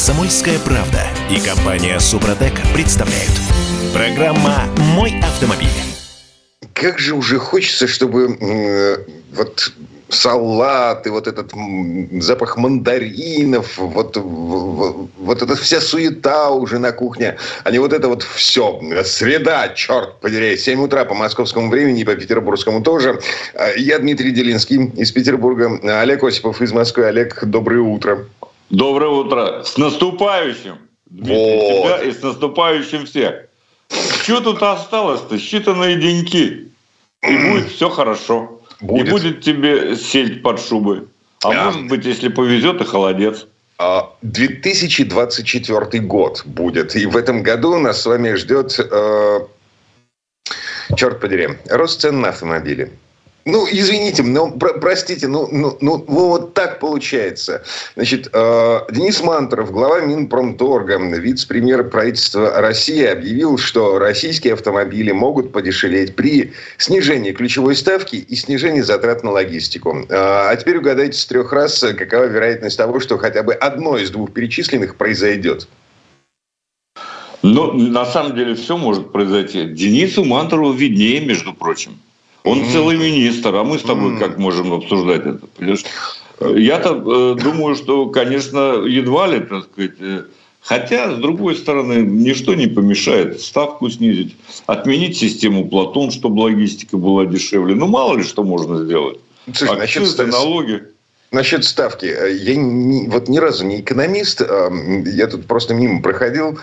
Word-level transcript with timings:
Комсомольская 0.00 0.58
правда 0.60 1.02
и 1.30 1.38
компания 1.38 2.00
Супротек 2.00 2.54
представляют. 2.72 3.34
Программа 3.92 4.64
«Мой 4.94 5.12
автомобиль». 5.20 5.68
Как 6.72 6.98
же 6.98 7.14
уже 7.14 7.38
хочется, 7.38 7.86
чтобы 7.86 8.34
э, 8.40 8.96
вот 9.34 9.74
салат 10.08 11.06
и 11.06 11.10
вот 11.10 11.26
этот 11.26 11.52
запах 12.18 12.56
мандаринов, 12.56 13.76
вот, 13.76 14.16
вот, 14.16 15.42
эта 15.42 15.54
вся 15.54 15.82
суета 15.82 16.48
уже 16.48 16.78
на 16.78 16.92
кухне, 16.92 17.36
а 17.64 17.70
не 17.70 17.78
вот 17.78 17.92
это 17.92 18.08
вот 18.08 18.22
все. 18.22 18.80
Среда, 19.04 19.68
черт 19.68 20.18
подери, 20.20 20.56
7 20.56 20.82
утра 20.82 21.04
по 21.04 21.14
московскому 21.14 21.68
времени 21.68 22.00
и 22.00 22.04
по 22.04 22.14
петербургскому 22.14 22.82
тоже. 22.82 23.20
Я 23.76 23.98
Дмитрий 23.98 24.30
Делинский 24.30 24.86
из 24.96 25.12
Петербурга, 25.12 25.78
Олег 26.00 26.24
Осипов 26.24 26.62
из 26.62 26.72
Москвы. 26.72 27.04
Олег, 27.04 27.44
доброе 27.44 27.82
утро. 27.82 28.24
Доброе 28.70 29.10
утро. 29.10 29.64
С 29.64 29.76
наступающим. 29.76 30.78
Дмитрий, 31.06 31.34
вот. 31.34 31.84
тебя 31.84 32.02
и 32.04 32.12
с 32.12 32.22
наступающим 32.22 33.04
всех. 33.04 33.46
Что 34.22 34.40
тут 34.40 34.62
осталось-то? 34.62 35.34
Считанные 35.36 35.96
деньки. 35.96 36.68
И 37.28 37.36
будет 37.36 37.68
все 37.68 37.90
хорошо. 37.90 38.60
Будет. 38.80 39.08
И 39.08 39.10
будет 39.10 39.40
тебе 39.40 39.96
сельдь 39.96 40.42
под 40.42 40.60
шубы. 40.60 41.08
А, 41.42 41.50
а 41.50 41.64
может 41.64 41.88
быть, 41.88 42.04
если 42.04 42.28
повезет, 42.28 42.80
и 42.80 42.84
холодец. 42.84 43.46
2024 44.22 45.78
а, 45.80 45.98
год 46.02 46.42
будет. 46.44 46.94
И 46.94 47.06
в 47.06 47.16
этом 47.16 47.42
году 47.42 47.76
нас 47.78 48.02
с 48.02 48.06
вами 48.06 48.34
ждет, 48.34 48.78
э, 48.78 49.40
черт 50.96 51.20
подери, 51.20 51.48
рост 51.68 52.00
цен 52.00 52.20
на 52.20 52.28
автомобили. 52.28 52.92
Ну, 53.46 53.66
извините, 53.70 54.22
но 54.22 54.50
про, 54.50 54.74
простите, 54.74 55.26
ну, 55.26 55.48
ну, 55.50 55.76
ну, 55.80 56.04
вот 56.06 56.52
так 56.52 56.78
получается. 56.78 57.62
Значит, 57.94 58.28
э, 58.32 58.80
Денис 58.90 59.22
Мантуров, 59.22 59.72
глава 59.72 60.00
Минпромторга, 60.00 60.98
вице-премьер 60.98 61.84
правительства 61.84 62.60
России, 62.60 63.04
объявил, 63.04 63.56
что 63.56 63.98
российские 63.98 64.54
автомобили 64.54 65.12
могут 65.12 65.52
подешеветь 65.52 66.16
при 66.16 66.52
снижении 66.76 67.32
ключевой 67.32 67.76
ставки 67.76 68.16
и 68.16 68.36
снижении 68.36 68.82
затрат 68.82 69.24
на 69.24 69.30
логистику. 69.30 70.04
Э, 70.08 70.50
а 70.50 70.56
теперь 70.56 70.76
угадайте 70.76 71.18
с 71.18 71.24
трех 71.24 71.52
раз, 71.52 71.82
какова 71.96 72.24
вероятность 72.24 72.76
того, 72.76 73.00
что 73.00 73.16
хотя 73.16 73.42
бы 73.42 73.54
одно 73.54 73.96
из 73.96 74.10
двух 74.10 74.32
перечисленных 74.32 74.96
произойдет. 74.96 75.66
Ну, 77.42 77.72
на 77.72 78.04
самом 78.04 78.36
деле 78.36 78.54
все 78.54 78.76
может 78.76 79.12
произойти. 79.12 79.64
Денису 79.64 80.24
Мантурову 80.24 80.72
виднее, 80.72 81.20
между 81.20 81.54
прочим. 81.54 81.98
Он 82.44 82.60
mm. 82.60 82.72
целый 82.72 82.96
министр, 82.96 83.54
а 83.54 83.64
мы 83.64 83.78
с 83.78 83.82
тобой 83.82 84.12
mm. 84.12 84.18
как 84.18 84.38
можем 84.38 84.72
обсуждать 84.72 85.26
это? 85.26 85.46
Понимаешь? 85.56 85.84
Я-то 86.40 87.36
э, 87.36 87.42
думаю, 87.42 87.76
что, 87.76 88.06
конечно, 88.06 88.82
едва 88.86 89.26
ли, 89.26 89.40
так 89.40 89.64
сказать, 89.64 89.92
э, 90.00 90.22
Хотя, 90.62 91.14
с 91.14 91.18
другой 91.18 91.56
стороны, 91.56 92.02
ничто 92.02 92.54
не 92.54 92.66
помешает 92.66 93.40
ставку 93.40 93.88
снизить, 93.88 94.36
отменить 94.66 95.16
систему 95.16 95.68
Платон, 95.68 96.10
чтобы 96.10 96.40
логистика 96.40 96.96
была 96.98 97.24
дешевле. 97.24 97.74
Ну, 97.74 97.86
мало 97.86 98.18
ли 98.18 98.22
что 98.22 98.44
можно 98.44 98.84
сделать. 98.84 99.18
Слушай, 99.46 99.82
Акцизы, 99.82 100.18
насчет 100.18 100.32
налоги. 100.32 100.82
Насчет 101.32 101.64
ставки. 101.64 102.06
Я 102.06 102.56
не, 102.56 103.08
вот 103.08 103.28
ни 103.28 103.38
разу 103.38 103.64
не 103.64 103.80
экономист. 103.80 104.42
А, 104.42 104.70
я 105.06 105.28
тут 105.28 105.46
просто 105.46 105.74
мимо 105.74 106.02
проходил. 106.02 106.58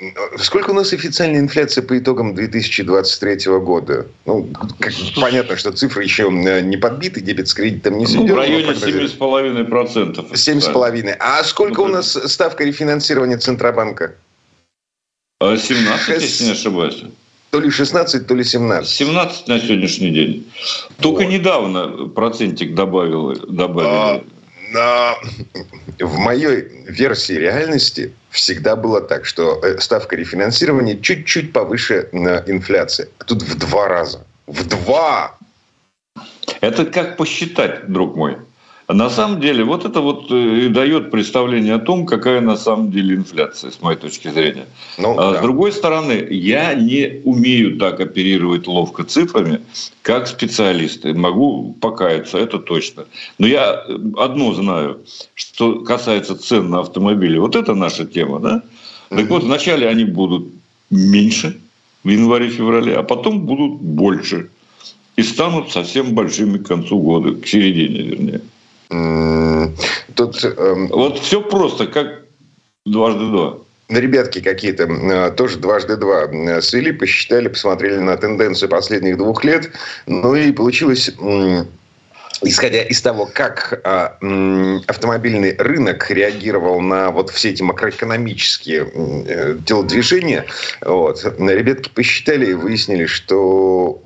А, 0.00 0.38
Сколько 0.38 0.70
у 0.70 0.74
нас 0.74 0.92
официальная 0.92 1.40
инфляция 1.40 1.82
по 1.82 1.98
итогам 1.98 2.34
2023 2.34 3.52
года? 3.58 4.06
Ну, 4.24 4.48
как, 4.78 4.92
понятно, 5.16 5.56
что 5.56 5.72
цифры 5.72 6.04
еще 6.04 6.24
э, 6.24 6.60
не 6.60 6.76
подбиты, 6.76 7.20
дебет 7.20 7.48
с 7.48 7.54
кредитом 7.54 7.98
не 7.98 8.06
сведен. 8.06 8.26
Ну, 8.26 8.34
в 8.34 8.36
районе 8.36 8.72
7,5%. 8.72 10.32
7,5%. 10.32 11.16
А 11.18 11.44
сколько 11.44 11.82
ну, 11.82 11.84
у 11.84 11.88
нас 11.88 12.12
ставка 12.12 12.64
рефинансирования 12.64 13.36
Центробанка? 13.38 14.14
17, 15.42 16.06
Шест... 16.06 16.22
если 16.22 16.44
не 16.44 16.50
ошибаюсь. 16.52 17.02
То 17.50 17.60
ли 17.60 17.70
16, 17.70 18.26
то 18.26 18.34
ли 18.34 18.44
17. 18.44 18.88
17 18.88 19.48
на 19.48 19.58
сегодняшний 19.58 20.10
день. 20.10 20.50
Только 21.00 21.22
вот. 21.22 21.30
недавно 21.30 22.08
процентик 22.08 22.74
добавил, 22.74 23.34
добавили. 23.48 23.90
А, 23.90 24.22
на, 24.72 26.06
в 26.06 26.18
моей 26.18 26.84
версии 26.86 27.32
реальности 27.32 28.12
всегда 28.30 28.76
было 28.76 29.00
так, 29.00 29.24
что 29.24 29.60
э, 29.62 29.78
ставка 29.78 30.16
рефинансирования 30.16 30.96
чуть-чуть 30.96 31.52
повыше 31.52 32.08
на 32.12 32.42
инфляции. 32.46 33.08
А 33.18 33.24
тут 33.24 33.42
в 33.42 33.58
два 33.58 33.88
раза. 33.88 34.24
В 34.46 34.66
два! 34.66 35.36
Это 36.60 36.84
как 36.86 37.16
посчитать, 37.16 37.86
друг 37.90 38.16
мой. 38.16 38.36
На 38.92 39.08
самом 39.10 39.40
деле, 39.40 39.62
вот 39.64 39.84
это 39.84 40.00
вот 40.00 40.30
э, 40.30 40.66
и 40.66 40.68
дает 40.68 41.10
представление 41.10 41.74
о 41.74 41.78
том, 41.78 42.06
какая 42.06 42.40
на 42.40 42.56
самом 42.56 42.90
деле 42.90 43.14
инфляция, 43.14 43.70
с 43.70 43.80
моей 43.80 43.98
точки 43.98 44.28
зрения. 44.28 44.66
Ну, 44.98 45.18
а 45.18 45.32
да. 45.32 45.38
С 45.38 45.42
другой 45.42 45.72
стороны, 45.72 46.26
я 46.30 46.74
не 46.74 47.20
умею 47.24 47.76
так 47.78 48.00
оперировать 48.00 48.66
ловко 48.66 49.04
цифрами, 49.04 49.60
как 50.02 50.26
специалисты. 50.26 51.14
Могу 51.14 51.76
покаяться, 51.80 52.38
это 52.38 52.58
точно. 52.58 53.04
Но 53.38 53.46
я 53.46 53.84
э, 53.86 53.98
одно 54.16 54.54
знаю, 54.54 55.00
что 55.34 55.80
касается 55.80 56.36
цен 56.36 56.70
на 56.70 56.80
автомобили. 56.80 57.38
Вот 57.38 57.54
это 57.54 57.74
наша 57.74 58.06
тема, 58.06 58.40
да? 58.40 58.62
Так 59.08 59.28
вот, 59.28 59.44
вначале 59.44 59.88
они 59.88 60.04
будут 60.04 60.48
меньше 60.90 61.58
в 62.02 62.08
январе-феврале, 62.08 62.96
а 62.96 63.02
потом 63.02 63.40
будут 63.40 63.80
больше. 63.80 64.48
И 65.16 65.22
станут 65.22 65.70
совсем 65.70 66.14
большими 66.14 66.58
к 66.58 66.66
концу 66.66 66.98
года, 66.98 67.32
к 67.32 67.46
середине, 67.46 68.02
вернее. 68.02 68.40
Тут, 68.90 70.44
эм... 70.44 70.88
Вот 70.88 71.18
все 71.20 71.40
просто, 71.40 71.86
как 71.86 72.24
дважды 72.84 73.26
два. 73.26 73.58
Ребятки 73.88 74.40
какие-то 74.40 74.84
э, 74.84 75.30
тоже 75.32 75.58
дважды 75.58 75.96
два 75.96 76.24
э, 76.24 76.60
свели, 76.60 76.92
посчитали, 76.92 77.48
посмотрели 77.48 77.98
на 77.98 78.16
тенденцию 78.16 78.68
последних 78.68 79.16
двух 79.16 79.44
лет. 79.44 79.70
Ну 80.06 80.34
и 80.34 80.52
получилось 80.52 81.10
исходя 82.42 82.82
из 82.82 83.02
того, 83.02 83.26
как 83.26 83.80
а, 83.84 84.16
автомобильный 84.86 85.56
рынок 85.58 86.10
реагировал 86.10 86.80
на 86.80 87.10
вот 87.10 87.30
все 87.30 87.50
эти 87.50 87.62
макроэкономические 87.62 88.90
э, 88.94 89.58
телодвижения, 89.66 90.46
вот, 90.80 91.22
ребятки 91.38 91.90
посчитали 91.90 92.50
и 92.50 92.54
выяснили, 92.54 93.06
что 93.06 94.02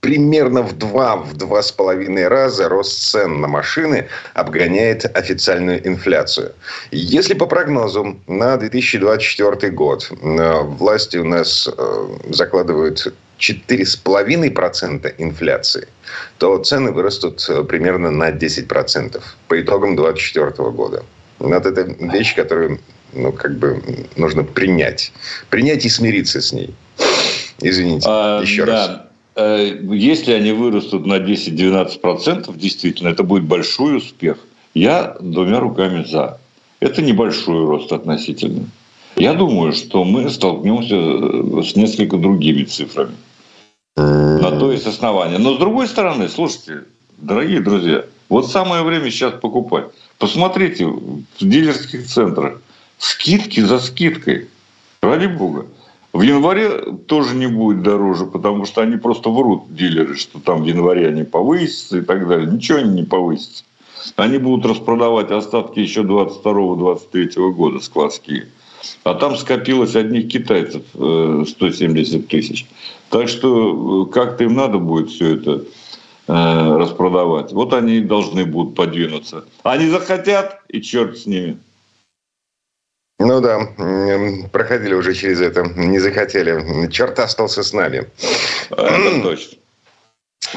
примерно 0.00 0.62
в 0.62 0.76
два, 0.78 1.16
в 1.16 1.36
два 1.36 1.62
с 1.62 1.72
половиной 1.72 2.28
раза 2.28 2.68
рост 2.68 3.10
цен 3.10 3.40
на 3.40 3.48
машины 3.48 4.08
обгоняет 4.34 5.04
официальную 5.16 5.86
инфляцию. 5.86 6.52
Если 6.90 7.34
по 7.34 7.46
прогнозу 7.46 8.18
на 8.26 8.56
2024 8.56 9.72
год 9.72 10.10
э, 10.10 10.60
власти 10.62 11.16
у 11.16 11.24
нас 11.24 11.68
э, 11.68 12.06
закладывают 12.30 13.12
4,5% 13.38 15.14
инфляции, 15.18 15.88
то 16.38 16.58
цены 16.58 16.92
вырастут 16.92 17.44
э, 17.48 17.64
примерно 17.64 18.10
на 18.10 18.30
10% 18.30 19.22
по 19.48 19.60
итогам 19.60 19.96
2024 19.96 20.70
года. 20.70 21.04
Вот 21.38 21.66
это 21.66 21.82
вещь, 21.82 22.34
которую 22.34 22.80
ну, 23.12 23.32
как 23.32 23.58
бы 23.58 23.82
нужно 24.16 24.44
принять. 24.44 25.12
Принять 25.50 25.84
и 25.84 25.88
смириться 25.88 26.40
с 26.40 26.52
ней. 26.52 26.74
Извините, 27.60 28.06
а, 28.08 28.40
еще 28.42 28.64
да. 28.64 28.72
раз. 28.72 29.07
Э, 29.38 29.78
если 29.92 30.32
они 30.32 30.50
вырастут 30.50 31.06
на 31.06 31.18
10-12%, 31.18 32.58
действительно, 32.58 33.08
это 33.08 33.22
будет 33.22 33.44
большой 33.44 33.98
успех. 33.98 34.38
Я 34.74 35.16
двумя 35.20 35.60
руками 35.60 36.02
за. 36.02 36.40
Это 36.80 37.02
небольшой 37.02 37.64
рост 37.64 37.92
относительно. 37.92 38.66
Я 39.14 39.34
думаю, 39.34 39.72
что 39.72 40.02
мы 40.02 40.28
столкнемся 40.28 40.96
э, 40.96 41.62
с 41.62 41.76
несколько 41.76 42.16
другими 42.16 42.64
цифрами. 42.64 43.14
На 43.96 44.58
то 44.58 44.72
есть 44.72 44.86
основания. 44.86 45.38
Но 45.38 45.54
с 45.54 45.58
другой 45.58 45.86
стороны, 45.86 46.28
слушайте, 46.28 46.84
дорогие 47.16 47.60
друзья, 47.60 48.04
вот 48.28 48.50
самое 48.50 48.82
время 48.82 49.10
сейчас 49.10 49.34
покупать. 49.40 49.86
Посмотрите 50.18 50.86
в 50.86 51.22
дилерских 51.40 52.06
центрах. 52.06 52.60
Скидки 52.98 53.60
за 53.60 53.78
скидкой. 53.78 54.48
Ради 55.00 55.26
бога. 55.26 55.66
В 56.12 56.22
январе 56.22 56.96
тоже 57.06 57.34
не 57.34 57.46
будет 57.46 57.82
дороже, 57.82 58.26
потому 58.26 58.64
что 58.64 58.80
они 58.80 58.96
просто 58.96 59.28
врут, 59.30 59.74
дилеры, 59.74 60.16
что 60.16 60.40
там 60.40 60.62
в 60.62 60.66
январе 60.66 61.08
они 61.08 61.24
повысятся 61.24 61.98
и 61.98 62.02
так 62.02 62.26
далее. 62.26 62.50
Ничего 62.50 62.78
они 62.78 63.00
не 63.00 63.04
повысятся. 63.04 63.64
Они 64.16 64.38
будут 64.38 64.64
распродавать 64.66 65.30
остатки 65.30 65.80
еще 65.80 66.02
22-23 66.02 67.52
года 67.52 67.80
складские. 67.80 68.48
А 69.04 69.14
там 69.14 69.36
скопилось 69.36 69.96
одних 69.96 70.28
китайцев 70.28 70.82
170 70.92 72.14
э, 72.14 72.26
тысяч. 72.26 72.66
Так 73.10 73.28
что 73.28 74.06
э, 74.08 74.12
как-то 74.12 74.44
им 74.44 74.54
надо 74.54 74.78
будет 74.78 75.10
все 75.10 75.34
это 75.34 75.64
э, 76.28 76.76
распродавать. 76.76 77.52
Вот 77.52 77.74
они 77.74 78.00
должны 78.00 78.44
будут 78.44 78.74
подвинуться. 78.74 79.44
Они 79.62 79.88
захотят, 79.88 80.62
и 80.68 80.80
черт 80.80 81.18
с 81.18 81.26
ними. 81.26 81.58
Ну 83.18 83.40
да, 83.40 83.68
проходили 84.52 84.94
уже 84.94 85.12
через 85.12 85.40
это, 85.40 85.62
не 85.76 85.98
захотели. 85.98 86.88
Черт 86.88 87.18
остался 87.18 87.62
с 87.62 87.72
нами. 87.72 88.06
Это 88.70 89.20
точно. 89.22 89.58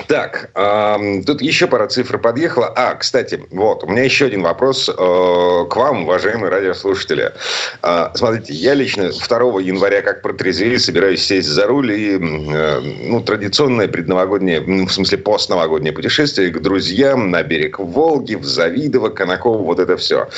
Так, 0.08 0.52
э, 0.56 1.22
тут 1.26 1.42
еще 1.42 1.68
пара 1.68 1.88
цифр 1.88 2.18
подъехала. 2.18 2.68
А, 2.68 2.96
кстати, 2.96 3.44
вот, 3.52 3.84
у 3.84 3.88
меня 3.88 4.04
еще 4.04 4.26
один 4.26 4.42
вопрос 4.42 4.88
э, 4.88 4.94
к 4.94 5.76
вам, 5.76 6.04
уважаемые 6.04 6.50
радиослушатели. 6.50 7.34
Э, 7.82 8.10
смотрите, 8.14 8.54
я 8.54 8.74
лично 8.74 9.12
2 9.12 9.60
января, 9.62 10.02
как 10.02 10.22
протрезвели, 10.22 10.78
собираюсь 10.78 11.26
сесть 11.26 11.50
за 11.50 11.66
руль 11.66 11.92
и, 11.92 12.14
э, 12.14 12.80
ну, 13.08 13.22
традиционное 13.22 13.88
предновогоднее, 13.88 14.62
ну, 14.62 14.86
в 14.86 14.94
смысле 14.94 15.18
постновогоднее 15.18 15.92
путешествие 15.92 16.52
к 16.52 16.62
друзьям 16.62 17.30
на 17.30 17.44
берег 17.44 17.80
Волги, 17.80 18.36
в 18.36 18.46
Завидово, 18.46 19.10
Конаково, 19.10 19.58
вот 19.58 19.80
это 19.80 19.98
все. 19.98 20.30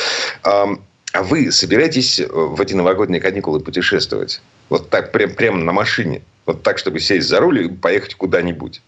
Э, 0.45 0.65
а 1.13 1.21
вы 1.21 1.51
собираетесь 1.51 2.19
в 2.19 2.60
эти 2.60 2.74
новогодние 2.74 3.21
каникулы 3.21 3.60
путешествовать? 3.60 4.42
Вот 4.69 4.89
так, 4.89 5.12
прям, 5.12 5.31
прямо 5.31 5.60
на 5.60 5.71
машине? 5.71 6.24
Вот 6.45 6.63
так, 6.63 6.80
чтобы 6.80 7.00
сесть 7.00 7.27
за 7.30 7.39
руль 7.39 7.65
и 7.65 7.69
поехать 7.69 8.15
куда-нибудь? 8.15 8.81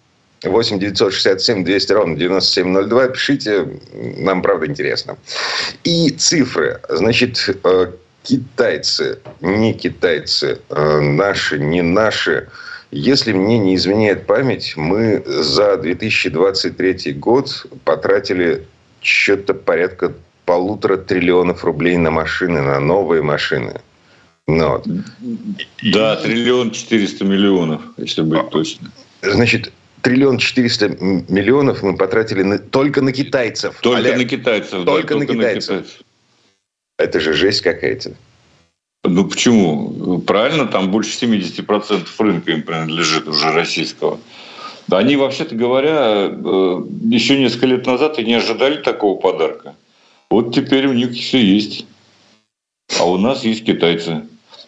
8 0.43 0.79
967 0.79 1.63
200 1.63 1.91
ровно 1.93 2.17
9702. 2.17 3.07
Пишите, 3.09 3.67
нам 4.17 4.41
правда 4.41 4.65
интересно. 4.65 5.17
И 5.83 6.09
цифры. 6.09 6.81
Значит, 6.89 7.57
э, 7.63 7.91
китайцы, 8.23 9.19
не 9.41 9.73
китайцы, 9.73 10.59
э, 10.69 10.99
наши, 10.99 11.59
не 11.59 11.83
наши. 11.83 12.49
Если 12.89 13.33
мне 13.33 13.59
не 13.59 13.75
изменяет 13.75 14.25
память, 14.25 14.73
мы 14.75 15.23
за 15.25 15.77
2023 15.77 17.13
год 17.13 17.67
потратили 17.83 18.65
что-то 19.01 19.53
порядка 19.53 20.13
полутора 20.45 20.97
триллионов 20.97 21.63
рублей 21.63 21.97
на 21.97 22.11
машины, 22.11 22.61
на 22.61 22.79
новые 22.79 23.21
машины. 23.21 23.81
Ну, 24.47 24.69
вот. 24.69 24.87
Да, 25.81 26.15
триллион 26.17 26.71
четыреста 26.71 27.25
миллионов, 27.25 27.81
если 27.97 28.21
быть 28.21 28.39
а, 28.39 28.43
точно. 28.43 28.91
Значит, 29.23 29.73
триллион 30.01 30.37
четыреста 30.37 30.89
миллионов 30.89 31.81
мы 31.81 31.97
потратили 31.97 32.43
на, 32.43 32.59
только 32.59 33.01
на 33.01 33.11
китайцев. 33.11 33.75
Только 33.81 33.97
Олег, 33.97 34.17
на 34.17 34.25
китайцев. 34.25 34.85
Только, 34.85 35.13
да, 35.15 35.19
на, 35.19 35.25
только 35.25 35.33
китайцев. 35.33 35.69
на 35.69 35.77
китайцев. 35.77 36.01
Это 36.97 37.19
же 37.19 37.33
жесть 37.33 37.61
какая-то. 37.61 38.13
Ну 39.03 39.25
почему? 39.27 40.19
Правильно, 40.19 40.65
там 40.65 40.91
больше 40.91 41.25
70% 41.25 42.07
рынка 42.19 42.51
им 42.51 42.61
принадлежит 42.61 43.27
уже 43.27 43.51
российского. 43.51 44.19
Они, 44.91 45.15
вообще-то 45.15 45.55
говоря, 45.55 46.29
э, 46.29 46.83
еще 47.09 47.39
несколько 47.39 47.65
лет 47.65 47.85
назад 47.87 48.19
и 48.19 48.23
не 48.23 48.35
ожидали 48.35 48.81
такого 48.81 49.19
подарка. 49.19 49.75
Вот 50.29 50.53
теперь 50.53 50.87
у 50.87 50.93
них 50.93 51.11
все 51.11 51.39
есть. 51.39 51.85
А 52.99 53.05
у 53.05 53.17
нас 53.17 53.43
есть 53.43 53.65
китайцы. 53.65 54.23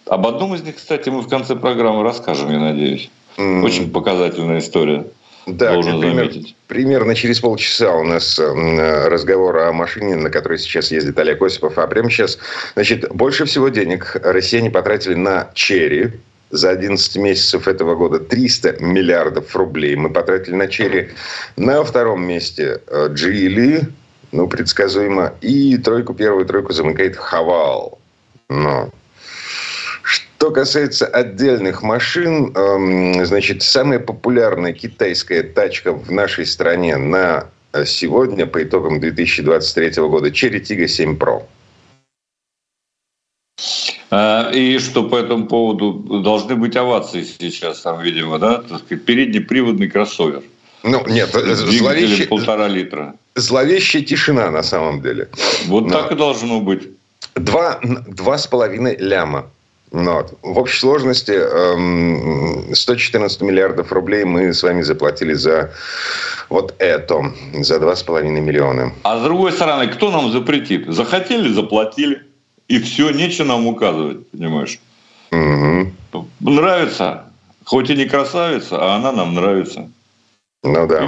Об 0.06 0.26
одном 0.26 0.56
из 0.56 0.62
них, 0.62 0.76
кстати, 0.76 1.10
мы 1.10 1.22
в 1.22 1.28
конце 1.28 1.56
программы 1.56 2.04
расскажем, 2.04 2.52
я 2.52 2.60
надеюсь. 2.60 3.10
Очень 3.38 3.92
показательная 3.92 4.60
история. 4.60 5.06
Да, 5.48 5.74
должен 5.74 6.02
пример, 6.02 6.26
заметить. 6.26 6.56
Примерно 6.68 7.16
через 7.16 7.40
полчаса 7.40 7.96
у 7.96 8.04
нас 8.04 8.38
э, 8.38 9.08
разговор 9.08 9.58
о 9.60 9.72
машине, 9.72 10.18
на 10.18 10.30
которой 10.30 10.60
сейчас 10.60 10.92
ездит 10.92 11.18
Олег 11.18 11.42
Осипов. 11.42 11.78
А 11.78 11.88
прямо 11.88 12.10
сейчас, 12.10 12.38
значит, 12.74 13.08
больше 13.14 13.46
всего 13.46 13.70
денег 13.70 14.18
россияне 14.24 14.70
потратили 14.70 15.16
на 15.16 15.50
черри. 15.54 16.12
За 16.50 16.70
11 16.70 17.16
месяцев 17.18 17.68
этого 17.68 17.96
года 17.96 18.20
300 18.20 18.78
миллиардов 18.80 19.56
рублей 19.56 19.96
мы 19.96 20.10
потратили 20.10 20.56
на 20.56 20.68
черри. 20.68 21.12
На 21.56 21.84
втором 21.84 22.26
месте 22.26 22.82
э, 22.88 23.08
Джили, 23.14 23.88
ну, 24.38 24.48
предсказуемо. 24.48 25.34
И 25.42 25.78
тройку, 25.78 26.14
первую 26.14 26.46
тройку 26.46 26.72
замыкает 26.72 27.16
Хавал. 27.16 27.98
Но 28.50 28.92
что 30.04 30.52
касается 30.52 31.08
отдельных 31.08 31.82
машин, 31.82 32.54
эм, 32.56 33.26
значит, 33.26 33.64
самая 33.64 33.98
популярная 34.00 34.74
китайская 34.74 35.42
тачка 35.42 35.92
в 35.92 36.12
нашей 36.12 36.46
стране 36.46 36.98
на 36.98 37.48
сегодня 37.86 38.46
по 38.46 38.62
итогам 38.62 39.00
2023 39.00 40.04
года 40.04 40.30
Cherry 40.30 40.62
Tiggo 40.62 40.88
7 40.88 41.18
Pro. 41.18 41.42
И 44.54 44.78
что 44.80 45.10
по 45.10 45.18
этому 45.18 45.48
поводу 45.48 46.22
должны 46.22 46.56
быть 46.56 46.78
овации 46.78 47.24
сейчас, 47.24 47.82
там, 47.82 48.02
видимо, 48.02 48.38
да? 48.38 48.64
Переднеприводный 49.06 49.90
кроссовер. 49.90 50.44
Ну, 50.84 51.04
нет, 51.08 51.30
зловещая, 51.32 52.28
полтора 52.28 52.68
литра. 52.68 53.16
Зловещая 53.38 54.02
тишина 54.02 54.50
на 54.50 54.64
самом 54.64 55.02
деле. 55.02 55.30
Вот 55.68 55.86
Но 55.86 55.92
так 55.92 56.12
и 56.12 56.16
должно 56.16 56.60
быть. 56.60 56.90
Два, 57.36 57.80
два 58.08 58.38
с 58.38 58.48
половиной 58.48 58.98
ляма. 58.98 59.48
Ну 59.92 60.14
вот. 60.14 60.34
В 60.42 60.58
общей 60.58 60.80
сложности 60.80 61.34
114 62.74 63.42
эм, 63.42 63.48
миллиардов 63.48 63.92
рублей 63.92 64.26
мы 64.26 64.54
с 64.54 64.64
вами 64.64 64.82
заплатили 64.82 65.34
за 65.34 65.72
вот 66.50 66.74
это, 66.80 67.32
за 67.54 67.76
2,5 67.76 68.24
миллиона. 68.24 68.92
А 69.04 69.20
с 69.20 69.24
другой 69.24 69.52
стороны, 69.52 69.88
кто 69.88 70.10
нам 70.10 70.32
запретит? 70.32 70.88
Захотели, 70.88 71.54
заплатили. 71.54 72.24
И 72.68 72.80
все, 72.80 73.12
нечего 73.12 73.46
нам 73.46 73.68
указывать, 73.68 74.28
понимаешь? 74.32 74.80
Угу. 75.32 76.28
Нравится. 76.40 77.26
Хоть 77.64 77.90
и 77.92 77.96
не 77.96 78.06
красавица, 78.06 78.78
а 78.80 78.96
она 78.96 79.12
нам 79.12 79.36
нравится. 79.36 79.90
Ну 80.64 80.88
да 80.88 81.08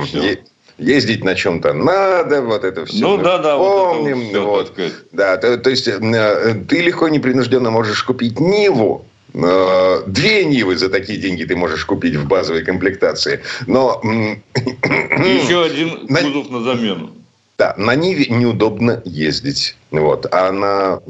ездить 0.79 1.23
на 1.23 1.35
чем-то 1.35 1.73
надо, 1.73 2.41
вот 2.41 2.63
это 2.63 2.85
все. 2.85 2.99
Ну 2.99 3.17
да, 3.17 3.37
да, 3.37 3.57
помним. 3.57 4.29
Вот, 4.31 4.45
вот. 4.45 4.73
вот. 4.77 4.93
Да, 5.11 5.37
то, 5.37 5.57
то 5.57 5.69
есть 5.69 5.87
э, 5.87 6.63
ты 6.67 6.81
легко 6.81 7.07
непринужденно 7.09 7.69
можешь 7.69 8.03
купить 8.03 8.39
Ниву, 8.39 9.05
э, 9.33 10.03
Две 10.07 10.45
Нивы 10.45 10.77
за 10.77 10.89
такие 10.89 11.19
деньги 11.19 11.43
ты 11.43 11.55
можешь 11.55 11.85
купить 11.85 12.15
в 12.15 12.27
базовой 12.27 12.63
комплектации. 12.63 13.41
Но... 13.67 14.01
Еще 14.53 15.63
один 15.63 16.07
кузов 16.07 16.49
на, 16.49 16.59
на 16.59 16.63
замену. 16.63 17.11
Да, 17.57 17.75
на 17.77 17.95
Ниве 17.95 18.25
неудобно 18.29 19.01
ездить. 19.05 19.75
Вот. 19.91 20.25
А 20.31 20.51
на 20.51 21.01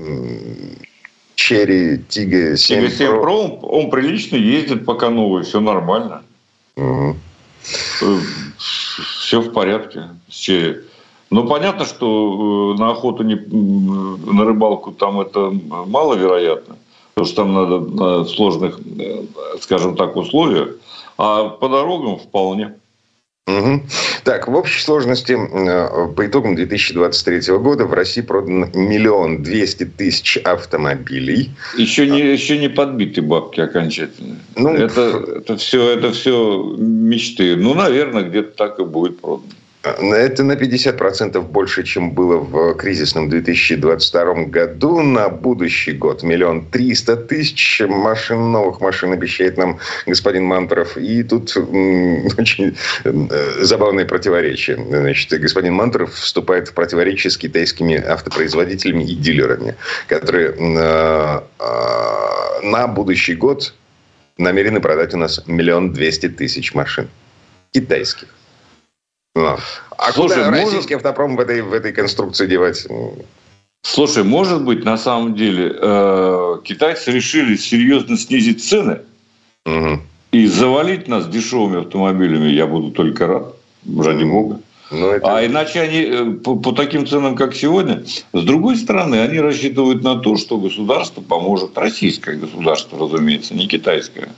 Черри 1.35 1.99
Тига 2.09 2.57
7, 2.57 2.89
7 2.89 3.07
Pro... 3.07 3.23
Pro 3.23 3.59
он 3.61 3.91
прилично 3.91 4.35
ездит, 4.35 4.85
пока 4.85 5.09
новый, 5.09 5.43
все 5.43 5.59
нормально. 5.59 6.23
Угу 6.75 7.15
все 9.29 9.41
в 9.41 9.53
порядке 9.53 10.05
черри. 10.27 10.77
Ну, 11.29 11.47
понятно, 11.47 11.85
что 11.85 12.73
э, 12.75 12.79
на 12.79 12.89
охоту, 12.89 13.21
не, 13.21 13.35
на 13.35 14.43
рыбалку 14.43 14.91
там 14.91 15.21
это 15.21 15.51
маловероятно, 15.85 16.77
потому 17.13 17.27
что 17.27 17.35
там 17.35 17.53
надо 17.53 18.23
в 18.23 18.27
сложных, 18.27 18.79
э, 18.99 19.25
скажем 19.61 19.95
так, 19.95 20.15
условиях, 20.15 20.69
а 21.19 21.49
по 21.49 21.69
дорогам 21.69 22.17
вполне. 22.17 22.73
Угу. 23.49 23.81
Так, 24.23 24.47
в 24.47 24.55
общей 24.55 24.81
сложности 24.81 25.33
э, 25.33 26.07
по 26.15 26.25
итогам 26.25 26.55
2023 26.55 27.57
года 27.57 27.85
в 27.85 27.93
России 27.93 28.21
продано 28.21 28.67
миллион 28.73 29.41
двести 29.41 29.85
тысяч 29.85 30.37
автомобилей. 30.37 31.51
Еще 31.77 32.07
не, 32.07 32.19
еще 32.19 32.57
не 32.57 32.69
подбиты 32.69 33.21
бабки 33.21 33.61
окончательно. 33.61 34.37
Ну, 34.55 34.69
это, 34.69 35.23
это, 35.37 35.57
все, 35.57 35.91
это 35.91 36.11
все 36.11 36.75
мечты. 37.09 37.55
Ну, 37.55 37.73
наверное, 37.73 38.23
где-то 38.23 38.55
так 38.55 38.79
и 38.79 38.83
будет 38.83 39.19
продано. 39.19 39.49
Это 39.81 40.43
на 40.43 40.53
50% 40.53 41.41
больше, 41.41 41.83
чем 41.83 42.11
было 42.11 42.37
в 42.37 42.73
кризисном 42.73 43.29
2022 43.29 44.33
году. 44.45 45.01
На 45.01 45.29
будущий 45.29 45.93
год 45.93 46.21
миллион 46.21 46.65
триста 46.65 47.15
тысяч 47.15 47.81
машин, 47.87 48.51
новых 48.51 48.81
машин 48.81 49.13
обещает 49.13 49.57
нам 49.57 49.79
господин 50.05 50.43
Мантуров. 50.43 50.97
И 50.97 51.23
тут 51.23 51.55
очень 52.37 52.75
э, 53.05 53.63
забавное 53.63 54.03
противоречие. 54.03 54.77
Значит, 54.89 55.39
господин 55.39 55.75
Мантуров 55.75 56.13
вступает 56.13 56.67
в 56.67 56.73
противоречие 56.73 57.31
с 57.31 57.37
китайскими 57.37 57.95
автопроизводителями 57.95 59.03
и 59.03 59.15
дилерами, 59.15 59.75
которые 60.07 60.49
э, 60.49 61.41
э, 61.59 62.65
на 62.65 62.87
будущий 62.87 63.35
год 63.35 63.73
намерены 64.39 64.79
продать 64.79 65.13
у 65.13 65.17
нас 65.17 65.41
миллион 65.45 65.91
двести 65.91 66.29
тысяч 66.29 66.73
машин 66.73 67.09
китайских. 67.71 68.27
А, 69.35 69.59
а 69.97 70.11
Слушай, 70.11 70.37
куда 70.37 70.49
может... 70.49 70.65
российский 70.65 70.95
автопром 70.95 71.35
в 71.35 71.39
этой, 71.39 71.61
в 71.61 71.73
этой 71.73 71.91
конструкции 71.91 72.47
девать? 72.47 72.87
Слушай, 73.83 74.23
может 74.23 74.63
быть, 74.63 74.83
на 74.83 74.97
самом 74.97 75.35
деле 75.35 75.73
э, 75.73 76.57
китайцы 76.63 77.11
решили 77.11 77.55
серьезно 77.55 78.17
снизить 78.17 78.63
цены 78.63 79.01
угу. 79.65 80.01
и 80.31 80.47
завалить 80.47 81.07
нас 81.07 81.27
дешевыми 81.27 81.81
автомобилями. 81.81 82.47
Я 82.47 82.65
буду 82.65 82.91
только 82.91 83.27
рад, 83.27 83.55
ради 83.97 84.23
бога. 84.23 84.59
Но 84.91 84.97
ну, 84.97 85.07
это... 85.11 85.37
А 85.37 85.45
иначе 85.45 85.81
они 85.81 86.01
э, 86.01 86.31
по, 86.43 86.55
по 86.55 86.71
таким 86.71 87.05
ценам, 87.05 87.35
как 87.35 87.53
сегодня, 87.53 88.03
с 88.33 88.43
другой 88.43 88.75
стороны, 88.75 89.21
они 89.21 89.39
рассчитывают 89.39 90.03
на 90.03 90.15
то, 90.15 90.35
что 90.35 90.57
государство 90.57 91.21
поможет, 91.21 91.77
российское 91.77 92.35
государство, 92.35 92.97
разумеется, 92.99 93.53
не 93.53 93.67
китайское. 93.67 94.29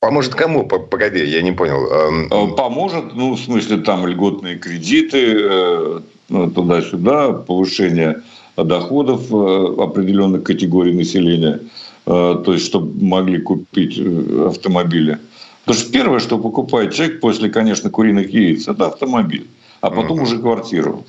Поможет 0.00 0.34
кому? 0.34 0.66
Погоди, 0.66 1.24
я 1.24 1.42
не 1.42 1.52
понял. 1.52 1.86
Э, 1.86 2.56
поможет, 2.56 3.14
ну, 3.14 3.34
в 3.34 3.40
смысле, 3.40 3.78
там 3.78 4.04
льготные 4.06 4.56
кредиты, 4.56 5.36
э, 5.38 6.00
ну, 6.28 6.50
туда-сюда, 6.50 7.32
повышение 7.32 8.22
доходов 8.56 9.32
определенных 9.32 10.42
категорий 10.42 10.92
населения, 10.92 11.60
то 12.04 12.44
есть, 12.46 12.66
чтобы 12.66 13.02
могли 13.02 13.38
купить 13.38 13.98
автомобили. 13.98 15.18
Потому 15.64 15.80
что 15.80 15.92
первое, 15.92 16.18
что 16.18 16.38
покупает 16.38 16.92
человек 16.92 17.20
после, 17.20 17.48
конечно, 17.48 17.90
куриных 17.90 18.30
яиц, 18.30 18.66
это 18.68 18.86
автомобиль, 18.86 19.48
а 19.80 19.90
потом 19.90 20.18
mm-hmm. 20.18 20.22
уже 20.22 20.38
квартиру. 20.38 21.04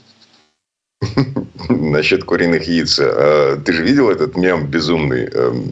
Насчет 1.69 2.23
куриных 2.23 2.67
яиц. 2.67 2.99
А, 2.99 3.57
ты 3.57 3.73
же 3.73 3.83
видел 3.83 4.09
этот 4.09 4.37
мем 4.37 4.67
безумный? 4.67 5.25
Эм, 5.25 5.63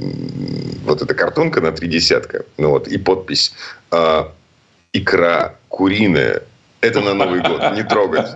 вот 0.86 1.02
эта 1.02 1.14
картонка 1.14 1.62
на 1.62 1.72
три 1.72 1.88
десятка. 1.88 2.46
Ну 2.58 2.70
вот, 2.70 2.88
и 2.88 2.98
подпись. 2.98 3.54
А, 3.92 4.32
Икра 4.94 5.56
куриная. 5.70 6.44
Это 6.82 7.02
на 7.02 7.14
Новый 7.14 7.42
год. 7.42 7.62
Не 7.76 7.84
трогать. 7.84 8.28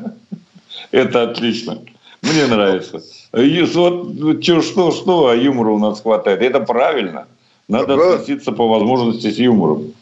Это 0.92 1.24
отлично. 1.24 1.82
Мне 2.22 2.46
нравится. 2.48 3.02
Вот 3.34 4.44
что, 4.44 4.92
что, 4.92 5.28
а 5.28 5.36
юмора 5.36 5.72
у 5.72 5.80
нас 5.80 6.02
хватает. 6.02 6.42
Это 6.42 6.60
правильно. 6.60 7.28
Надо 7.68 7.96
относиться 7.96 8.52
по 8.52 8.68
возможности 8.68 9.32
с 9.32 9.38
юмором. 9.38 9.94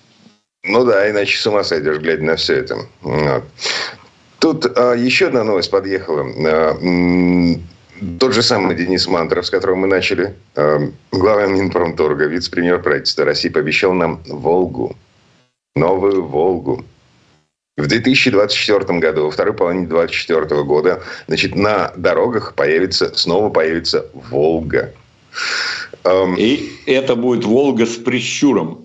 Ну 0.66 0.86
да, 0.86 1.10
иначе 1.10 1.38
с 1.38 1.46
ума 1.46 1.64
сойдешь, 1.64 1.98
глядя 1.98 2.24
на 2.24 2.36
все 2.38 2.56
это. 2.56 2.78
Вот. 3.02 3.44
Тут 4.40 4.66
а, 4.78 4.94
еще 4.94 5.28
одна 5.28 5.44
новость 5.44 5.70
подъехала. 5.70 6.26
А, 6.46 6.78
тот 8.20 8.34
же 8.34 8.42
самый 8.42 8.76
Денис 8.76 9.06
Мантров, 9.08 9.46
с 9.46 9.50
которого 9.50 9.76
мы 9.76 9.88
начали, 9.88 10.36
а, 10.56 10.80
глава 11.12 11.48
Минпромторга, 11.48 12.26
вице-премьер 12.26 12.82
правительства 12.82 13.26
России, 13.26 13.50
пообещал 13.50 13.94
нам 13.94 14.22
«Волгу». 14.26 14.96
Новую 15.76 16.24
«Волгу». 16.24 16.86
В 17.76 17.88
2024 17.88 19.00
году, 19.00 19.26
во 19.26 19.32
второй 19.32 19.54
половине 19.54 19.88
2024 19.88 20.64
года, 20.64 21.02
значит, 21.28 21.56
на 21.56 21.92
дорогах 21.98 22.54
появится, 22.54 23.14
снова 23.16 23.50
появится 23.50 24.06
«Волга». 24.14 24.94
И 26.38 26.80
это 26.86 27.16
будет 27.16 27.44
«Волга» 27.44 27.86
с 27.86 27.96
прищуром. 27.96 28.83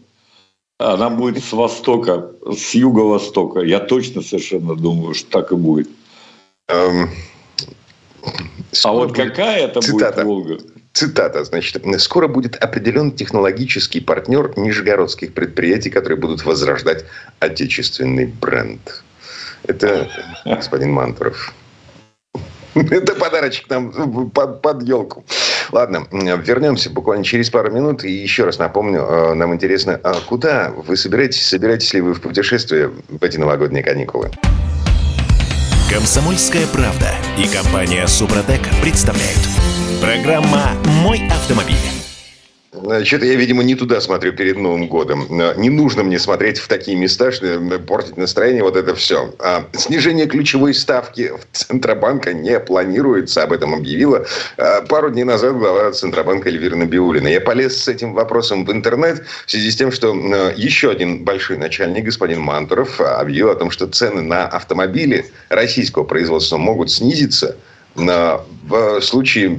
Она 0.78 1.10
будет 1.10 1.42
с 1.42 1.52
востока, 1.52 2.30
с 2.56 2.74
юго-востока. 2.74 3.60
Я 3.60 3.80
точно 3.80 4.22
совершенно 4.22 4.76
думаю, 4.76 5.14
что 5.14 5.28
так 5.30 5.50
и 5.50 5.56
будет. 5.56 5.88
Эм, 6.68 7.10
а 8.84 8.92
вот 8.92 9.08
будет... 9.08 9.30
какая 9.30 9.66
это 9.66 9.80
Цитата. 9.80 10.24
будет 10.24 10.24
Волга? 10.24 10.58
Цитата, 10.92 11.44
значит, 11.44 11.82
скоро 12.00 12.28
будет 12.28 12.56
определен 12.56 13.12
технологический 13.12 14.00
партнер 14.00 14.56
нижегородских 14.56 15.34
предприятий, 15.34 15.90
которые 15.90 16.18
будут 16.18 16.44
возрождать 16.44 17.04
отечественный 17.40 18.26
бренд. 18.26 19.02
Это 19.64 20.08
господин 20.44 20.92
Мантуров. 20.92 21.52
Это 22.74 23.14
подарочек 23.14 23.68
нам 23.68 24.30
под, 24.30 24.62
под 24.62 24.82
елку. 24.82 25.24
Ладно, 25.72 26.06
вернемся 26.10 26.90
буквально 26.90 27.24
через 27.24 27.50
пару 27.50 27.70
минут. 27.70 28.04
И 28.04 28.10
еще 28.10 28.44
раз 28.44 28.58
напомню, 28.58 29.00
э, 29.00 29.34
нам 29.34 29.54
интересно, 29.54 30.00
а 30.02 30.14
куда 30.20 30.70
вы 30.70 30.96
собираетесь? 30.96 31.46
Собираетесь 31.46 31.92
ли 31.94 32.00
вы 32.00 32.14
в 32.14 32.20
путешествие 32.20 32.90
в 33.08 33.22
эти 33.22 33.36
новогодние 33.36 33.82
каникулы? 33.82 34.30
Комсомольская 35.90 36.66
правда 36.66 37.10
и 37.38 37.48
компания 37.48 38.06
Супротек 38.06 38.60
представляют. 38.82 39.40
Программа 40.00 40.72
«Мой 41.02 41.26
автомобиль». 41.28 41.97
Что-то 43.04 43.26
я, 43.26 43.34
видимо, 43.34 43.62
не 43.62 43.74
туда 43.74 44.00
смотрю 44.00 44.32
перед 44.32 44.56
Новым 44.56 44.88
годом. 44.88 45.26
Не 45.56 45.70
нужно 45.70 46.02
мне 46.02 46.18
смотреть 46.18 46.58
в 46.58 46.68
такие 46.68 46.96
места, 46.96 47.32
что 47.32 47.60
портить 47.86 48.16
настроение, 48.16 48.62
вот 48.62 48.76
это 48.76 48.94
все. 48.94 49.34
А 49.38 49.66
снижение 49.72 50.26
ключевой 50.26 50.74
ставки 50.74 51.30
в 51.30 51.56
Центробанка 51.56 52.32
не 52.32 52.58
планируется, 52.60 53.42
об 53.42 53.52
этом 53.52 53.74
объявила 53.74 54.26
а, 54.56 54.82
пару 54.82 55.10
дней 55.10 55.24
назад 55.24 55.56
глава 55.56 55.92
Центробанка 55.92 56.48
Эльвира 56.48 56.76
Набиулина. 56.76 57.28
Я 57.28 57.40
полез 57.40 57.82
с 57.82 57.88
этим 57.88 58.14
вопросом 58.14 58.64
в 58.64 58.72
интернет 58.72 59.24
в 59.46 59.50
связи 59.50 59.70
с 59.70 59.76
тем, 59.76 59.92
что 59.92 60.14
еще 60.56 60.90
один 60.90 61.24
большой 61.24 61.58
начальник, 61.58 62.04
господин 62.04 62.40
Мантуров, 62.40 63.00
объявил 63.00 63.50
о 63.50 63.54
том, 63.54 63.70
что 63.70 63.86
цены 63.86 64.22
на 64.22 64.46
автомобили 64.46 65.26
российского 65.48 66.04
производства 66.04 66.56
могут 66.56 66.90
снизиться 66.90 67.56
в 67.94 69.00
случае 69.00 69.58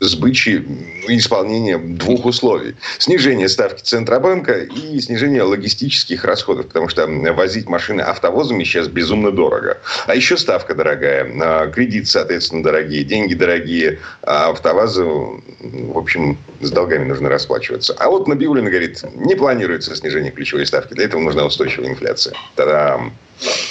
сбычи 0.00 0.64
исполнения 1.08 1.78
двух 1.78 2.26
условий. 2.26 2.76
Снижение 2.98 3.48
ставки 3.48 3.82
Центробанка 3.82 4.58
и 4.62 5.00
снижение 5.00 5.42
логистических 5.42 6.24
расходов, 6.24 6.66
потому 6.66 6.88
что 6.88 7.06
возить 7.06 7.68
машины 7.68 8.02
автовозами 8.02 8.64
сейчас 8.64 8.88
безумно 8.88 9.30
дорого. 9.30 9.78
А 10.06 10.14
еще 10.14 10.36
ставка 10.36 10.74
дорогая, 10.74 11.30
а 11.40 11.66
кредит, 11.68 12.08
соответственно, 12.08 12.62
дорогие, 12.62 13.04
деньги 13.04 13.34
дорогие, 13.34 13.98
а 14.22 14.50
автовазу, 14.50 15.42
в 15.60 15.98
общем, 15.98 16.38
с 16.60 16.70
долгами 16.70 17.04
нужно 17.04 17.28
расплачиваться. 17.28 17.94
А 17.98 18.08
вот 18.08 18.28
Набиулина 18.28 18.70
говорит, 18.70 19.02
не 19.14 19.34
планируется 19.34 19.94
снижение 19.94 20.30
ключевой 20.30 20.66
ставки, 20.66 20.94
для 20.94 21.06
этого 21.06 21.20
нужна 21.20 21.44
устойчивая 21.44 21.90
инфляция. 21.90 22.34
Та-дам! 22.54 23.12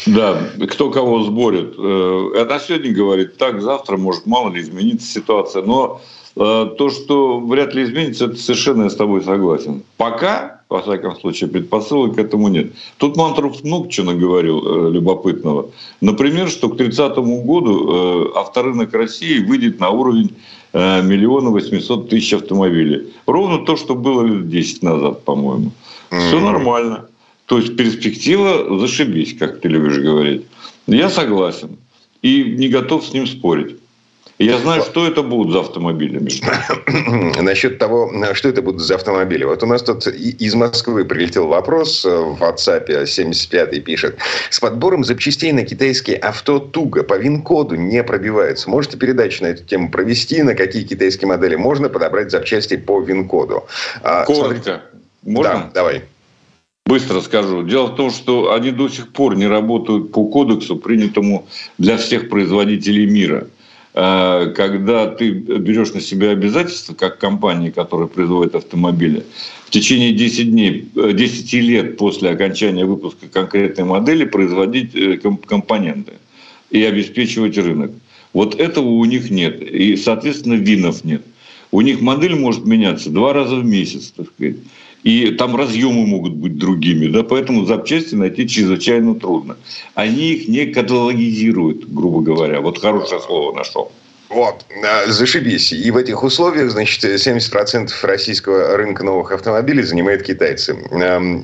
Да, 0.06 0.42
кто 0.70 0.90
кого 0.92 1.24
сборит. 1.24 1.74
Это 1.74 2.62
сегодня 2.66 2.94
говорит 2.94 3.38
так, 3.38 3.62
завтра 3.62 3.98
может 3.98 4.26
мало 4.26 4.50
ли 4.50 4.62
измениться 4.62 5.12
ситуация. 5.12 5.62
Но 5.62 6.02
то, 6.38 6.90
что 6.90 7.40
вряд 7.40 7.74
ли 7.74 7.84
изменится, 7.84 8.26
это 8.26 8.36
совершенно 8.36 8.84
я 8.84 8.90
с 8.90 8.96
тобой 8.96 9.24
согласен. 9.24 9.82
Пока, 9.98 10.62
во 10.70 10.82
всяком 10.82 11.20
случае, 11.20 11.50
предпосылок 11.50 12.16
к 12.16 12.20
этому 12.20 12.48
нет. 12.50 12.74
Тут 12.98 13.18
Мантров 13.18 13.64
много 13.64 13.90
чего 13.90 14.12
наговорил 14.12 14.62
э, 14.64 14.92
любопытного. 14.92 15.72
Например, 16.02 16.50
что 16.50 16.70
к 16.70 16.78
30 16.78 17.18
году 17.18 17.90
э, 17.90 18.40
авторынок 18.40 18.94
России 18.94 19.40
выйдет 19.40 19.80
на 19.80 19.90
уровень 19.90 20.36
э, 20.74 21.02
миллиона 21.02 21.50
восемьсот 21.50 22.10
тысяч 22.10 22.34
автомобилей. 22.34 23.14
Ровно 23.26 23.66
то, 23.66 23.76
что 23.76 23.96
было 23.96 24.24
лет 24.24 24.50
10 24.50 24.84
назад, 24.84 25.24
по-моему. 25.24 25.72
Все 26.10 26.40
нормально. 26.40 27.08
То 27.48 27.58
есть 27.58 27.76
перспектива 27.76 28.80
зашибись, 28.80 29.38
как 29.38 29.62
ты 29.62 29.70
любишь 29.70 29.98
говорить. 29.98 30.46
Я 30.86 31.10
согласен. 31.10 31.78
И 32.22 32.44
не 32.44 32.68
готов 32.68 33.06
с 33.06 33.14
ним 33.14 33.26
спорить. 33.26 33.78
Я 34.40 34.60
знаю, 34.60 34.84
что 34.84 35.08
это 35.08 35.24
будут 35.24 35.52
за 35.52 35.62
автомобили. 35.62 36.20
Насчет 37.42 37.80
того, 37.80 38.12
что 38.34 38.50
это 38.50 38.62
будут 38.62 38.82
за 38.82 38.96
автомобили. 38.96 39.44
Вот 39.46 39.64
у 39.64 39.66
нас 39.66 39.82
тут 39.82 40.06
из 40.06 40.54
Москвы 40.54 41.06
прилетел 41.06 41.48
вопрос 41.48 42.06
в 42.06 42.38
WhatsApp, 42.40 42.88
75-й 42.88 43.80
пишет. 43.80 44.18
С 44.52 44.60
подбором 44.60 45.04
запчастей 45.04 45.52
на 45.54 45.64
китайские 45.64 46.18
авто 46.18 46.60
туго, 46.60 47.04
по 47.04 47.18
ВИН-коду 47.18 47.76
не 47.76 48.04
пробивается. 48.04 48.70
Можете 48.70 48.98
передачу 48.98 49.44
на 49.44 49.48
эту 49.48 49.64
тему 49.64 49.90
провести, 49.90 50.44
на 50.44 50.54
какие 50.54 50.84
китайские 50.84 51.28
модели 51.28 51.56
можно 51.56 51.90
подобрать 51.90 52.30
запчасти 52.30 52.78
по 52.78 53.02
ВИН-коду? 53.02 53.66
А, 54.04 54.24
Коротко. 54.26 54.84
Можно? 55.24 55.54
Да, 55.54 55.72
давай. 55.74 56.04
Быстро 56.86 57.22
скажу. 57.22 57.64
Дело 57.64 57.88
в 57.88 57.96
том, 57.96 58.12
что 58.12 58.54
они 58.54 58.72
до 58.72 58.88
сих 58.88 59.12
пор 59.12 59.36
не 59.36 59.48
работают 59.48 60.12
по 60.12 60.26
кодексу, 60.26 60.78
принятому 60.78 61.48
для 61.78 61.98
всех 61.98 62.30
производителей 62.30 63.08
мира. 63.08 63.48
Э, 64.00 64.54
когда 64.56 65.08
ты 65.08 65.32
берешь 65.32 65.92
на 65.92 66.02
себя 66.02 66.30
обязательства, 66.30 66.94
как 66.94 67.18
компания, 67.18 67.72
которая 67.72 68.08
производит 68.08 68.54
автомобили, 68.54 69.24
в 69.66 69.72
течение 69.72 70.12
10 70.12 70.52
дней, 70.52 70.88
10 70.94 71.54
э, 71.54 71.60
лет 71.60 71.98
после 71.98 72.30
окончания 72.30 72.86
выпуска 72.86 73.28
конкретной 73.28 73.86
модели 73.86 74.26
производить 74.26 74.94
э, 74.94 75.18
компоненты 75.18 76.14
и 76.70 76.84
обеспечивать 76.84 77.58
рынок. 77.58 77.90
Вот 78.34 78.60
этого 78.60 78.88
у 78.88 79.06
них 79.06 79.32
нет. 79.32 79.64
И, 79.64 79.98
соответственно, 79.98 80.54
винов 80.54 81.04
нет. 81.04 81.24
У 81.72 81.82
них 81.82 82.00
модель 82.00 82.36
может 82.36 82.68
меняться 82.68 83.10
два 83.10 83.34
раза 83.34 83.56
в 83.56 83.66
месяц, 83.66 84.14
так 84.16 84.28
сказать 84.28 84.58
и 85.08 85.32
там 85.32 85.56
разъемы 85.56 86.06
могут 86.06 86.34
быть 86.34 86.58
другими, 86.58 87.08
да, 87.08 87.24
поэтому 87.24 87.64
запчасти 87.64 88.14
найти 88.14 88.46
чрезвычайно 88.46 89.16
трудно. 89.16 89.56
Они 89.96 90.34
их 90.34 90.50
не 90.50 90.66
каталогизируют, 90.66 91.88
грубо 91.88 92.20
говоря. 92.20 92.60
Вот 92.60 92.82
хорошее 92.82 93.22
слово 93.22 93.56
нашел. 93.56 93.90
Вот, 94.28 94.66
а, 94.84 95.10
зашибись. 95.10 95.72
И 95.72 95.90
в 95.92 95.96
этих 95.96 96.22
условиях, 96.24 96.72
значит, 96.72 97.06
70% 97.06 97.90
российского 98.04 98.76
рынка 98.76 99.06
новых 99.06 99.32
автомобилей 99.32 99.84
занимает 99.84 100.24
китайцы. 100.24 100.76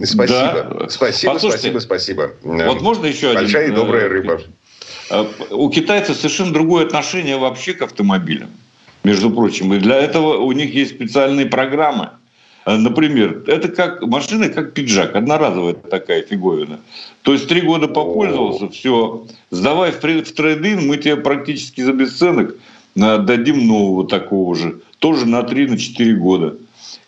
Спасибо. 0.04 0.78
Да. 0.82 0.90
Спасибо, 0.90 1.34
Послушайте, 1.34 1.70
спасибо, 1.70 1.80
спасибо. 1.80 2.32
Вот 2.44 2.82
можно 2.82 3.06
еще 3.06 3.34
Большая 3.34 3.68
один? 3.68 3.76
и 3.76 3.78
добрая 3.78 4.10
рыба. 4.10 4.42
А, 5.10 5.26
у 5.52 5.70
китайцев 5.70 6.18
совершенно 6.18 6.52
другое 6.52 6.86
отношение 6.86 7.38
вообще 7.38 7.74
к 7.74 7.82
автомобилям, 7.82 8.50
между 9.06 9.30
прочим. 9.32 9.74
И 9.74 9.78
для 9.78 9.96
этого 10.00 10.40
у 10.40 10.52
них 10.52 10.74
есть 10.74 10.92
специальные 10.92 11.46
программы– 11.46 12.10
Э, 12.23 12.23
например, 12.66 13.44
это 13.48 13.68
как 13.68 14.02
машина, 14.04 14.50
как 14.50 14.74
пиджак, 14.74 15.16
одноразовая 15.16 15.74
такая 15.74 16.24
фиговина. 16.24 16.80
То 17.24 17.34
есть 17.34 17.48
три 17.48 17.62
года 17.62 17.88
попользовался, 17.88 18.70
все, 18.70 19.26
сдавай 19.52 19.92
в, 19.92 20.02
в 20.02 20.32
трейдин, 20.34 20.88
мы 20.88 20.98
тебе 20.98 21.16
практически 21.16 21.82
за 21.82 21.94
бесценок 21.94 22.56
э, 22.96 23.18
дадим 23.20 23.68
нового 23.68 24.08
такого 24.08 24.56
же, 24.56 24.80
тоже 25.00 25.26
на 25.26 25.42
3-4 25.42 26.14
года. 26.14 26.56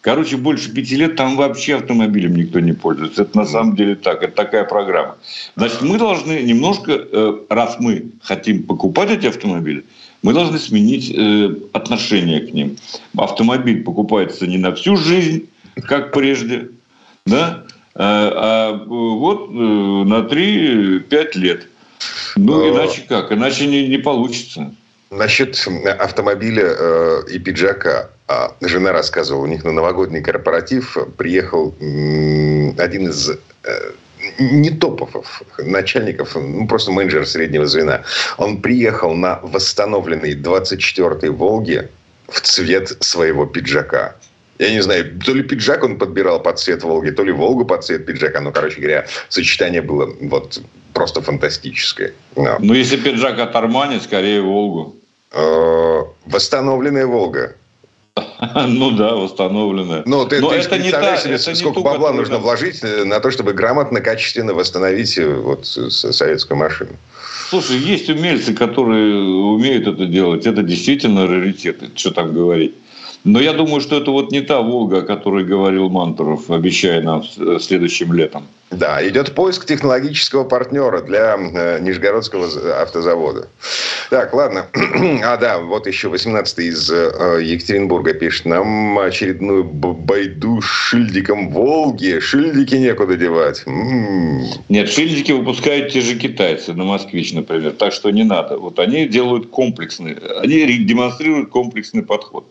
Короче, 0.01 0.37
больше 0.37 0.71
пяти 0.71 0.97
лет 0.97 1.15
там 1.15 1.35
вообще 1.35 1.77
автомобилем 1.77 2.35
никто 2.35 2.59
не 2.59 2.73
пользуется. 2.73 3.23
Это 3.23 3.37
на 3.39 3.45
самом 3.45 3.75
деле 3.75 3.95
так, 3.95 4.21
это 4.21 4.33
такая 4.33 4.63
программа. 4.63 5.15
Значит, 5.55 5.81
мы 5.81 5.97
должны 5.97 6.43
немножко, 6.43 6.91
э, 6.91 7.39
раз 7.49 7.77
мы 7.79 8.11
хотим 8.21 8.63
покупать 8.63 9.09
эти 9.09 9.25
автомобили, 9.27 9.83
мы 10.25 10.33
должны 10.33 10.57
сменить 10.57 11.13
э, 11.15 11.55
отношение 11.71 12.39
к 12.39 12.51
ним. 12.51 12.77
Автомобиль 13.15 13.83
покупается 13.83 14.47
не 14.47 14.57
на 14.57 14.73
всю 14.73 14.97
жизнь, 14.97 15.47
как 15.83 16.11
прежде, 16.11 16.69
да? 17.27 17.63
а 17.93 18.73
вот 18.87 19.51
на 19.51 20.21
3-5 20.21 21.37
лет. 21.37 21.67
Ну, 22.35 22.73
иначе 22.73 23.03
как? 23.07 23.31
Иначе 23.31 23.67
не, 23.67 23.87
не 23.87 23.99
получится. 23.99 24.73
Насчет 25.11 25.63
автомобиля 25.99 26.75
э, 26.75 27.21
и 27.31 27.37
пиджака. 27.37 28.09
А, 28.27 28.55
жена 28.61 28.93
рассказывала, 28.93 29.43
у 29.43 29.47
них 29.47 29.63
на 29.63 29.73
новогодний 29.73 30.23
корпоратив 30.23 30.97
приехал 31.17 31.75
один 31.79 33.09
из 33.09 33.29
э, 33.29 33.37
не 34.39 34.69
топов, 34.69 35.41
начальников, 35.57 36.35
ну, 36.35 36.67
просто 36.67 36.91
менеджер 36.91 37.25
среднего 37.25 37.65
звена. 37.65 38.03
Он 38.37 38.61
приехал 38.61 39.13
на 39.13 39.39
восстановленной 39.43 40.35
24-й 40.35 41.29
«Волге» 41.29 41.89
в 42.27 42.41
цвет 42.41 42.97
своего 43.03 43.45
пиджака. 43.45 44.15
Я 44.59 44.71
не 44.71 44.81
знаю, 44.81 45.19
то 45.19 45.33
ли 45.33 45.43
пиджак 45.43 45.83
он 45.83 45.97
подбирал 45.97 46.41
под 46.41 46.59
цвет 46.59 46.83
Волги, 46.83 47.11
то 47.11 47.23
ли 47.23 47.31
Волгу 47.31 47.65
под 47.65 47.83
цвет 47.83 48.05
пиджака. 48.05 48.39
Ну, 48.39 48.51
короче 48.51 48.79
говоря, 48.79 49.05
сочетание 49.29 49.81
было 49.81 50.13
вот 50.21 50.61
просто 50.93 51.21
фантастическое. 51.21 52.13
Но. 52.35 52.57
Ну, 52.59 52.73
если 52.73 52.95
пиджак 52.95 53.39
от 53.39 53.55
Армани, 53.55 53.99
скорее 53.99 54.41
Волгу. 54.41 54.95
Э, 55.31 56.03
восстановленная 56.25 57.05
Волга. 57.05 57.55
Ну 58.67 58.91
да, 58.91 59.15
восстановленная. 59.15 60.03
Но 60.05 60.25
ты, 60.25 60.39
Но 60.39 60.49
ты 60.49 60.55
это 60.55 60.77
не 60.77 60.91
та, 60.91 61.17
себе, 61.17 61.35
это 61.35 61.55
сколько 61.55 61.79
не 61.79 61.85
бабла 61.85 62.13
нужно 62.13 62.37
вложить 62.37 62.83
э, 62.83 63.03
на 63.03 63.19
то, 63.19 63.31
чтобы 63.31 63.53
грамотно, 63.53 64.01
качественно 64.01 64.53
восстановить 64.53 65.17
э, 65.17 65.27
вот 65.27 65.65
советскую 65.65 66.57
машину. 66.57 66.91
Слушай, 67.49 67.77
есть 67.77 68.09
умельцы, 68.09 68.53
которые 68.53 69.21
умеют 69.23 69.87
это 69.87 70.05
делать. 70.05 70.47
Это 70.47 70.63
действительно 70.63 71.27
раритет. 71.27 71.77
Что 71.95 72.11
там 72.11 72.33
говорить. 72.33 72.73
Но 73.25 73.41
я 73.41 73.53
думаю, 73.53 73.81
что 73.81 73.97
это 73.97 74.11
вот 74.11 74.31
не 74.31 74.41
та 74.41 74.61
«Волга», 74.61 74.99
о 74.99 75.01
которой 75.01 75.43
говорил 75.43 75.89
Мантуров, 75.89 76.51
обещая 76.51 77.01
нам 77.01 77.23
следующим 77.59 78.13
летом. 78.13 78.47
Да, 78.69 79.07
идет 79.07 79.33
поиск 79.33 79.65
технологического 79.65 80.43
партнера 80.43 81.01
для 81.01 81.35
э, 81.35 81.79
Нижегородского 81.81 82.81
автозавода. 82.81 83.47
Так, 84.09 84.33
ладно. 84.33 84.67
а, 85.23 85.37
да, 85.37 85.59
вот 85.59 85.87
еще 85.87 86.09
18-й 86.09 86.67
из 86.67 86.91
э, 86.91 87.41
Екатеринбурга 87.43 88.13
пишет. 88.13 88.45
Нам 88.45 88.99
очередную 88.99 89.63
байду 89.63 90.61
с 90.61 90.65
шильдиком 90.65 91.49
Волги. 91.49 92.19
Шильдики 92.19 92.75
некуда 92.75 93.15
девать. 93.15 93.63
М-м-м. 93.65 94.45
Нет, 94.69 94.89
шильдики 94.89 95.31
выпускают 95.31 95.91
те 95.91 96.01
же 96.01 96.15
китайцы 96.15 96.73
на 96.73 96.83
«Москвич», 96.83 97.33
например. 97.33 97.71
Так 97.71 97.93
что 97.93 98.11
не 98.11 98.23
надо. 98.23 98.57
Вот 98.57 98.77
они 98.77 99.07
делают 99.07 99.49
комплексный, 99.49 100.17
они 100.41 100.65
демонстрируют 100.79 101.49
комплексный 101.49 102.03
подход. 102.03 102.45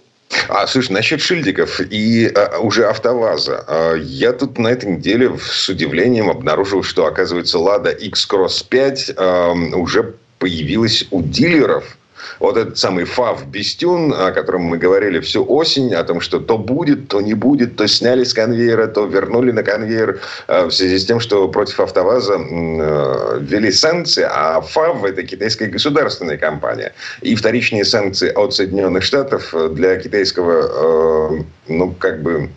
А, 0.49 0.66
слушай, 0.66 0.93
насчет 0.93 1.21
шильдиков 1.21 1.81
и 1.81 2.26
а, 2.26 2.59
уже 2.59 2.87
АвтоВАЗа. 2.87 3.64
А, 3.66 3.95
я 3.95 4.33
тут 4.33 4.59
на 4.59 4.69
этой 4.69 4.93
неделе 4.97 5.37
с 5.38 5.69
удивлением 5.69 6.31
обнаружил, 6.31 6.83
что, 6.83 7.07
оказывается, 7.07 7.59
Лада 7.59 7.90
X-Cross 7.90 8.66
5 8.69 9.12
а, 9.16 9.52
уже 9.52 10.14
появилась 10.38 11.07
у 11.11 11.23
дилеров– 11.23 11.97
вот 12.40 12.57
этот 12.57 12.78
самый 12.78 13.04
Фав 13.04 13.47
Бестюн, 13.47 14.12
о 14.12 14.33
котором 14.33 14.62
мы 14.62 14.78
говорили 14.78 15.21
всю 15.21 15.45
осень, 15.45 15.95
о 15.95 16.04
том, 16.04 16.21
что 16.21 16.40
то 16.40 16.59
будет, 16.59 17.09
то 17.09 17.21
не 17.21 17.35
будет, 17.35 17.76
то 17.76 17.87
сняли 17.87 18.25
с 18.25 18.35
конвейера, 18.35 18.87
то 18.87 19.07
вернули 19.07 19.52
на 19.52 19.62
конвейер 19.62 20.21
э, 20.49 20.66
в 20.66 20.71
связи 20.71 20.99
с 20.99 21.07
тем, 21.07 21.21
что 21.21 21.49
против 21.49 21.81
АвтоВАЗа 21.81 22.35
э, 22.35 23.38
ввели 23.40 23.73
санкции, 23.73 24.26
а 24.28 24.61
ФАВ– 24.61 25.04
это 25.07 25.23
китайская 25.23 25.66
государственная 25.66 26.37
компания. 26.37 26.93
И 27.23 27.35
вторичные 27.35 27.85
санкции 27.85 28.31
от 28.31 28.54
Соединенных 28.54 29.02
Штатов 29.02 29.54
для 29.75 29.97
китайского, 29.97 31.38
э, 31.38 31.43
ну, 31.69 31.93
как 31.93 32.23
бы, 32.23 32.50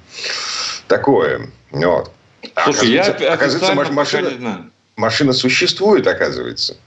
такое. 0.87 1.41
Вот. 1.71 2.11
Слушай, 2.63 2.99
оказывается, 2.99 3.23
я 3.23 3.33
оказывается 3.33 3.93
машина, 3.93 4.69
машина 4.95 5.33
существует, 5.33 6.07
оказывается. 6.07 6.77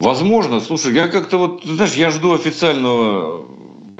Возможно, 0.00 0.60
слушай, 0.60 0.94
я 0.94 1.08
как-то 1.08 1.36
вот, 1.36 1.62
знаешь, 1.64 1.92
я 1.92 2.10
жду 2.10 2.32
официального 2.32 3.44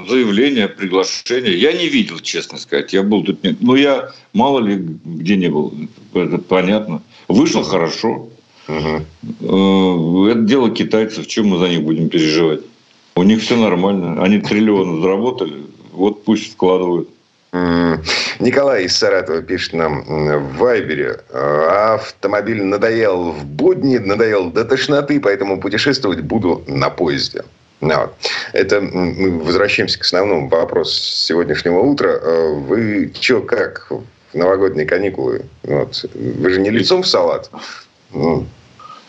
заявления, 0.08 0.66
приглашения. 0.66 1.52
Я 1.52 1.72
не 1.72 1.88
видел, 1.88 2.18
честно 2.20 2.58
сказать. 2.58 2.94
Я 2.94 3.02
был 3.02 3.22
тут... 3.22 3.40
Ну, 3.60 3.74
я 3.74 4.10
мало 4.32 4.60
ли 4.60 4.76
где 5.04 5.36
не 5.36 5.48
был. 5.48 5.74
Это 6.14 6.38
понятно. 6.38 7.02
Вышел 7.28 7.62
хорошо. 7.62 8.28
Угу. 8.66 10.26
Это 10.28 10.40
дело 10.40 10.70
китайцев. 10.70 11.26
Чем 11.26 11.48
мы 11.48 11.58
за 11.58 11.68
них 11.68 11.82
будем 11.82 12.08
переживать? 12.08 12.60
У 13.14 13.22
них 13.22 13.42
все 13.42 13.56
нормально. 13.56 14.22
Они 14.22 14.38
триллионы 14.38 15.02
заработали. 15.02 15.64
Вот 15.92 16.24
пусть 16.24 16.52
вкладывают. 16.52 17.10
Николай 17.52 18.84
из 18.84 18.96
Саратова 18.96 19.42
пишет 19.42 19.72
нам 19.74 20.02
в 20.04 20.56
Вайбере. 20.58 21.20
Автомобиль 21.32 22.62
надоел 22.62 23.32
в 23.32 23.44
будни, 23.44 23.98
надоел 23.98 24.50
до 24.50 24.64
тошноты, 24.64 25.20
поэтому 25.20 25.60
путешествовать 25.60 26.20
буду 26.20 26.62
на 26.66 26.90
поезде. 26.90 27.44
No. 27.80 28.10
Это 28.52 28.80
мы 28.80 29.40
возвращаемся 29.40 29.98
к 29.98 30.02
основному 30.02 30.48
вопросу 30.48 31.00
сегодняшнего 31.00 31.80
утра. 31.80 32.10
Э, 32.10 32.52
вы 32.52 33.10
что, 33.18 33.40
как 33.40 33.90
в 33.90 34.02
новогодние 34.34 34.86
каникулы? 34.86 35.46
Вот. 35.62 36.04
Вы 36.12 36.50
же 36.50 36.60
не 36.60 36.68
лицом 36.68 37.02
в 37.02 37.06
салат? 37.06 37.50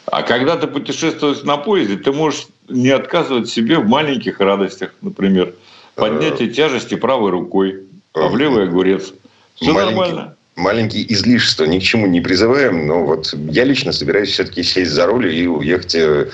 А 0.05 0.23
когда 0.23 0.55
ты 0.55 0.67
путешествуешь 0.67 1.43
на 1.43 1.57
поезде, 1.57 1.97
ты 1.97 2.13
можешь 2.13 2.47
не 2.69 2.89
отказывать 2.89 3.49
себе 3.49 3.77
в 3.77 3.87
маленьких 3.87 4.39
радостях, 4.39 4.93
например, 5.01 5.53
поднятие 5.95 6.49
э. 6.49 6.51
тяжести 6.53 6.95
правой 6.95 7.31
рукой, 7.31 7.83
а 8.13 8.27
в 8.27 8.37
левый 8.37 8.63
огурец. 8.65 9.13
Все 9.55 9.71
маленький, 9.71 9.95
нормально. 9.95 10.35
Маленькие 10.55 11.11
излишества 11.13 11.65
ни 11.65 11.79
к 11.79 11.83
чему 11.83 12.07
не 12.07 12.19
призываем, 12.19 12.87
но 12.87 13.05
вот 13.05 13.33
я 13.33 13.63
лично 13.63 13.91
собираюсь 13.91 14.31
все-таки 14.31 14.63
сесть 14.63 14.91
за 14.91 15.05
руль 15.05 15.33
и 15.33 15.47
уехать 15.47 15.95
э, 15.95 16.29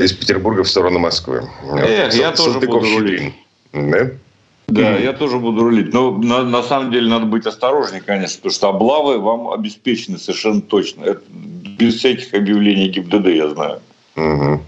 из 0.00 0.12
Петербурга 0.12 0.62
в 0.62 0.68
сторону 0.68 0.98
Москвы. 0.98 1.48
Эх, 1.74 2.14
я 2.14 2.32
тоже 2.32 2.60
буду 2.60 2.80
рулить. 2.80 3.34
Да? 3.72 4.10
Да, 4.68 4.96
я 4.96 5.12
тоже 5.12 5.38
буду 5.38 5.62
рулить. 5.62 5.92
Но 5.92 6.16
на, 6.16 6.42
на 6.42 6.62
самом 6.62 6.90
деле 6.90 7.08
надо 7.08 7.26
быть 7.26 7.46
осторожнее, 7.46 8.02
конечно, 8.04 8.36
потому 8.36 8.52
что 8.52 8.68
облавы 8.68 9.18
вам 9.18 9.48
обеспечены 9.50 10.18
совершенно 10.18 10.60
точно. 10.60 11.04
Это 11.04 11.22
без 11.28 11.96
всяких 11.96 12.34
объявлений 12.34 12.88
ГИБДД, 12.88 13.26
я 13.28 13.48
знаю. 13.48 13.80
Угу. 14.16 14.62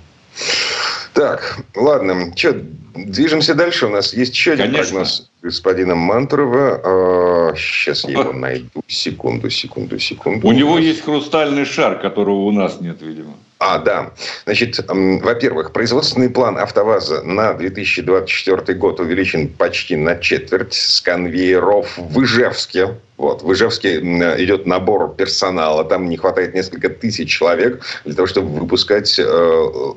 Так, 1.18 1.58
ладно. 1.74 2.32
Что, 2.36 2.62
движемся 2.94 3.54
дальше. 3.54 3.86
У 3.86 3.88
нас 3.88 4.14
есть 4.14 4.32
еще 4.34 4.52
один 4.52 4.66
Конечно. 4.66 4.90
прогноз 4.92 5.30
господина 5.42 5.96
Мантурова. 5.96 7.56
Сейчас 7.56 8.04
я 8.04 8.20
его 8.20 8.32
найду. 8.32 8.82
Секунду, 8.86 9.50
секунду, 9.50 9.98
секунду. 9.98 10.46
У 10.46 10.52
него 10.52 10.78
есть 10.78 11.02
хрустальный 11.02 11.64
шар, 11.64 11.98
которого 11.98 12.44
у 12.44 12.52
нас 12.52 12.80
нет, 12.80 13.02
видимо. 13.02 13.34
А, 13.60 13.78
да. 13.78 14.12
Значит, 14.44 14.78
во-первых, 14.88 15.72
производственный 15.72 16.30
план 16.30 16.56
«АвтоВАЗа» 16.58 17.22
на 17.22 17.54
2024 17.54 18.78
год 18.78 19.00
увеличен 19.00 19.48
почти 19.48 19.96
на 19.96 20.16
четверть 20.16 20.74
с 20.74 21.00
конвейеров 21.00 21.98
в 21.98 22.22
Ижевске. 22.22 22.94
Вот, 23.16 23.42
в 23.42 23.52
Ижевске 23.52 23.98
идет 23.98 24.64
набор 24.66 25.12
персонала, 25.16 25.84
там 25.84 26.08
не 26.08 26.16
хватает 26.16 26.54
несколько 26.54 26.88
тысяч 26.88 27.30
человек 27.30 27.82
для 28.04 28.14
того, 28.14 28.28
чтобы 28.28 28.60
выпускать 28.60 29.18
э, 29.18 29.24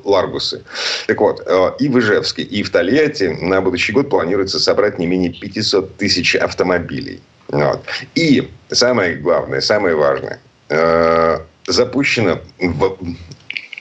ларгусы. 0.02 0.64
Так 1.06 1.20
вот, 1.20 1.40
э, 1.46 1.70
и 1.78 1.88
в 1.88 2.00
Ижевске, 2.00 2.42
и 2.42 2.64
в 2.64 2.70
Тольятти 2.70 3.38
на 3.40 3.60
будущий 3.60 3.92
год 3.92 4.10
планируется 4.10 4.58
собрать 4.58 4.98
не 4.98 5.06
менее 5.06 5.32
500 5.32 5.96
тысяч 5.98 6.34
автомобилей. 6.34 7.20
Вот. 7.46 7.84
И 8.16 8.50
самое 8.72 9.14
главное, 9.14 9.60
самое 9.60 9.94
важное, 9.94 10.40
э, 10.68 11.38
запущено 11.68 12.40
в 12.58 12.96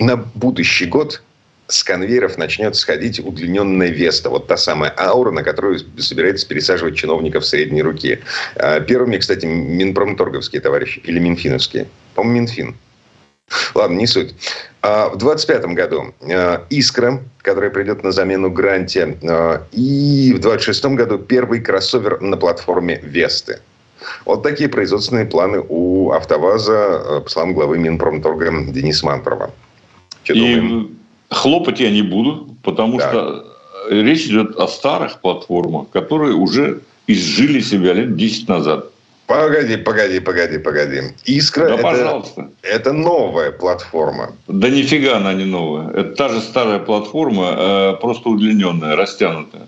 на 0.02 0.18
будущий 0.18 0.86
год 0.86 1.22
с 1.68 1.84
конвейеров 1.84 2.38
начнет 2.38 2.76
сходить 2.76 3.20
удлиненная 3.20 3.90
Веста. 3.90 4.30
Вот 4.30 4.48
та 4.48 4.58
самая 4.58 4.94
аура, 4.98 5.32
на 5.32 5.44
которую 5.44 5.80
собирается 6.00 6.48
пересаживать 6.48 6.98
чиновников 6.98 7.46
средней 7.46 7.82
руки. 7.82 8.20
А, 8.56 8.82
первыми, 8.82 9.18
кстати, 9.18 9.46
Минпромторговские 9.46 10.62
товарищи 10.62 11.00
или 11.06 11.20
Минфиновские. 11.20 11.88
По-моему, 12.16 12.40
Минфин. 12.40 12.76
Ладно, 13.74 13.98
не 13.98 14.08
суть. 14.08 14.36
А, 14.82 15.10
в 15.10 15.18
2025 15.18 15.66
году 15.76 16.14
а, 16.30 16.66
«Искра», 16.70 17.24
которая 17.42 17.70
придет 17.70 18.04
на 18.04 18.12
замену 18.12 18.50
«Гранте», 18.50 19.18
и 19.72 20.34
в 20.36 20.40
2026 20.40 20.86
году 20.86 21.20
первый 21.20 21.62
кроссовер 21.62 22.20
на 22.22 22.36
платформе 22.36 23.00
«Весты». 23.04 23.60
Вот 24.26 24.44
такие 24.44 24.68
производственные 24.68 25.26
планы 25.26 25.64
у 25.70 26.12
«АвтоВАЗа», 26.12 27.22
по 27.24 27.30
словам 27.30 27.54
главы 27.54 27.78
Минпромторга 27.78 28.52
Дениса 28.72 29.06
Мантурова. 29.06 29.52
И 30.26 30.34
думаем? 30.34 30.98
хлопать 31.30 31.80
я 31.80 31.90
не 31.90 32.02
буду, 32.02 32.56
потому 32.64 32.98
да. 32.98 33.10
что 33.10 33.58
речь 33.90 34.26
идет 34.26 34.56
о 34.58 34.68
старых 34.68 35.20
платформах, 35.22 35.90
которые 35.90 36.34
уже 36.36 36.82
изжили 37.08 37.62
себя 37.62 37.94
лет 37.94 38.16
10 38.16 38.48
назад. 38.48 38.86
Погоди, 39.28 39.78
погоди, 39.78 40.20
погоди, 40.20 40.58
погоди. 40.58 41.02
Искра 41.24 41.68
да, 41.68 41.74
это, 41.76 41.84
пожалуйста. 41.84 42.50
это 42.64 42.92
новая 42.92 43.52
платформа. 43.52 44.34
Да 44.48 44.70
нифига 44.70 45.18
она 45.18 45.34
не 45.34 45.46
новая. 45.46 45.90
Это 45.90 46.16
та 46.16 46.30
же 46.30 46.42
старая 46.42 46.80
платформа, 46.80 47.56
э, 47.58 47.94
просто 48.02 48.30
удлиненная, 48.30 48.98
растянутая. 48.98 49.68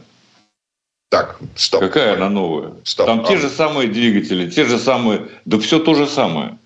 Так, 1.09 1.37
стоп. 1.55 1.79
Какая 1.79 2.15
она 2.15 2.29
новая? 2.29 2.73
Стоп. 2.83 3.05
Там 3.05 3.21
а... 3.21 3.23
те 3.23 3.37
же 3.37 3.47
самые 3.47 3.87
двигатели, 3.87 4.49
те 4.49 4.65
же 4.65 4.77
самые, 4.77 5.27
да 5.45 5.57
все 5.59 5.79
то 5.79 5.93
же 5.93 6.07
самое. 6.07 6.57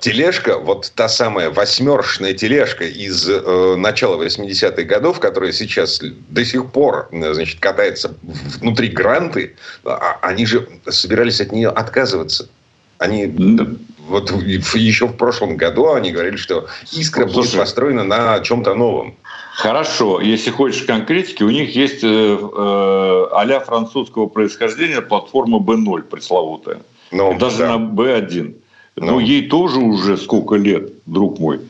Тележка, 0.00 0.58
вот 0.58 0.92
та 0.94 1.08
самая 1.08 1.50
восьмершная 1.50 2.32
тележка 2.32 2.84
из 2.84 3.28
э, 3.28 3.76
начала 3.76 4.22
80-х 4.22 4.82
годов, 4.84 5.20
которая 5.20 5.52
сейчас 5.52 6.00
до 6.28 6.44
сих 6.44 6.70
пор 6.72 7.08
значит, 7.12 7.60
катается 7.60 8.14
внутри 8.60 8.88
гранты, 8.88 9.56
а, 9.84 10.18
они 10.22 10.46
же 10.46 10.66
собирались 10.88 11.40
от 11.40 11.52
нее 11.52 11.68
отказываться. 11.68 12.48
Они 12.98 13.26
вот 14.10 14.30
еще 14.74 15.06
в 15.06 15.16
прошлом 15.16 15.56
году 15.56 15.92
они 15.92 16.12
говорили, 16.12 16.36
что 16.36 16.66
искра 16.92 17.28
Слушай, 17.28 17.34
будет 17.34 17.58
построена 17.58 18.04
на 18.04 18.40
чем-то 18.40 18.74
новом. 18.74 19.16
Хорошо, 19.54 20.20
если 20.20 20.50
хочешь 20.50 20.82
конкретики, 20.82 21.42
у 21.42 21.50
них 21.50 21.74
есть 21.76 22.02
э, 22.02 22.06
э, 22.06 23.28
а 23.32 23.60
французского 23.60 24.26
происхождения 24.26 25.00
платформа 25.00 25.58
B0 25.58 26.02
пресловутая. 26.02 26.80
Ну, 27.10 27.36
Даже 27.38 27.58
да. 27.58 27.78
на 27.78 27.84
B1. 27.92 28.54
Ну, 29.00 29.12
ну, 29.12 29.18
ей 29.18 29.48
тоже 29.48 29.80
уже 29.80 30.18
сколько 30.18 30.56
лет, 30.56 30.92
друг 31.06 31.38
мой. 31.38 31.60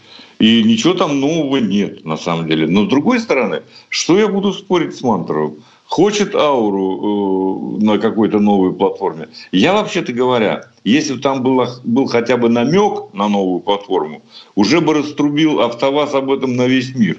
И 0.41 0.65
ничего 0.65 0.95
там 0.95 1.21
нового 1.21 1.59
нет, 1.59 2.05
на 2.05 2.17
самом 2.17 2.49
деле. 2.49 2.67
Но 2.67 2.87
с 2.87 2.89
другой 2.89 3.21
стороны, 3.21 3.63
что 3.89 4.19
я 4.19 4.27
буду 4.27 4.53
спорить 4.53 4.97
с 4.97 5.03
Мантровым? 5.03 5.57
Хочет 5.87 6.35
ауру 6.35 7.79
э, 7.79 7.85
на 7.85 7.99
какой-то 7.99 8.39
новой 8.41 8.73
платформе. 8.73 9.29
Я, 9.53 9.75
вообще-то 9.75 10.13
говоря, 10.13 10.67
если 10.85 11.15
бы 11.15 11.21
там 11.21 11.43
был, 11.43 11.65
был 11.85 12.07
хотя 12.07 12.37
бы 12.37 12.49
намек 12.49 13.13
на 13.13 13.29
новую 13.29 13.61
платформу, 13.61 14.23
уже 14.55 14.81
бы 14.81 14.95
раструбил 14.95 15.61
АвтоВАЗ 15.61 16.15
об 16.15 16.31
этом 16.31 16.57
на 16.57 16.67
весь 16.67 16.95
мир. 16.95 17.19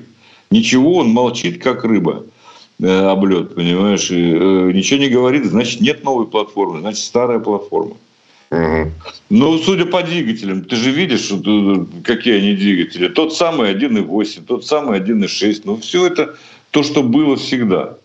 Ничего, 0.49 0.95
он 0.95 1.09
молчит, 1.09 1.61
как 1.61 1.85
рыба 1.85 2.23
э, 2.81 2.87
облет, 2.87 3.55
понимаешь? 3.55 4.09
И, 4.11 4.15
э, 4.15 4.71
ничего 4.73 4.99
не 4.99 5.09
говорит, 5.09 5.45
значит, 5.45 5.79
нет 5.79 6.03
новой 6.03 6.27
платформы, 6.27 6.79
значит, 6.79 7.03
старая 7.03 7.39
платформа. 7.39 7.95
Угу. 8.51 8.91
Ну, 9.29 9.57
судя 9.59 9.85
по 9.85 10.03
двигателям, 10.03 10.65
ты 10.65 10.75
же 10.75 10.91
видишь, 10.91 11.29
какие 12.03 12.37
они 12.37 12.53
двигатели. 12.53 13.07
Тот 13.07 13.33
самый 13.33 13.73
1.8, 13.73 14.45
тот 14.45 14.65
самый 14.65 14.99
1.6. 14.99 15.61
Ну, 15.63 15.77
все 15.77 16.07
это 16.07 16.35
то, 16.71 16.83
что 16.83 17.01
было 17.01 17.37
всегда. 17.37 17.97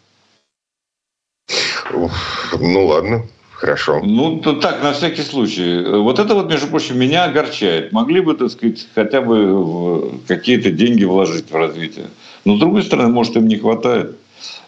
Ну, 1.93 2.87
ладно. 2.87 3.25
Хорошо. 3.55 4.01
Ну, 4.05 4.41
так, 4.41 4.83
на 4.83 4.93
всякий 4.93 5.23
случай. 5.23 5.83
Вот 5.99 6.19
это 6.19 6.35
вот, 6.35 6.49
между 6.49 6.69
прочим, 6.69 6.99
меня 6.99 7.25
огорчает. 7.25 7.91
Могли 7.91 8.21
бы, 8.21 8.35
так 8.35 8.51
сказать, 8.51 8.87
хотя 8.95 9.23
бы 9.23 10.13
какие-то 10.29 10.71
деньги 10.71 11.05
вложить 11.05 11.51
в 11.51 11.57
развитие. 11.57 12.07
Но, 12.45 12.57
с 12.57 12.61
другой 12.61 12.85
стороны, 12.85 13.09
может, 13.09 13.35
им 13.37 13.49
не 13.49 13.57
хватает. 13.57 14.17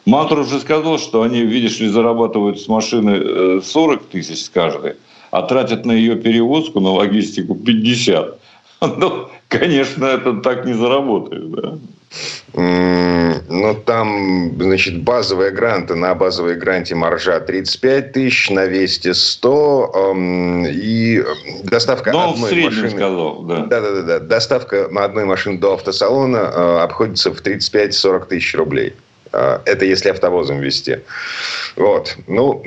Мантур 0.07 0.41
уже 0.41 0.59
сказал, 0.59 0.99
что 0.99 1.23
они, 1.23 1.43
видишь 1.43 1.79
ли, 1.81 1.89
зарабатывают 1.89 2.61
с 2.61 2.67
машины 2.67 3.61
40 3.61 4.01
э, 4.01 4.05
тысяч 4.11 4.47
с 4.47 4.49
каждой 4.49 4.95
а 5.31 5.43
тратят 5.43 5.85
на 5.85 5.93
ее 5.93 6.17
перевозку, 6.17 6.81
на 6.81 6.91
логистику 6.91 7.55
50. 7.55 8.39
Ну, 8.97 9.29
конечно, 9.49 10.05
это 10.05 10.35
так 10.35 10.65
не 10.65 10.73
заработает, 10.73 11.51
да. 11.51 11.79
Ну, 12.55 13.75
там, 13.85 14.53
значит, 14.59 15.03
базовые 15.03 15.51
гранты, 15.51 15.95
на 15.95 16.15
базовой 16.15 16.57
гранте 16.57 16.95
маржа 16.95 17.41
35 17.41 18.13
тысяч, 18.13 18.51
на 18.51 18.67
весте 18.67 19.15
100, 19.15 19.93
эм, 19.95 20.67
и 20.67 21.23
доставка 21.65 22.13
Но 22.13 22.31
одной 22.31 22.51
в 22.51 22.65
машины... 22.65 22.91
сказал, 22.91 23.43
да. 23.43 23.67
Да-да-да. 23.67 24.21
Доставка 24.21 24.89
одной 24.95 25.25
машины 25.25 25.59
до 25.59 25.75
автосалона 25.75 26.37
э, 26.37 26.79
обходится 26.81 27.33
в 27.33 27.43
35-40 27.43 28.27
тысяч 28.27 28.55
рублей. 28.55 28.95
Э, 29.33 29.59
это 29.65 29.85
если 29.85 30.09
автовозом 30.09 30.61
вести. 30.61 31.01
Вот. 31.77 32.17
Ну, 32.27 32.63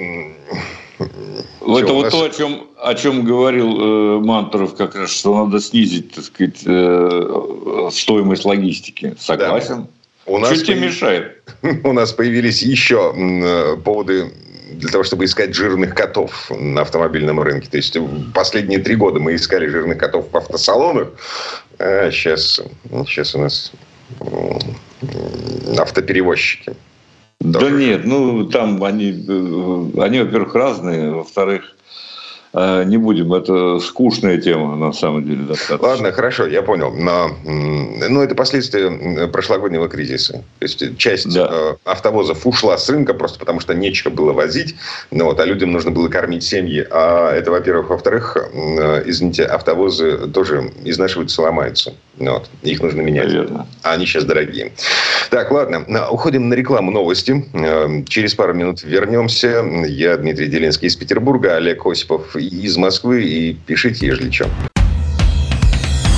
это 1.03 1.93
вот 1.93 2.09
то, 2.09 2.23
о 2.23 2.29
чем, 2.29 2.67
о 2.81 2.95
чем 2.95 3.23
говорил 3.23 3.79
э, 3.79 4.19
Мантуров 4.19 4.75
как 4.75 4.95
раз, 4.95 5.11
что 5.11 5.45
надо 5.45 5.59
снизить, 5.59 6.13
так 6.13 6.23
сказать, 6.23 6.61
э, 6.65 7.89
стоимость 7.91 8.45
логистики. 8.45 9.15
Согласен. 9.19 9.83
Да. 9.83 9.87
У 10.25 10.37
нас 10.37 10.53
Что 10.53 10.65
тебе 10.65 10.79
мешает? 10.79 11.41
У 11.83 11.93
нас 11.93 12.11
появились 12.11 12.61
еще 12.61 13.13
э, 13.15 13.77
поводы 13.77 14.31
для 14.73 14.89
того, 14.89 15.03
чтобы 15.03 15.25
искать 15.25 15.53
жирных 15.53 15.95
котов 15.95 16.49
на 16.49 16.81
автомобильном 16.81 17.39
рынке. 17.41 17.67
То 17.69 17.77
есть 17.77 17.97
последние 18.33 18.79
три 18.79 18.95
года 18.95 19.19
мы 19.19 19.35
искали 19.35 19.67
жирных 19.67 19.97
котов 19.97 20.31
в 20.31 20.37
автосалонах. 20.37 21.09
А 21.77 22.09
сейчас, 22.11 22.61
сейчас 23.07 23.35
у 23.35 23.39
нас 23.39 23.71
автоперевозчики. 25.77 26.73
Да 27.41 27.71
нет, 27.71 28.05
ну 28.05 28.45
там 28.45 28.83
они, 28.83 29.09
э, 29.27 30.01
они, 30.01 30.19
во-первых, 30.19 30.53
разные, 30.53 31.11
во-вторых, 31.11 31.75
э, 32.53 32.83
не 32.83 32.97
будем, 32.97 33.33
это 33.33 33.79
скучная 33.79 34.39
тема, 34.39 34.75
на 34.75 34.93
самом 34.93 35.25
деле. 35.25 35.43
Достаточно. 35.45 35.87
Ладно, 35.87 36.11
хорошо, 36.11 36.45
я 36.45 36.61
понял. 36.61 36.93
Но, 36.93 37.31
ну, 37.43 38.21
это 38.21 38.35
последствия 38.35 39.27
прошлогоднего 39.27 39.89
кризиса. 39.89 40.43
То 40.59 40.65
есть, 40.65 40.97
часть 40.97 41.33
да. 41.33 41.49
Э, 41.51 41.75
автовозов 41.83 42.45
ушла 42.45 42.77
с 42.77 42.87
рынка 42.89 43.15
просто 43.15 43.39
потому, 43.39 43.59
что 43.59 43.73
нечего 43.73 44.11
было 44.11 44.33
возить, 44.33 44.75
ну, 45.09 45.25
вот, 45.25 45.39
а 45.39 45.45
людям 45.45 45.71
нужно 45.71 45.89
было 45.89 46.09
кормить 46.09 46.43
семьи. 46.43 46.85
А 46.91 47.33
это, 47.33 47.49
во-первых. 47.49 47.89
Во-вторых, 47.89 48.37
извините, 49.05 49.45
автовозы 49.45 50.27
тоже 50.27 50.71
изнашиваются, 50.83 51.41
ломаются. 51.41 51.95
Ну, 52.21 52.33
вот, 52.33 52.49
их 52.61 52.81
нужно 52.81 53.01
менять. 53.01 53.27
Наверное. 53.27 53.65
А 53.81 53.93
они 53.93 54.05
сейчас 54.05 54.25
дорогие. 54.25 54.71
Так, 55.31 55.51
ладно. 55.51 55.85
Уходим 56.09 56.49
на 56.49 56.53
рекламу 56.53 56.91
новости. 56.91 57.45
Эм, 57.53 58.05
через 58.05 58.35
пару 58.35 58.53
минут 58.53 58.83
вернемся. 58.83 59.65
Я 59.87 60.17
Дмитрий 60.17 60.47
Делинский 60.47 60.87
из 60.87 60.95
Петербурга, 60.95 61.55
Олег 61.55 61.85
Осипов 61.85 62.35
из 62.35 62.77
Москвы. 62.77 63.23
И 63.23 63.53
пишите, 63.53 64.05
ежели 64.05 64.29
что. 64.29 64.47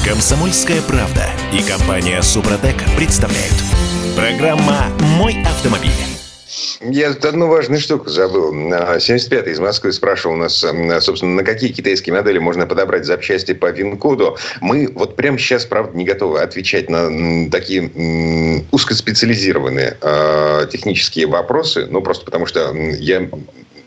Комсомольская 0.05 0.81
правда 0.81 1.23
и 1.53 1.63
компания 1.63 2.21
Супротек 2.21 2.75
представляют. 2.97 3.55
Программа 4.17 4.87
«Мой 5.17 5.41
автомобиль». 5.45 6.12
Я 6.81 7.09
одну 7.09 7.47
важную 7.47 7.79
штуку 7.79 8.09
забыл. 8.09 8.53
75-й 8.53 9.51
из 9.51 9.59
Москвы 9.59 9.91
спрашивал 9.91 10.35
у 10.35 10.37
нас, 10.37 10.65
собственно, 11.01 11.35
на 11.35 11.43
какие 11.43 11.71
китайские 11.71 12.13
модели 12.13 12.39
можно 12.39 12.65
подобрать 12.65 13.05
запчасти 13.05 13.53
по 13.53 13.71
ВИН-коду. 13.71 14.37
Мы 14.61 14.91
вот 14.93 15.15
прямо 15.15 15.37
сейчас, 15.37 15.65
правда, 15.65 15.97
не 15.97 16.05
готовы 16.05 16.41
отвечать 16.41 16.89
на 16.89 17.49
такие 17.49 18.63
узкоспециализированные 18.71 19.97
э, 20.01 20.67
технические 20.71 21.27
вопросы. 21.27 21.87
Ну, 21.89 22.01
просто 22.01 22.25
потому 22.25 22.45
что 22.45 22.73
я, 22.75 23.29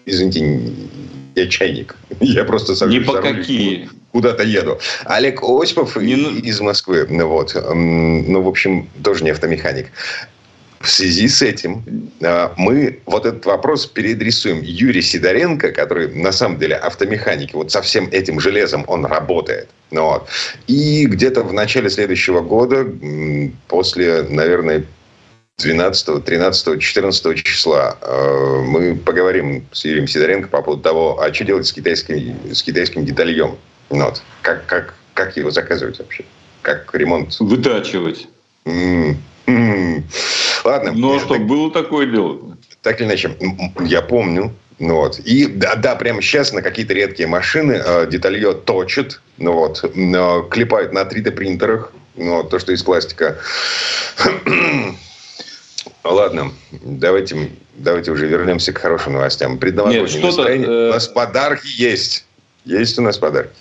извините, 0.05 0.73
я 1.37 1.47
чайник. 1.49 1.97
Я 2.21 2.45
просто 2.45 2.75
сажусь 2.75 2.95
Не 2.95 3.01
по 3.01 3.21
какие. 3.21 3.91
Куда-то 4.13 4.43
еду. 4.43 4.79
Олег 5.05 5.43
Осипов 5.43 5.97
не... 5.97 6.15
из 6.39 6.61
Москвы. 6.61 7.07
Вот. 7.11 7.55
Ну, 7.55 8.41
в 8.41 8.49
общем, 8.49 8.89
тоже 9.05 9.23
не 9.23 9.31
автомеханик. 9.31 9.89
В 10.87 10.91
связи 10.91 11.27
с 11.27 11.43
этим 11.43 11.83
а, 12.23 12.55
мы 12.57 13.01
вот 13.07 13.27
этот 13.27 13.45
вопрос 13.45 13.87
переадресуем 13.87 14.61
Юрию 14.63 15.03
Сидоренко, 15.03 15.73
который 15.73 16.15
на 16.15 16.31
самом 16.31 16.61
деле 16.61 16.77
автомеханик. 16.77 17.55
Вот 17.55 17.73
со 17.73 17.83
всем 17.83 18.09
этим 18.13 18.39
железом 18.39 18.85
он 18.87 19.05
работает. 19.05 19.69
Ну 19.91 20.05
вот. 20.05 20.29
И 20.69 21.07
где-то 21.07 21.43
в 21.43 21.53
начале 21.53 21.91
следующего 21.91 22.41
года, 22.41 22.87
после, 23.67 24.23
наверное, 24.31 24.85
12, 25.59 26.25
13, 26.25 26.81
14 26.81 27.43
числа 27.43 27.99
а, 28.01 28.63
мы 28.63 28.95
поговорим 28.95 29.67
с 29.73 29.85
Юрием 29.85 30.07
Сидоренко 30.07 30.47
по 30.47 30.63
поводу 30.63 30.83
того, 30.83 31.21
а 31.21 31.35
что 31.35 31.45
делать 31.45 31.67
с 31.67 31.73
китайским, 31.73 32.37
с 32.55 32.63
китайским 32.63 33.05
детальем. 33.05 33.57
Ну 33.91 34.05
вот. 34.05 34.23
Как, 34.43 34.65
как, 34.67 34.95
как 35.15 35.37
его 35.37 35.51
заказывать 35.51 35.99
вообще? 35.99 36.25
Как 36.63 36.95
ремонт? 36.95 37.41
Вытачивать. 37.41 38.29
Ладно. 39.47 40.93
Ну, 40.93 41.17
а 41.17 41.21
что, 41.21 41.35
так, 41.35 41.47
было 41.47 41.71
такое 41.71 42.07
дело? 42.07 42.57
Так 42.83 43.01
или 43.01 43.07
иначе, 43.07 43.37
я 43.81 44.03
помню. 44.03 44.53
Ну, 44.79 44.97
вот. 44.97 45.19
И 45.21 45.47
да, 45.47 45.75
да, 45.77 45.95
прямо 45.97 46.21
сейчас 46.21 46.53
на 46.53 46.61
какие-то 46.61 46.93
редкие 46.93 47.29
машины 47.29 47.81
э, 47.85 48.07
деталье 48.11 48.53
точат, 48.53 49.23
ну, 49.39 49.53
вот, 49.53 49.83
э, 49.83 50.43
клепают 50.51 50.93
на 50.93 51.01
3D-принтерах, 51.01 51.93
ну, 52.17 52.37
вот, 52.37 52.51
то, 52.51 52.59
что 52.59 52.73
из 52.73 52.83
пластика. 52.83 53.39
Ладно, 56.05 56.53
давайте, 56.73 57.51
давайте 57.75 58.11
уже 58.11 58.27
вернемся 58.27 58.73
к 58.73 58.79
хорошим 58.79 59.15
новостям. 59.15 59.59
Предновогоднее 59.59 60.25
настроение. 60.25 60.69
Э... 60.69 60.89
У 60.91 60.93
нас 60.93 61.09
подарки 61.09 61.69
есть. 61.81 62.27
Есть 62.65 62.99
у 62.99 63.03
нас 63.03 63.17
подарки. 63.19 63.57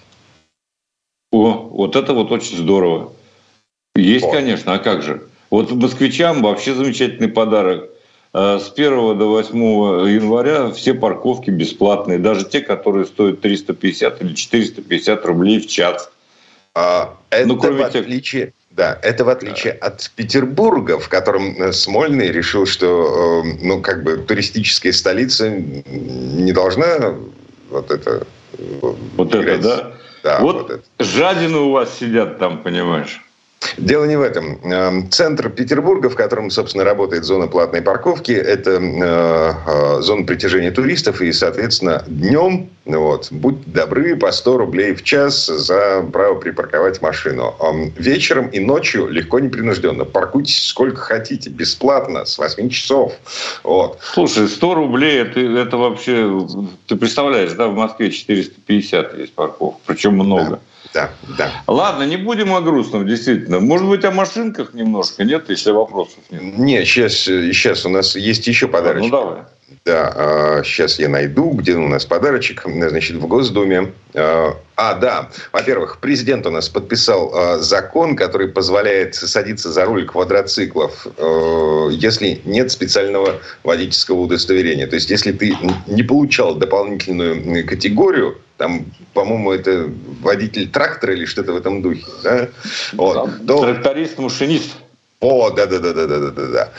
О, 1.31 1.69
вот 1.71 1.95
это 1.95 2.13
вот 2.13 2.31
очень 2.31 2.57
здорово. 2.57 3.13
Есть, 3.95 4.25
О. 4.25 4.31
конечно, 4.31 4.73
а 4.73 4.79
как 4.79 5.01
же? 5.01 5.21
Вот 5.49 5.71
москвичам 5.71 6.41
вообще 6.41 6.73
замечательный 6.73 7.29
подарок. 7.29 7.89
Э, 8.33 8.59
с 8.59 8.69
1 8.69 9.17
до 9.17 9.29
8 9.29 9.57
января 10.09 10.71
все 10.71 10.93
парковки 10.93 11.49
бесплатные, 11.49 12.19
даже 12.19 12.45
те, 12.45 12.59
которые 12.59 13.05
стоят 13.05 13.41
350 13.41 14.21
или 14.21 14.33
450 14.33 15.25
рублей 15.25 15.59
в 15.59 15.67
час. 15.67 16.11
А, 16.73 17.15
это 17.29 17.47
ну, 17.47 17.57
кроме 17.57 17.83
в 17.83 17.85
отличие, 17.85 18.47
тех... 18.47 18.53
да, 18.71 18.99
это 19.01 19.23
в 19.23 19.29
отличие 19.29 19.77
да. 19.79 19.87
от 19.87 20.11
Петербурга, 20.17 20.99
в 20.99 21.07
котором 21.07 21.55
э, 21.61 21.71
Смольный 21.71 22.31
решил, 22.31 22.65
что 22.65 23.43
э, 23.45 23.57
ну, 23.61 23.81
как 23.81 24.03
бы 24.03 24.17
туристическая 24.17 24.91
столица 24.91 25.49
не 25.49 26.51
должна 26.51 27.15
вот 27.69 27.89
это 27.91 28.27
вот 29.13 29.33
играть. 29.33 29.59
это, 29.59 29.63
да? 29.63 29.91
Да, 30.23 30.39
вот, 30.39 30.69
вот 30.69 30.83
жадины 30.99 31.59
у 31.59 31.71
вас 31.71 31.97
сидят 31.97 32.39
там, 32.39 32.61
понимаешь. 32.63 33.24
Дело 33.77 34.05
не 34.05 34.15
в 34.15 34.21
этом. 34.21 34.59
Эм, 34.63 35.09
центр 35.11 35.49
Петербурга, 35.49 36.09
в 36.09 36.15
котором, 36.15 36.49
собственно, 36.49 36.83
работает 36.83 37.23
зона 37.23 37.47
платной 37.47 37.81
парковки, 37.81 38.31
это 38.31 38.71
э, 38.71 39.53
э, 39.97 40.01
зона 40.01 40.25
притяжения 40.25 40.71
туристов, 40.71 41.21
и, 41.21 41.31
соответственно, 41.31 42.03
днем, 42.07 42.69
вот, 42.85 43.27
будь 43.31 43.65
добры, 43.65 44.15
по 44.15 44.31
100 44.31 44.57
рублей 44.57 44.93
в 44.93 45.03
час 45.03 45.47
за 45.47 46.05
право 46.11 46.35
припарковать 46.35 47.01
машину. 47.01 47.55
Эм, 47.59 47.93
вечером 47.97 48.47
и 48.47 48.59
ночью 48.59 49.07
легко, 49.07 49.39
непринужденно. 49.39 50.05
Паркуйтесь 50.05 50.67
сколько 50.67 51.01
хотите, 51.01 51.49
бесплатно, 51.49 52.25
с 52.25 52.37
8 52.37 52.69
часов. 52.69 53.13
Вот. 53.63 53.99
Слушай, 54.13 54.47
100 54.47 54.75
рублей, 54.75 55.21
это, 55.21 55.39
это 55.39 55.77
вообще, 55.77 56.47
ты 56.87 56.95
представляешь, 56.95 57.53
да, 57.53 57.67
в 57.67 57.75
Москве 57.75 58.11
450 58.11 59.17
есть 59.17 59.33
парковок, 59.33 59.75
причем 59.85 60.13
много. 60.13 60.49
Да. 60.51 60.59
Да, 60.95 61.09
да. 61.37 61.51
Ладно, 61.67 62.03
не 62.03 62.15
будем 62.15 62.53
о 62.53 62.61
грустном, 62.61 63.05
действительно. 63.05 63.59
Может 63.59 63.89
быть, 63.89 64.05
о 64.05 64.11
машинках 64.11 64.73
немножко, 64.73 65.25
нет, 65.25 65.49
если 65.49 65.71
вопросов 65.71 66.19
нет? 66.29 66.57
Нет, 66.57 66.87
сейчас, 66.87 67.15
сейчас 67.15 67.85
у 67.85 67.89
нас 67.89 68.15
есть 68.15 68.47
еще 68.47 68.69
подарочек. 68.69 69.11
Ну, 69.11 69.17
давай. 69.17 69.43
Да, 69.83 70.61
сейчас 70.63 70.99
а, 70.99 71.01
я 71.01 71.09
найду, 71.09 71.51
где 71.51 71.73
у 71.73 71.87
нас 71.87 72.05
подарочек. 72.05 72.63
Значит, 72.65 73.17
в 73.17 73.25
Госдуме. 73.25 73.93
А, 74.13 74.57
а, 74.75 74.93
да. 74.93 75.29
Во-первых, 75.51 75.97
президент 75.99 76.45
у 76.45 76.51
нас 76.51 76.69
подписал 76.69 77.31
а, 77.33 77.57
закон, 77.57 78.15
который 78.15 78.47
позволяет 78.47 79.15
садиться 79.15 79.71
за 79.71 79.85
руль 79.85 80.05
квадроциклов, 80.05 81.07
если 81.91 82.41
нет 82.45 82.71
специального 82.71 83.39
водительского 83.63 84.19
удостоверения. 84.19 84.85
То 84.85 84.95
есть, 84.95 85.09
если 85.09 85.31
ты 85.31 85.57
не 85.87 86.03
получал 86.03 86.55
дополнительную 86.55 87.65
категорию, 87.65 88.37
там, 88.57 88.85
по-моему, 89.13 89.51
это 89.51 89.89
водитель 90.21 90.69
трактора 90.69 91.13
или 91.13 91.25
что-то 91.25 91.53
в 91.53 91.57
этом 91.57 91.81
духе, 91.81 92.05
да? 92.23 92.49
Вот. 92.93 93.45
То... 93.45 93.61
Тракторист, 93.61 94.17
машинист. 94.17 94.75
О, 95.25 95.49
да, 95.49 95.65
да, 95.65 95.79
да, 95.79 95.93
да, 95.93 96.05
да, 96.05 96.19
да, 96.19 96.47
да. 96.47 96.69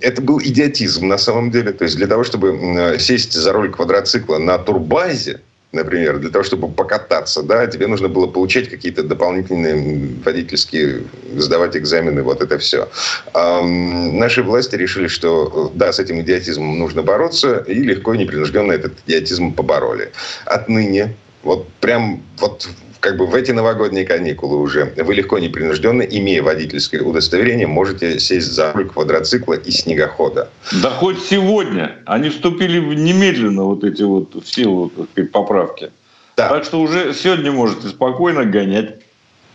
Это 0.00 0.22
был 0.22 0.40
идиотизм 0.40 1.06
на 1.06 1.18
самом 1.18 1.52
деле. 1.52 1.72
То 1.72 1.84
есть 1.84 1.96
для 1.96 2.08
того, 2.08 2.24
чтобы 2.24 2.96
сесть 2.98 3.32
за 3.32 3.52
руль 3.52 3.70
квадроцикла 3.70 4.38
на 4.38 4.58
турбазе, 4.58 5.40
например, 5.70 6.18
для 6.18 6.30
того, 6.30 6.42
чтобы 6.42 6.68
покататься, 6.68 7.42
да, 7.42 7.66
тебе 7.68 7.86
нужно 7.86 8.08
было 8.08 8.26
получать 8.26 8.68
какие-то 8.68 9.04
дополнительные 9.04 10.16
водительские, 10.24 11.04
сдавать 11.36 11.76
экзамены, 11.76 12.22
вот 12.24 12.42
это 12.42 12.58
все. 12.58 12.88
Наши 13.34 14.42
власти 14.42 14.74
решили, 14.74 15.06
что 15.06 15.70
да, 15.74 15.92
с 15.92 16.00
этим 16.00 16.20
идиотизмом 16.20 16.76
нужно 16.76 17.02
бороться, 17.02 17.64
и 17.68 17.74
легко 17.74 18.14
и 18.14 18.18
непринужденно 18.18 18.72
этот 18.72 18.94
идиотизм 19.06 19.52
побороли. 19.52 20.10
Отныне 20.44 21.14
вот 21.44 21.68
прям 21.80 22.22
вот 22.38 22.68
как 23.00 23.16
бы 23.16 23.26
в 23.26 23.34
эти 23.34 23.52
новогодние 23.52 24.04
каникулы 24.04 24.60
уже 24.60 24.92
вы 24.96 25.14
легко 25.14 25.38
непринужденно, 25.38 26.02
имея 26.02 26.42
водительское 26.42 27.02
удостоверение, 27.02 27.66
можете 27.66 28.18
сесть 28.18 28.52
за 28.52 28.72
руль 28.72 28.88
квадроцикла 28.88 29.54
и 29.54 29.70
снегохода. 29.70 30.50
Да 30.82 30.90
хоть 30.90 31.22
сегодня. 31.22 31.98
Они 32.06 32.28
вступили 32.30 32.78
в 32.78 32.94
немедленно 32.94 33.64
вот 33.64 33.84
эти 33.84 34.02
вот 34.02 34.34
в 34.34 34.48
силу 34.48 34.90
сказать, 35.12 35.30
поправки. 35.30 35.90
Да. 36.36 36.48
Так 36.48 36.64
что 36.64 36.80
уже 36.80 37.14
сегодня 37.14 37.52
можете 37.52 37.88
спокойно 37.88 38.44
гонять. 38.44 39.00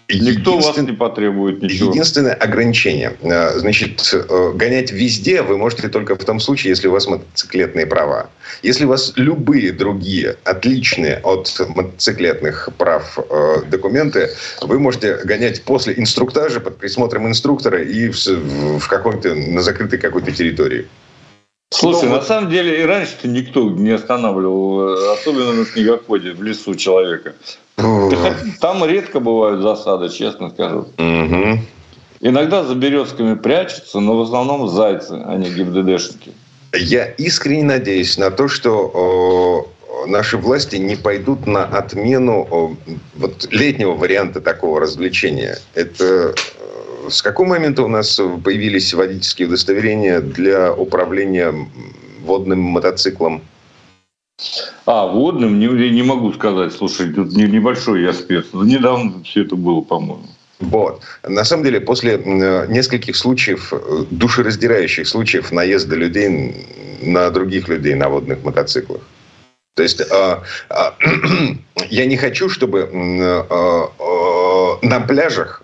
Никто 0.09 0.57
вас 0.59 0.77
не 0.77 0.91
потребует 0.91 1.61
ничего. 1.61 1.91
Единственное 1.91 2.33
ограничение. 2.33 3.13
Э, 3.21 3.57
значит, 3.57 4.13
э, 4.13 4.51
гонять 4.53 4.91
везде 4.91 5.41
вы 5.41 5.57
можете 5.57 5.87
только 5.87 6.15
в 6.15 6.23
том 6.23 6.39
случае, 6.39 6.69
если 6.71 6.87
у 6.87 6.91
вас 6.91 7.07
мотоциклетные 7.07 7.85
права. 7.85 8.29
Если 8.61 8.85
у 8.85 8.89
вас 8.89 9.13
любые 9.15 9.71
другие 9.71 10.35
отличные 10.43 11.17
от 11.17 11.49
мотоциклетных 11.69 12.69
прав 12.77 13.17
э, 13.17 13.61
документы, 13.69 14.29
вы 14.61 14.79
можете 14.79 15.17
гонять 15.23 15.63
после 15.63 15.93
инструктажа 15.97 16.59
под 16.59 16.77
присмотром 16.77 17.27
инструктора 17.27 17.81
и 17.81 18.09
в, 18.09 18.79
в 18.79 18.87
каком-то, 18.87 19.33
на 19.33 19.61
закрытой 19.61 19.97
какой-то 19.97 20.31
территории. 20.31 20.85
Слушай, 21.73 22.09
Но... 22.09 22.17
на 22.17 22.21
самом 22.21 22.51
деле 22.51 22.81
и 22.81 22.85
раньше-то 22.85 23.27
никто 23.27 23.69
не 23.69 23.91
останавливал, 23.91 25.13
особенно 25.13 25.53
на 25.53 25.65
снегоходе 25.65 26.31
в 26.33 26.43
лесу 26.43 26.75
человека. 26.75 27.33
Там 28.61 28.85
редко 28.85 29.19
бывают 29.19 29.61
засады, 29.61 30.09
честно 30.09 30.49
скажу. 30.49 30.87
Угу. 30.97 31.59
Иногда 32.21 32.63
за 32.63 32.75
березками 32.75 33.35
прячутся, 33.35 33.99
но 33.99 34.17
в 34.17 34.21
основном 34.21 34.69
зайцы, 34.69 35.21
а 35.25 35.35
не 35.35 35.49
ГИБДДшники. 35.49 36.31
Я 36.73 37.05
искренне 37.05 37.63
надеюсь 37.63 38.17
на 38.17 38.31
то, 38.31 38.47
что 38.47 39.67
наши 40.07 40.37
власти 40.37 40.75
не 40.75 40.95
пойдут 40.95 41.47
на 41.47 41.65
отмену 41.65 42.77
вот, 43.15 43.47
летнего 43.51 43.93
варианта 43.93 44.41
такого 44.41 44.79
развлечения. 44.79 45.57
Это 45.73 46.03
э, 46.03 46.33
с 47.09 47.21
какого 47.21 47.47
момента 47.47 47.83
у 47.83 47.87
нас 47.87 48.19
появились 48.43 48.93
водительские 48.93 49.47
удостоверения 49.47 50.21
для 50.21 50.73
управления 50.73 51.53
водным 52.21 52.59
мотоциклом? 52.59 53.41
А, 54.85 55.07
водным 55.07 55.59
не, 55.59 55.67
не 55.91 56.03
могу 56.03 56.33
сказать. 56.33 56.73
Слушай, 56.73 57.13
тут 57.13 57.31
небольшой 57.33 58.01
я 58.01 58.13
спец. 58.13 58.47
Недавно 58.53 59.23
все 59.23 59.43
это 59.43 59.55
было, 59.55 59.81
по-моему. 59.81 60.25
Вот. 60.59 61.01
На 61.27 61.43
самом 61.43 61.63
деле, 61.63 61.81
после 61.81 62.17
нескольких 62.69 63.15
случаев, 63.15 63.73
э, 63.73 64.05
душераздирающих 64.11 65.07
случаев 65.07 65.51
наезда 65.51 65.95
людей 65.95 66.55
на 67.01 67.29
других 67.31 67.67
людей 67.67 67.95
на 67.95 68.09
водных 68.09 68.43
мотоциклах. 68.43 69.01
То 69.75 69.83
есть 69.83 70.01
э, 70.01 70.37
э, 70.69 71.55
я 71.89 72.05
не 72.05 72.17
хочу, 72.17 72.49
чтобы 72.49 72.79
э, 72.79 73.43
э, 73.49 74.87
на 74.87 74.99
пляжах 75.01 75.62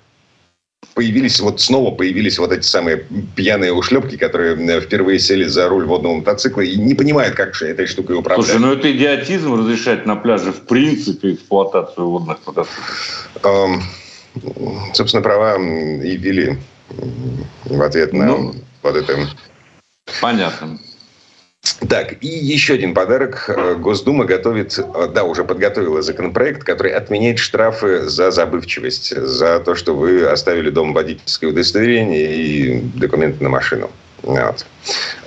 появились, 1.00 1.40
вот 1.40 1.62
снова 1.62 1.92
появились 1.96 2.38
вот 2.40 2.52
эти 2.52 2.66
самые 2.66 3.06
пьяные 3.36 3.72
ушлепки, 3.72 4.18
которые 4.18 4.56
э, 4.56 4.82
впервые 4.82 5.18
сели 5.20 5.46
за 5.46 5.70
руль 5.70 5.86
водного 5.86 6.16
мотоцикла 6.16 6.60
и 6.60 6.76
не 6.76 6.94
понимают, 6.94 7.36
как 7.36 7.56
же 7.56 7.68
этой 7.68 7.88
штукой 7.88 8.18
управлять. 8.18 8.46
Слушай, 8.46 8.60
ну 8.60 8.74
это 8.74 8.92
идиотизм 8.92 9.54
разрешать 9.54 10.06
на 10.06 10.18
пляже 10.18 10.52
в 10.52 10.62
принципе 10.62 11.36
эксплуатацию 11.36 12.10
водных 12.10 12.40
мотоциклов. 12.46 13.30
Эм, 13.44 13.82
собственно, 14.94 15.24
права 15.24 15.58
и 15.58 16.18
ввели 16.18 16.58
в 17.64 17.82
ответ 17.82 18.12
на 18.12 18.26
ну, 18.26 18.56
вот 18.84 18.96
это. 18.98 19.30
Понятно. 20.22 20.80
Так, 21.90 22.22
и 22.22 22.28
еще 22.28 22.74
один 22.76 22.94
подарок. 22.94 23.46
Э, 23.48 23.76
Госдума 23.76 24.26
готовит, 24.26 24.78
э, 24.78 25.08
да, 25.14 25.24
уже 25.24 25.44
подготовила 25.44 26.02
законопроект, 26.02 26.64
который 26.64 26.92
отменяет 26.92 27.40
штрафы 27.40 28.04
за 28.04 28.32
забывчивость, 28.32 29.16
за 29.16 29.60
то, 29.60 29.76
что 29.76 29.96
вы 29.96 30.26
оставили 30.26 30.70
дома 30.70 30.94
водительское 30.94 31.50
удостоверение 31.50 32.36
и 32.36 32.80
документы 32.96 33.44
на 33.44 33.50
машину. 33.50 33.90
Вот. 34.24 34.66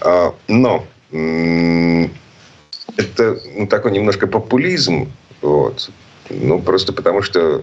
А, 0.01 0.35
но 0.49 0.85
это 2.97 3.39
ну, 3.57 3.67
такой 3.67 3.93
немножко 3.93 4.27
популизм, 4.27 5.11
вот. 5.41 5.91
Ну, 6.31 6.61
просто 6.61 6.93
потому 6.93 7.23
что 7.23 7.63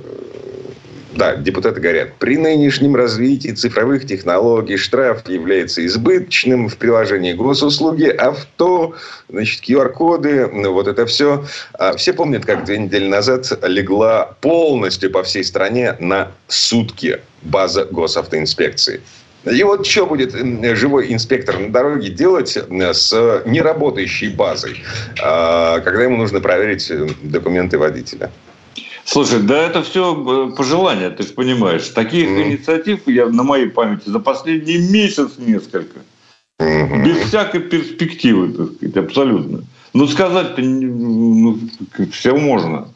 да, 1.11 1.35
депутаты 1.35 1.79
говорят, 1.81 2.13
при 2.19 2.37
нынешнем 2.37 2.95
развитии 2.95 3.49
цифровых 3.49 4.05
технологий 4.05 4.77
штраф 4.77 5.27
является 5.27 5.85
избыточным 5.85 6.69
в 6.69 6.77
приложении 6.77 7.33
госуслуги, 7.33 8.05
авто, 8.05 8.93
значит, 9.27 9.67
QR-коды, 9.67 10.47
ну, 10.47 10.73
вот 10.73 10.87
это 10.87 11.05
все. 11.05 11.45
А 11.73 11.95
все 11.95 12.13
помнят, 12.13 12.45
как 12.45 12.65
две 12.65 12.77
недели 12.77 13.07
назад 13.07 13.51
легла 13.63 14.35
полностью 14.41 15.11
по 15.11 15.23
всей 15.23 15.43
стране 15.43 15.95
на 15.99 16.31
сутки 16.47 17.19
база 17.41 17.85
госавтоинспекции. 17.85 19.01
И 19.45 19.63
вот 19.63 19.87
что 19.87 20.05
будет 20.05 20.33
живой 20.77 21.13
инспектор 21.13 21.57
на 21.57 21.71
дороге 21.71 22.09
делать 22.09 22.57
с 22.57 23.41
неработающей 23.45 24.29
базой, 24.29 24.83
а, 25.23 25.79
когда 25.79 26.03
ему 26.03 26.17
нужно 26.17 26.41
проверить 26.41 26.91
документы 27.23 27.77
водителя? 27.77 28.29
Слушай, 29.11 29.41
да 29.41 29.63
это 29.63 29.81
все 29.81 30.13
э, 30.13 30.55
пожелания, 30.55 31.09
ты 31.09 31.23
же 31.23 31.29
понимаешь. 31.29 31.87
Таких 31.87 32.29
mm. 32.29 32.43
инициатив 32.43 33.07
я 33.07 33.25
на 33.25 33.41
моей 33.41 33.67
памяти 33.67 34.07
за 34.07 34.19
последний 34.19 34.77
месяц 34.77 35.31
несколько. 35.39 36.01
Mm-hmm. 36.61 37.05
Без 37.05 37.17
всякой 37.27 37.61
перспективы, 37.61 38.53
так 38.53 38.75
сказать, 38.75 38.97
абсолютно. 38.97 39.63
Ну, 39.95 40.07
сказать-то 40.07 40.61
ну, 40.61 41.57
все 42.11 42.35
можно. 42.35 42.89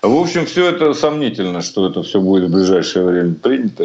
В 0.00 0.16
общем, 0.16 0.46
все 0.46 0.70
это 0.70 0.94
сомнительно, 0.94 1.60
что 1.60 1.90
это 1.90 2.02
все 2.04 2.22
будет 2.22 2.48
в 2.48 2.54
ближайшее 2.54 3.04
время 3.04 3.34
принято. 3.34 3.84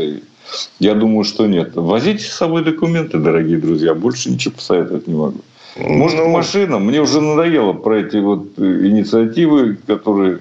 Я 0.79 0.93
думаю, 0.93 1.25
что 1.25 1.45
нет. 1.45 1.71
Возите 1.75 2.23
с 2.23 2.35
собой 2.35 2.63
документы, 2.63 3.17
дорогие 3.17 3.57
друзья. 3.57 3.93
Больше 3.93 4.29
ничего 4.29 4.53
посоветовать 4.53 5.07
не 5.07 5.13
могу. 5.13 5.41
Может, 5.75 6.19
ну, 6.19 6.29
машина. 6.29 6.79
Мне 6.79 7.01
уже 7.01 7.19
надоело 7.19 7.73
про 7.73 7.99
эти 7.99 8.15
вот 8.15 8.47
э, 8.57 8.87
инициативы, 8.87 9.77
которые 9.85 10.39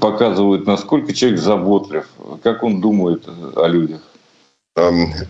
показывают, 0.00 0.66
насколько 0.66 1.12
человек 1.12 1.40
заботлив, 1.40 2.06
как 2.42 2.62
он 2.62 2.80
думает 2.80 3.28
о 3.56 3.66
людях. 3.66 4.00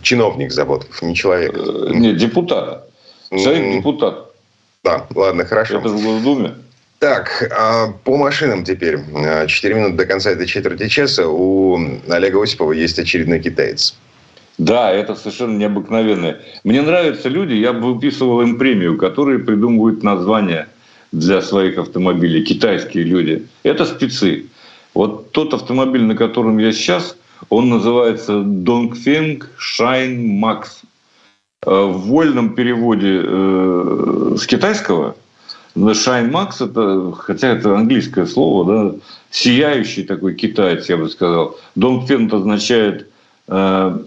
Чиновник 0.03 0.53
заботлив, 0.53 1.03
не 1.03 1.15
человек. 1.15 1.55
Э, 1.57 1.91
нет, 1.95 2.17
депутат. 2.17 2.89
Человек 3.31 3.79
депутат. 3.79 4.31
Да, 4.85 5.07
ладно, 5.15 5.45
хорошо. 5.45 5.79
Это 5.79 5.89
в 5.89 6.03
Госдуме. 6.03 6.55
Так, 7.01 7.51
а 7.51 7.89
по 8.05 8.17
машинам 8.17 8.63
теперь. 8.63 8.99
Четыре 9.49 9.75
минуты 9.75 9.97
до 9.97 10.07
конца 10.07 10.31
этой 10.31 10.47
четверти 10.47 10.87
часа. 10.89 11.27
У 11.27 11.77
Олега 12.09 12.41
Осипова 12.41 12.71
есть 12.71 12.99
очередной 13.01 13.41
китаец. 13.41 13.97
Да, 14.59 14.93
это 14.93 15.17
совершенно 15.17 15.57
необыкновенное. 15.57 16.41
Мне 16.63 16.83
нравятся 16.83 17.29
люди, 17.29 17.55
я 17.55 17.73
бы 17.73 17.95
выписывал 17.95 18.43
им 18.43 18.59
премию, 18.59 18.97
которые 18.97 19.41
придумывают 19.41 20.05
названия 20.05 20.69
для 21.13 21.43
своих 21.43 21.79
автомобилей, 21.79 22.43
китайские 22.43 23.05
люди. 23.05 23.47
Это 23.63 23.85
спецы. 23.85 24.47
Вот 24.95 25.33
тот 25.33 25.55
автомобиль, 25.55 26.03
на 26.03 26.17
котором 26.17 26.59
я 26.59 26.73
сейчас, 26.73 27.17
он 27.49 27.69
называется 27.69 28.33
Dongfeng 28.33 29.45
Shine 29.59 30.41
Max. 30.41 30.67
Э, 31.65 31.85
в 31.85 32.07
вольном 32.09 32.55
переводе 32.55 33.23
э, 33.25 34.37
с 34.39 34.47
китайского 34.47 35.17
Shine 35.77 36.31
Max, 36.31 36.65
это, 36.65 37.13
хотя 37.17 37.49
это 37.49 37.77
английское 37.77 38.27
слово, 38.27 38.65
да, 38.65 38.97
сияющий 39.31 40.03
такой 40.03 40.35
китаец, 40.35 40.89
я 40.89 40.97
бы 40.97 41.09
сказал. 41.09 41.57
Dongfeng 41.77 42.35
означает 42.35 43.09
э, 43.49 43.99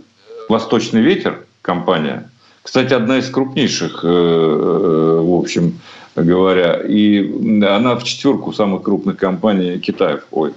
«Восточный 0.49 1.01
ветер» 1.01 1.45
компания. 1.61 2.29
Кстати, 2.61 2.93
одна 2.93 3.19
из 3.19 3.29
крупнейших, 3.29 4.01
э, 4.03 4.07
э, 4.07 5.19
в 5.21 5.39
общем 5.39 5.79
говоря, 6.15 6.81
и 6.81 7.19
она 7.63 7.95
в 7.95 8.03
четверку 8.03 8.53
самых 8.53 8.83
крупных 8.83 9.17
компаний 9.17 9.79
Китая 9.79 10.17
входит. 10.17 10.55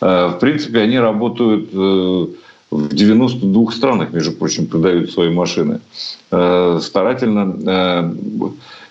Э, 0.00 0.28
в 0.34 0.38
принципе, 0.38 0.80
они 0.80 0.98
работают 0.98 1.72
в 1.72 2.94
92 2.94 3.72
странах, 3.72 4.12
между 4.12 4.32
прочим, 4.32 4.66
продают 4.66 5.10
свои 5.10 5.28
машины. 5.28 5.80
Старательно 6.28 8.14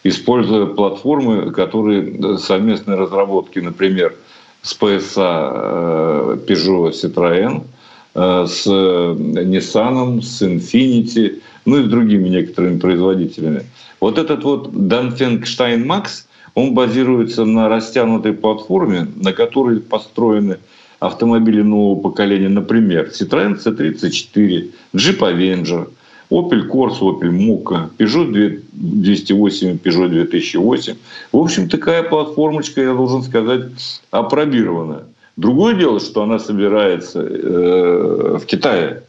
используя 0.04 0.65
платформы, 0.65 1.52
которые 1.52 2.38
совместные 2.39 2.98
разработки, 2.98 3.60
например, 3.60 4.15
с 4.62 4.78
PSA 4.78 6.45
Peugeot 6.45 6.91
Citroën– 6.91 7.63
Э, 8.15 8.45
с 8.48 8.65
Nissan, 8.67 10.22
с 10.22 10.41
Infiniti, 10.41 11.41
ну 11.65 11.78
и 11.78 11.84
с 11.84 11.88
другими 11.88 12.28
некоторыми 12.30 12.80
производителями. 12.80 13.65
Вот 13.99 14.17
этот 14.17 14.43
вот 14.43 14.67
Danfengstein 14.69 15.85
Max, 15.85 16.25
он 16.55 16.73
базируется 16.73 17.45
на 17.45 17.69
растянутой 17.69 18.33
платформе, 18.33 19.07
на 19.15 19.33
которой 19.33 19.79
построены 19.79 20.57
автомобили 20.99 21.62
нового 21.62 21.99
поколения, 22.01 22.49
например, 22.49 23.09
Citroёn 23.09 23.57
C34, 23.63 24.71
Jeep 24.93 25.19
Avenger, 25.19 25.89
Opel 26.29 26.67
Corsa, 26.67 27.01
Opel 27.01 27.31
Mokka, 27.31 27.89
Peugeot 27.97 28.62
208, 28.71 29.77
Peugeot 29.77 30.09
2008. 30.09 30.95
В 31.31 31.38
общем, 31.38 31.69
такая 31.69 32.03
платформочка, 32.03 32.81
я 32.81 32.93
должен 32.93 33.23
сказать, 33.23 33.63
апробированная. 34.12 35.03
Другое 35.38 35.75
дело, 35.75 35.99
что 35.99 36.23
она 36.23 36.38
собирается 36.38 37.21
э, 37.21 38.38
в 38.41 38.45
Китае 38.45 39.03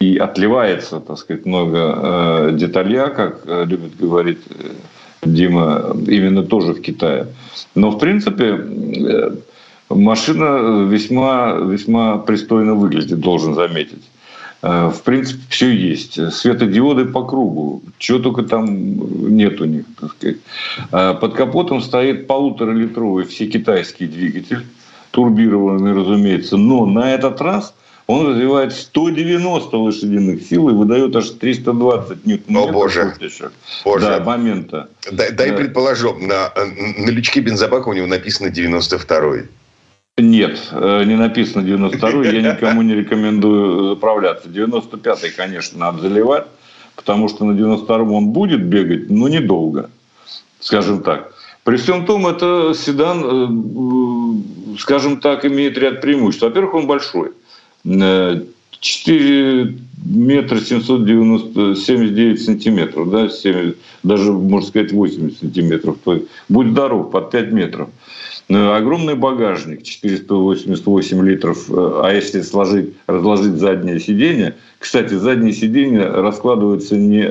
и 0.00 0.18
отливается, 0.18 1.00
так 1.00 1.18
сказать, 1.18 1.46
много 1.46 1.78
э, 1.78 2.50
деталья, 2.52 3.08
как 3.08 3.40
э, 3.46 3.64
любит 3.64 3.96
говорить 3.96 4.40
Дима, 5.22 5.96
именно 6.06 6.42
тоже 6.42 6.74
в 6.74 6.82
Китае. 6.82 7.28
Но, 7.74 7.90
в 7.90 7.98
принципе, 7.98 8.60
машина 9.88 10.84
весьма, 10.86 11.52
весьма 11.54 12.18
пристойно 12.18 12.74
выглядит, 12.74 13.18
должен 13.20 13.54
заметить. 13.54 14.04
В 14.62 15.00
принципе, 15.04 15.40
все 15.48 15.70
есть. 15.70 16.32
Светодиоды 16.32 17.06
по 17.06 17.24
кругу. 17.24 17.82
Чего 17.98 18.18
только 18.18 18.42
там 18.42 18.66
нет 19.36 19.60
у 19.60 19.64
них. 19.64 19.84
Так 20.00 20.12
сказать. 20.12 20.36
Под 21.20 21.34
капотом 21.34 21.80
стоит 21.80 22.26
полуторалитровый 22.26 23.24
всекитайский 23.26 24.06
двигатель 24.06 24.64
турбированный, 25.10 25.92
разумеется, 25.92 26.56
но 26.56 26.86
на 26.86 27.12
этот 27.14 27.40
раз 27.40 27.74
он 28.06 28.28
развивает 28.28 28.72
190 28.72 29.76
лошадиных 29.76 30.42
сил 30.42 30.68
и 30.68 30.72
выдает 30.72 31.14
аж 31.16 31.30
320 31.30 32.24
ньютон 32.24 32.56
О, 32.56 32.72
боже. 32.72 33.14
боже. 33.84 34.06
Да, 34.06 34.20
момента. 34.20 34.88
Дай, 35.10 35.32
дай 35.32 35.50
да. 35.50 35.56
предположим, 35.56 36.26
на, 36.26 36.52
на 36.54 37.10
лючке 37.10 37.40
бензобака 37.40 37.88
у 37.88 37.92
него 37.92 38.06
написано 38.06 38.48
92-й. 38.48 39.48
Нет, 40.18 40.68
э, 40.70 41.04
не 41.04 41.16
написано 41.16 41.62
92-й, 41.62 42.36
я 42.36 42.54
никому 42.54 42.82
не 42.82 42.94
рекомендую 42.94 43.90
заправляться. 43.90 44.48
95-й, 44.48 45.30
конечно, 45.30 45.78
надо 45.78 46.00
заливать, 46.00 46.46
потому 46.94 47.28
что 47.28 47.44
на 47.44 47.52
92-м 47.52 48.12
он 48.12 48.28
будет 48.28 48.64
бегать, 48.64 49.10
но 49.10 49.28
недолго, 49.28 49.90
скажем 50.60 51.02
так. 51.02 51.32
При 51.64 51.76
всем 51.76 52.06
том, 52.06 52.26
это 52.28 52.72
седан, 52.72 53.24
э, 54.74 54.78
скажем 54.78 55.20
так, 55.20 55.44
имеет 55.44 55.76
ряд 55.76 56.00
преимуществ. 56.00 56.44
Во-первых, 56.44 56.74
он 56.74 56.86
большой. 56.86 57.32
4 57.84 59.62
э, 59.62 59.66
метра 60.04 60.60
779 60.60 62.42
сантиметров, 62.42 63.10
да, 63.10 63.28
7, 63.28 63.74
даже, 64.02 64.32
можно 64.32 64.68
сказать, 64.68 64.92
80 64.92 65.38
сантиметров. 65.38 65.96
То 66.04 66.14
есть, 66.14 66.26
будь 66.48 66.68
здоров, 66.68 67.10
под 67.10 67.30
5 67.30 67.52
метров. 67.52 67.88
Э, 68.48 68.76
огромный 68.76 69.14
багажник, 69.14 69.82
488 69.82 71.26
литров. 71.26 71.70
А 71.70 72.10
если 72.12 72.42
сложить, 72.42 72.94
разложить 73.06 73.54
заднее 73.54 74.00
сиденье, 74.00 74.54
кстати, 74.78 75.14
заднее 75.14 75.52
сиденье 75.52 76.06
раскладывается 76.06 76.96
не 76.96 77.28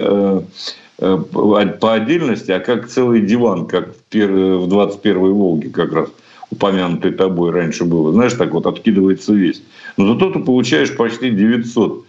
Э, 0.98 1.18
по 1.18 1.94
отдельности, 1.94 2.52
а 2.52 2.60
как 2.60 2.88
целый 2.88 3.22
диван, 3.22 3.68
как 3.68 3.90
в 3.90 4.16
21-й 4.16 5.32
«Волге» 5.32 5.70
как 5.70 5.92
раз 5.92 6.10
упомянутый 6.52 7.12
тобой 7.12 7.52
раньше 7.52 7.86
было. 7.86 8.12
Знаешь, 8.12 8.34
так 8.34 8.52
вот 8.52 8.66
откидывается 8.66 9.34
весь. 9.34 9.62
Но 9.98 10.14
зато 10.14 10.32
ты 10.32 10.40
получаешь 10.40 10.96
почти 10.96 11.32
900 11.32 12.06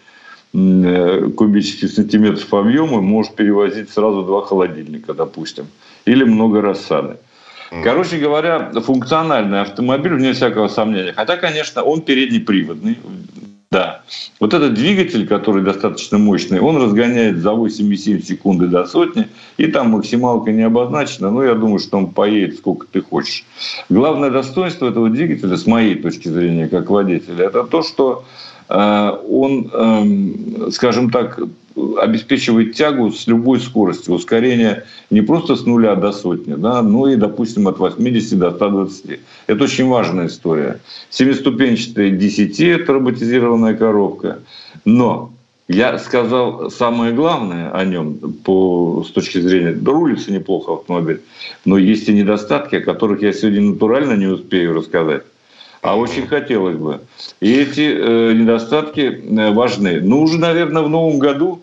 э, 0.55 1.31
кубических 1.37 1.91
сантиметров 1.91 2.53
объема, 2.55 3.01
можешь 3.01 3.33
перевозить 3.33 3.91
сразу 3.91 4.23
два 4.23 4.43
холодильника, 4.43 5.15
допустим, 5.15 5.67
или 6.05 6.25
много 6.25 6.61
рассады. 6.61 7.17
Короче 7.83 8.19
говоря, 8.19 8.71
функциональный 8.81 9.61
автомобиль, 9.61 10.15
вне 10.15 10.33
всякого 10.33 10.69
сомнения. 10.69 11.13
Хотя, 11.13 11.37
конечно, 11.37 11.83
он 11.83 12.01
переднеприводный. 12.01 12.97
Да. 13.77 14.01
Вот 14.41 14.55
этот 14.55 14.73
двигатель, 14.73 15.27
который 15.27 15.63
достаточно 15.63 16.17
мощный, 16.17 16.61
он 16.61 16.83
разгоняет 16.83 17.37
за 17.37 17.51
8,7 17.51 18.23
секунды 18.23 18.69
до 18.69 18.87
сотни, 18.87 19.29
и 19.59 19.67
там 19.67 19.91
максималка 19.91 20.51
не 20.51 20.63
обозначена, 20.63 21.31
но 21.31 21.45
я 21.45 21.53
думаю, 21.53 21.79
что 21.79 21.99
он 21.99 22.07
поедет 22.07 22.57
сколько 22.57 22.87
ты 22.91 23.03
хочешь. 23.03 23.45
Главное 23.91 24.31
достоинство 24.31 24.89
этого 24.89 25.11
двигателя, 25.11 25.59
с 25.59 25.67
моей 25.67 25.97
точки 25.97 26.29
зрения, 26.29 26.69
как 26.69 26.89
водителя, 26.89 27.49
это 27.49 27.65
то, 27.65 27.83
что 27.83 28.25
э, 28.71 29.11
он, 29.29 29.71
э, 29.71 30.71
скажем 30.71 31.11
так, 31.11 31.39
обеспечивает 31.99 32.75
тягу 32.75 33.13
с 33.13 33.27
любой 33.27 33.61
скоростью. 33.61 34.15
Ускорение 34.15 34.85
не 35.11 35.21
просто 35.21 35.57
с 35.57 35.67
нуля 35.67 35.95
до 35.95 36.13
сотни, 36.13 36.55
да, 36.55 36.83
но 36.83 37.09
и, 37.09 37.17
допустим, 37.17 37.69
от 37.69 37.79
80 37.79 38.39
до 38.39 38.51
120. 38.53 39.21
Это 39.47 39.65
очень 39.65 39.87
важная 39.87 40.27
история. 40.27 40.81
Семиступенчатая 41.11 42.11
DCT– 42.11 42.75
это 42.83 42.95
роботизированная 42.95 43.75
коробка. 43.75 44.39
Но 44.85 45.33
я 45.69 45.99
сказал 45.99 46.71
самое 46.71 47.13
главное 47.13 47.71
о 47.71 47.85
нем 47.85 48.19
по, 48.45 49.05
с 49.07 49.11
точки 49.11 49.41
зрения, 49.41 49.77
рулится 49.85 50.33
неплохо 50.33 50.75
автомобиль, 50.75 51.21
но 51.65 51.77
есть 51.77 52.09
и 52.09 52.13
недостатки, 52.13 52.77
о 52.77 52.81
которых 52.81 53.23
я 53.23 53.33
сегодня 53.33 53.63
натурально 53.63 54.15
не 54.15 54.27
успею 54.27 54.75
рассказать. 54.75 55.25
А 55.83 55.97
очень 55.97 56.27
хотелось 56.27 56.77
бы. 56.77 57.01
И 57.41 57.53
эти 57.53 57.81
э, 57.81 58.33
недостатки 58.33 59.01
э, 59.01 59.53
важны. 59.53 60.01
Ну, 60.01 60.23
уже, 60.23 60.39
наверное, 60.39 60.83
в 60.83 60.89
новом 60.89 61.19
году 61.19 61.61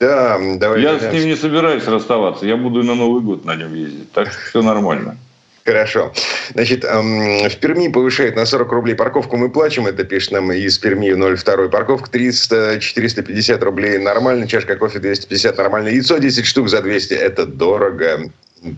да, 0.00 0.38
давай. 0.56 0.82
Я 0.82 0.98
с 0.98 1.12
ним 1.12 1.26
не 1.26 1.36
собираюсь 1.36 1.86
расставаться. 1.86 2.46
Я 2.46 2.56
буду 2.56 2.82
на 2.82 2.94
Новый 2.94 3.22
год 3.22 3.44
на 3.44 3.54
нем 3.54 3.74
ездить. 3.74 4.12
Так 4.12 4.32
что 4.32 4.40
все 4.48 4.62
нормально. 4.62 5.16
Хорошо. 5.64 6.12
Значит, 6.52 6.84
эм, 6.84 7.48
в 7.48 7.56
Перми 7.56 7.88
повышает 7.88 8.36
на 8.36 8.44
40 8.44 8.70
рублей 8.70 8.94
парковку. 8.94 9.38
Мы 9.38 9.48
плачем. 9.48 9.86
Это 9.86 10.04
пишет 10.04 10.32
нам 10.32 10.52
из 10.52 10.76
Перми 10.76 11.10
02. 11.14 11.68
Парковка 11.68 12.10
300, 12.10 12.80
450 12.80 13.62
рублей. 13.62 13.96
Нормально. 13.98 14.46
Чашка 14.46 14.76
кофе 14.76 14.98
250. 14.98 15.56
Нормально. 15.56 15.88
Яйцо 15.88 16.18
10 16.18 16.44
штук 16.44 16.68
за 16.68 16.82
200. 16.82 17.14
Это 17.14 17.46
дорого. 17.46 18.30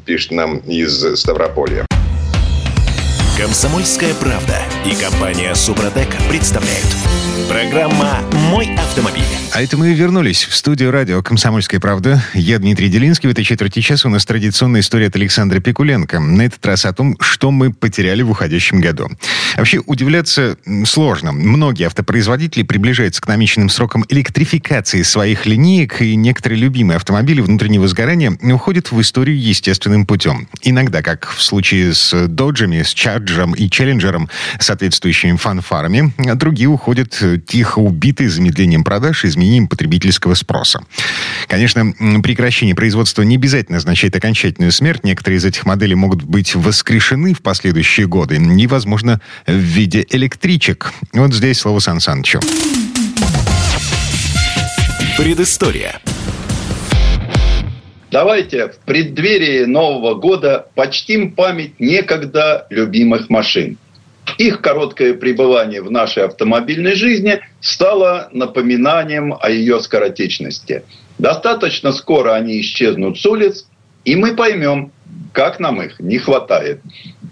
Пишет 0.05 0.31
нам 0.31 0.59
из 0.59 1.19
Ставрополья. 1.19 1.87
Комсомольская 3.37 4.15
правда 4.15 4.63
и 4.87 4.95
компания 4.95 5.53
Супротек 5.55 6.09
представляют. 6.29 6.87
Программа 7.49 8.21
«Мой 8.51 8.75
автомобиль». 8.77 9.23
А 9.53 9.63
это 9.63 9.77
мы 9.77 9.95
вернулись 9.95 10.45
в 10.45 10.55
студию 10.55 10.91
радио 10.91 11.23
«Комсомольская 11.23 11.81
правда». 11.81 12.23
Я 12.35 12.59
Дмитрий 12.59 12.89
Делинский. 12.89 13.29
В 13.29 13.33
этой 13.33 13.45
четверти 13.45 13.81
часа 13.81 14.09
у 14.09 14.11
нас 14.11 14.27
традиционная 14.27 14.81
история 14.81 15.07
от 15.07 15.17
Александра 15.17 15.61
Пикуленко. 15.61 16.19
На 16.19 16.43
этот 16.43 16.65
раз 16.67 16.85
о 16.85 16.93
том, 16.93 17.17
что 17.21 17.51
мы 17.51 17.73
потеряли 17.73 18.23
в 18.23 18.31
уходящем 18.31 18.81
году. 18.81 19.09
Вообще, 19.57 19.79
удивляться 19.79 20.57
сложно. 20.85 21.33
Многие 21.33 21.85
автопроизводители 21.85 22.65
приближаются 22.65 23.23
к 23.23 23.29
намеченным 23.29 23.69
срокам 23.69 24.05
электрификации 24.09 25.03
своих 25.03 25.47
линеек, 25.47 26.03
и 26.03 26.17
некоторые 26.17 26.59
любимые 26.59 26.97
автомобили 26.97 27.41
внутреннего 27.41 27.87
сгорания 27.87 28.37
уходят 28.43 28.91
в 28.91 29.01
историю 29.01 29.41
естественным 29.41 30.05
путем. 30.05 30.49
Иногда, 30.63 31.03
как 31.03 31.31
в 31.31 31.43
случае 31.43 31.95
с 31.95 32.27
доджами, 32.27 32.83
с 32.83 32.93
чарджером 32.93 33.53
и 33.55 33.71
челленджером, 33.71 34.29
соответствующими 34.77 35.37
фанфарами, 35.37 36.13
а 36.29 36.35
другие 36.35 36.69
уходят 36.69 37.19
тихо 37.47 37.79
убитые 37.79 38.29
замедлением 38.29 38.85
продаж 38.85 39.25
и 39.25 39.29
изменением 39.29 39.69
потребительского 39.69 40.35
спроса. 40.35 40.83
Конечно, 41.49 41.95
прекращение 42.23 42.75
производства 42.75 43.23
не 43.23 43.37
обязательно 43.37 43.79
означает 43.79 44.15
окончательную 44.15 44.73
смерть. 44.73 45.03
Некоторые 45.03 45.39
из 45.39 45.47
этих 45.47 45.65
моделей 45.65 45.95
могут 45.95 46.23
быть 46.23 46.55
воскрешены 46.55 47.33
в 47.33 47.41
последующие 47.41 48.07
годы. 48.07 48.37
И, 48.37 48.67
возможно, 48.67 49.21
в 49.47 49.53
виде 49.53 50.05
электричек. 50.11 50.93
Вот 51.15 51.33
здесь 51.33 51.59
слово 51.59 51.79
Сан 51.79 52.01
Санычу. 52.01 52.41
Предыстория. 55.17 56.01
Давайте 58.11 58.69
в 58.69 58.79
преддверии 58.85 59.65
Нового 59.65 60.15
года 60.15 60.67
почтим 60.75 61.33
память 61.33 61.81
некогда 61.81 62.67
любимых 62.71 63.31
машин. 63.31 63.79
Их 64.39 64.61
короткое 64.61 65.15
пребывание 65.15 65.83
в 65.83 65.91
нашей 65.91 66.25
автомобильной 66.25 66.95
жизни 66.95 67.41
стало 67.61 68.29
напоминанием 68.33 69.35
о 69.41 69.51
ее 69.51 69.81
скоротечности. 69.81 70.85
Достаточно 71.19 71.93
скоро 71.93 72.35
они 72.35 72.61
исчезнут 72.61 73.19
с 73.19 73.25
улиц, 73.25 73.67
и 74.05 74.15
мы 74.15 74.37
поймем, 74.37 74.93
как 75.33 75.59
нам 75.59 75.81
их 75.83 75.99
не 76.01 76.19
хватает. 76.19 76.81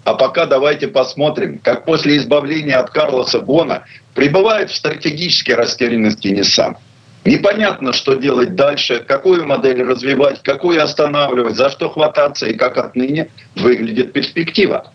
А 0.05 0.15
пока 0.15 0.47
давайте 0.47 0.89
посмотрим, 0.89 1.59
как 1.59 1.85
после 1.85 2.17
избавления 2.17 2.79
от 2.79 2.91
Карлоса 2.91 3.41
Гона 3.41 3.85
пребывает 4.15 4.71
в 4.71 4.75
стратегической 4.75 5.55
растерянности 5.55 6.29
Nissan. 6.29 6.77
Непонятно, 7.25 7.95
что 7.95 8.15
делать 8.15 8.55
дальше, 8.55 9.03
какую 9.07 9.47
модель 9.47 9.83
развивать, 9.83 10.43
какую 10.43 10.83
останавливать, 10.83 11.57
за 11.57 11.71
что 11.71 11.89
хвататься 11.89 12.47
и 12.47 12.55
как 12.55 12.77
отныне 12.77 13.31
выглядит 13.57 14.13
перспектива. 14.13 14.93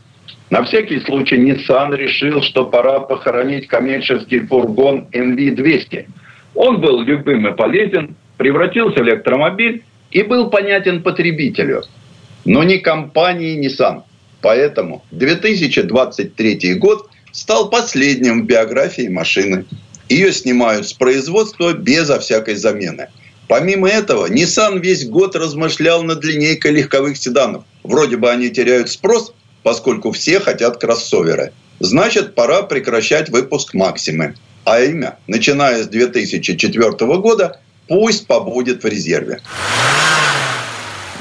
На 0.49 0.63
всякий 0.63 0.99
случай 1.01 1.37
Nissan 1.37 1.95
решил, 1.95 2.41
что 2.41 2.65
пора 2.65 2.99
похоронить 3.01 3.67
коммерческий 3.67 4.39
фургон 4.39 5.07
MV-200. 5.11 6.05
Он 6.55 6.81
был 6.81 7.01
любым 7.01 7.47
и 7.47 7.55
полезен, 7.55 8.15
превратился 8.37 8.99
в 8.99 9.03
электромобиль 9.03 9.83
и 10.11 10.23
был 10.23 10.49
понятен 10.49 11.03
потребителю. 11.03 11.83
Но 12.45 12.63
не 12.63 12.79
компании 12.79 13.63
Nissan. 13.63 14.01
Поэтому 14.41 15.03
2023 15.11 16.75
год 16.75 17.09
стал 17.31 17.69
последним 17.69 18.41
в 18.41 18.45
биографии 18.45 19.07
машины. 19.07 19.65
Ее 20.07 20.31
снимают 20.31 20.87
с 20.87 20.93
производства 20.93 21.73
безо 21.73 22.19
всякой 22.19 22.55
замены. 22.55 23.09
Помимо 23.47 23.87
этого, 23.87 24.27
Nissan 24.27 24.79
весь 24.79 25.07
год 25.07 25.35
размышлял 25.35 26.01
над 26.01 26.23
линейкой 26.23 26.71
легковых 26.71 27.17
седанов. 27.17 27.65
Вроде 27.83 28.17
бы 28.17 28.31
они 28.31 28.49
теряют 28.49 28.89
спрос, 28.89 29.33
поскольку 29.63 30.11
все 30.11 30.39
хотят 30.39 30.77
кроссоверы. 30.77 31.53
Значит, 31.79 32.35
пора 32.35 32.63
прекращать 32.63 33.29
выпуск 33.29 33.73
«Максимы». 33.73 34.35
А 34.65 34.81
имя, 34.81 35.17
начиная 35.27 35.83
с 35.83 35.87
2004 35.87 36.91
года, 37.17 37.59
пусть 37.87 38.27
побудет 38.27 38.83
в 38.83 38.87
резерве. 38.87 39.39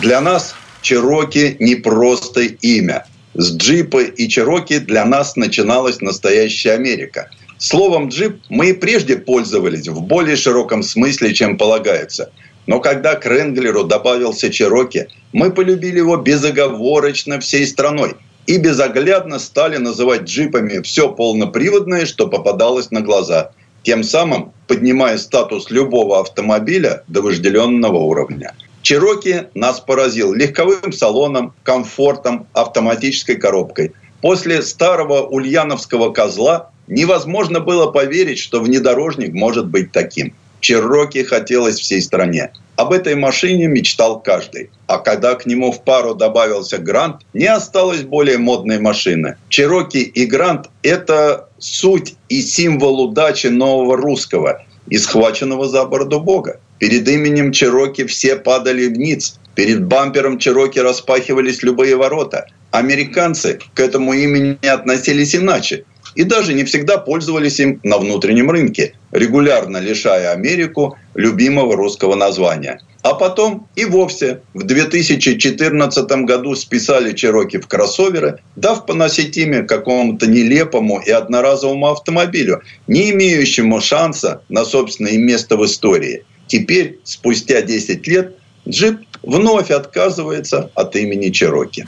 Для 0.01 0.21
нас 0.21 0.55
Чироки 0.83 1.57
не 1.61 1.77
просто 1.77 2.43
имя. 2.43 3.07
С 3.35 3.57
джипа 3.57 4.03
и 4.03 4.29
Чироки 4.29 4.79
для 4.79 5.05
нас 5.05 5.37
начиналась 5.37 6.01
настоящая 6.01 6.73
Америка. 6.73 7.31
Словом 7.59 8.09
«джип» 8.09 8.41
мы 8.49 8.71
и 8.71 8.73
прежде 8.73 9.17
пользовались 9.17 9.89
в 9.89 10.01
более 10.03 10.37
широком 10.37 10.83
смысле, 10.83 11.35
чем 11.35 11.57
полагается. 11.57 12.31
Но 12.67 12.81
когда 12.81 13.15
к 13.15 13.27
Ренглеру 13.27 13.85
добавился 13.85 14.51
Чироки, 14.51 15.09
мы 15.33 15.51
полюбили 15.51 15.99
его 15.99 16.17
безоговорочно 16.17 17.41
всей 17.41 17.67
страной– 17.67 18.17
и 18.49 18.57
безоглядно 18.57 19.39
стали 19.39 19.77
называть 19.77 20.23
джипами 20.23 20.81
все 20.81 21.13
полноприводное, 21.13 22.07
что 22.07 22.27
попадалось 22.27 22.91
на 22.91 23.03
глаза, 23.03 23.51
тем 23.83 24.03
самым 24.03 24.53
поднимая 24.67 25.19
статус 25.19 25.71
любого 25.71 26.19
автомобиля 26.21 27.05
до 27.09 27.21
вожделенного 27.21 27.99
уровня. 27.99 28.55
Чироки 28.81 29.49
нас 29.53 29.81
поразил 29.81 30.33
легковым 30.33 30.93
салоном, 30.93 31.53
комфортом, 31.63 32.47
автоматической 32.55 33.37
коробкой. 33.37 33.93
После 34.23 34.63
старого 34.63 35.27
ульяновского 35.27 36.11
козла 36.11 36.71
невозможно 36.87 37.61
было 37.61 37.91
поверить, 37.91 38.39
что 38.39 38.61
внедорожник 38.61 39.35
может 39.35 39.67
быть 39.67 39.93
таким. 39.93 40.33
Чироки 40.61 41.23
хотелось 41.23 41.79
всей 41.79 42.01
стране. 42.01 42.53
Об 42.79 42.93
этой 42.93 43.17
машине 43.17 43.67
мечтал 43.67 44.21
каждый. 44.21 44.71
А 44.87 44.99
когда 44.99 45.35
к 45.35 45.47
нему 45.47 45.73
в 45.73 45.83
пару 45.83 46.15
добавился 46.15 46.79
Грант, 46.79 47.23
не 47.35 47.47
осталось 47.47 48.03
более 48.03 48.39
модной 48.39 48.79
машины. 48.79 49.35
Чироки 49.49 49.97
и 49.97 50.25
Грант– 50.27 50.71
это 50.85 51.49
суть 51.59 52.15
и 52.29 52.41
символ 52.41 53.01
удачи 53.01 53.49
нового 53.49 53.97
русского 53.97 54.65
и 54.89 54.97
схваченного 54.97 55.67
за 55.67 55.87
бороду 55.87 56.21
бога. 56.21 56.61
Перед 56.79 57.09
именем 57.09 57.51
Чироки 57.51 58.05
все 58.05 58.37
падали 58.37 58.87
вниз. 58.87 59.41
Перед 59.57 59.85
бампером 59.85 60.39
Чироки 60.39 60.79
распахивались 60.79 61.65
любые 61.65 61.97
ворота. 61.97 62.47
Американцы 62.71 63.59
к 63.75 63.81
этому 63.81 64.13
имени 64.13 64.57
относились 64.65 65.35
иначе 65.35 65.85
и 66.15 66.25
даже 66.25 66.53
не 66.53 66.65
всегда 66.65 66.99
пользовались 66.99 67.61
им 67.61 67.81
на 67.83 67.99
внутреннем 67.99 68.51
рынке, 68.51 68.95
регулярно 69.13 69.79
лишая 69.79 70.33
Америку 70.33 70.97
любимого 71.19 71.77
русского 71.77 72.15
названия. 72.15 72.81
А 73.03 73.15
потом 73.15 73.67
и 73.75 73.85
вовсе 73.85 74.41
в 74.55 74.63
2014 74.63 76.11
году 76.25 76.55
списали 76.55 77.13
Чероки 77.13 77.59
в 77.59 77.67
кроссоверы, 77.67 78.39
дав 78.55 78.87
поносить 78.87 79.37
имя 79.37 79.65
какому-то 79.65 80.29
нелепому 80.29 81.01
и 81.01 81.11
одноразовому 81.11 81.89
автомобилю, 81.89 82.63
не 82.87 83.11
имеющему 83.11 83.81
шанса 83.81 84.43
на 84.49 84.65
собственное 84.65 85.19
место 85.19 85.57
в 85.57 85.67
истории. 85.67 86.23
Теперь, 86.47 87.01
спустя 87.03 87.63
10 87.63 88.07
лет, 88.07 88.37
джип 88.69 89.01
вновь 89.25 89.73
отказывается 89.73 90.71
от 90.77 90.95
имени 90.95 91.31
Чероки. 91.31 91.87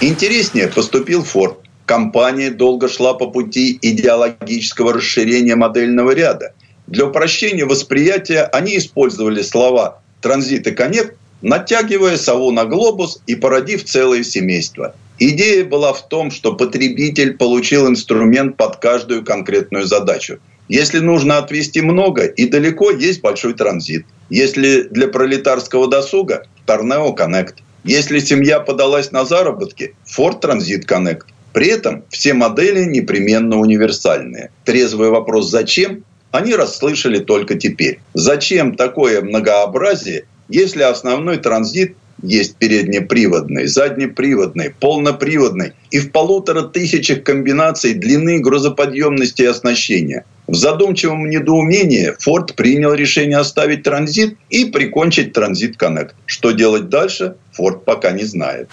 Интереснее 0.00 0.68
поступил 0.68 1.22
Форд. 1.24 1.58
Компания 1.84 2.50
долго 2.50 2.88
шла 2.88 3.12
по 3.12 3.26
пути 3.26 3.78
идеологического 3.82 4.94
расширения 4.94 5.56
модельного 5.56 6.12
ряда. 6.12 6.54
Для 6.86 7.06
упрощения 7.06 7.66
восприятия 7.66 8.42
они 8.44 8.76
использовали 8.76 9.42
слова 9.42 10.02
«транзит» 10.20 10.66
и 10.66 10.70
«коннект», 10.70 11.16
натягивая 11.42 12.16
сову 12.16 12.50
на 12.52 12.64
глобус 12.64 13.20
и 13.26 13.34
породив 13.34 13.84
целое 13.84 14.22
семейство. 14.22 14.94
Идея 15.18 15.64
была 15.64 15.92
в 15.92 16.08
том, 16.08 16.30
что 16.30 16.54
потребитель 16.54 17.36
получил 17.36 17.88
инструмент 17.88 18.56
под 18.56 18.76
каждую 18.76 19.24
конкретную 19.24 19.84
задачу. 19.84 20.38
Если 20.68 20.98
нужно 20.98 21.38
отвести 21.38 21.80
много 21.80 22.24
и 22.24 22.46
далеко, 22.46 22.90
есть 22.90 23.20
большой 23.20 23.54
транзит. 23.54 24.04
Если 24.30 24.82
для 24.82 25.08
пролетарского 25.08 25.88
досуга– 25.88 26.46
Торнео 26.66 27.12
Коннект. 27.12 27.56
Если 27.84 28.18
семья 28.18 28.60
подалась 28.60 29.12
на 29.12 29.24
заработки– 29.24 29.94
Ford 30.18 30.40
Transit 30.40 30.86
Connect. 30.86 31.22
При 31.52 31.68
этом 31.68 32.04
все 32.10 32.34
модели 32.34 32.84
непременно 32.84 33.58
универсальные. 33.58 34.50
Трезвый 34.64 35.10
вопрос 35.10 35.50
«зачем?» 35.50 36.04
Они 36.36 36.54
расслышали 36.54 37.18
только 37.18 37.54
теперь. 37.54 38.00
Зачем 38.14 38.76
такое 38.76 39.22
многообразие, 39.22 40.24
если 40.48 40.82
основной 40.82 41.38
транзит 41.38 41.96
есть 42.22 42.56
переднеприводный, 42.56 43.66
заднеприводный, 43.66 44.70
полноприводный 44.70 45.72
и 45.90 45.98
в 45.98 46.12
полутора 46.12 46.62
тысячах 46.62 47.22
комбинаций 47.22 47.94
длины 47.94 48.40
грузоподъемности 48.40 49.42
и 49.42 49.46
оснащения. 49.46 50.24
В 50.46 50.54
задумчивом 50.54 51.28
недоумении 51.28 52.14
Ford 52.24 52.54
принял 52.54 52.94
решение 52.94 53.38
оставить 53.38 53.82
транзит 53.82 54.36
и 54.48 54.66
прикончить 54.66 55.32
транзит 55.32 55.76
Connect. 55.80 56.12
Что 56.26 56.52
делать 56.52 56.88
дальше, 56.88 57.36
Ford 57.58 57.80
пока 57.84 58.12
не 58.12 58.24
знает. 58.24 58.68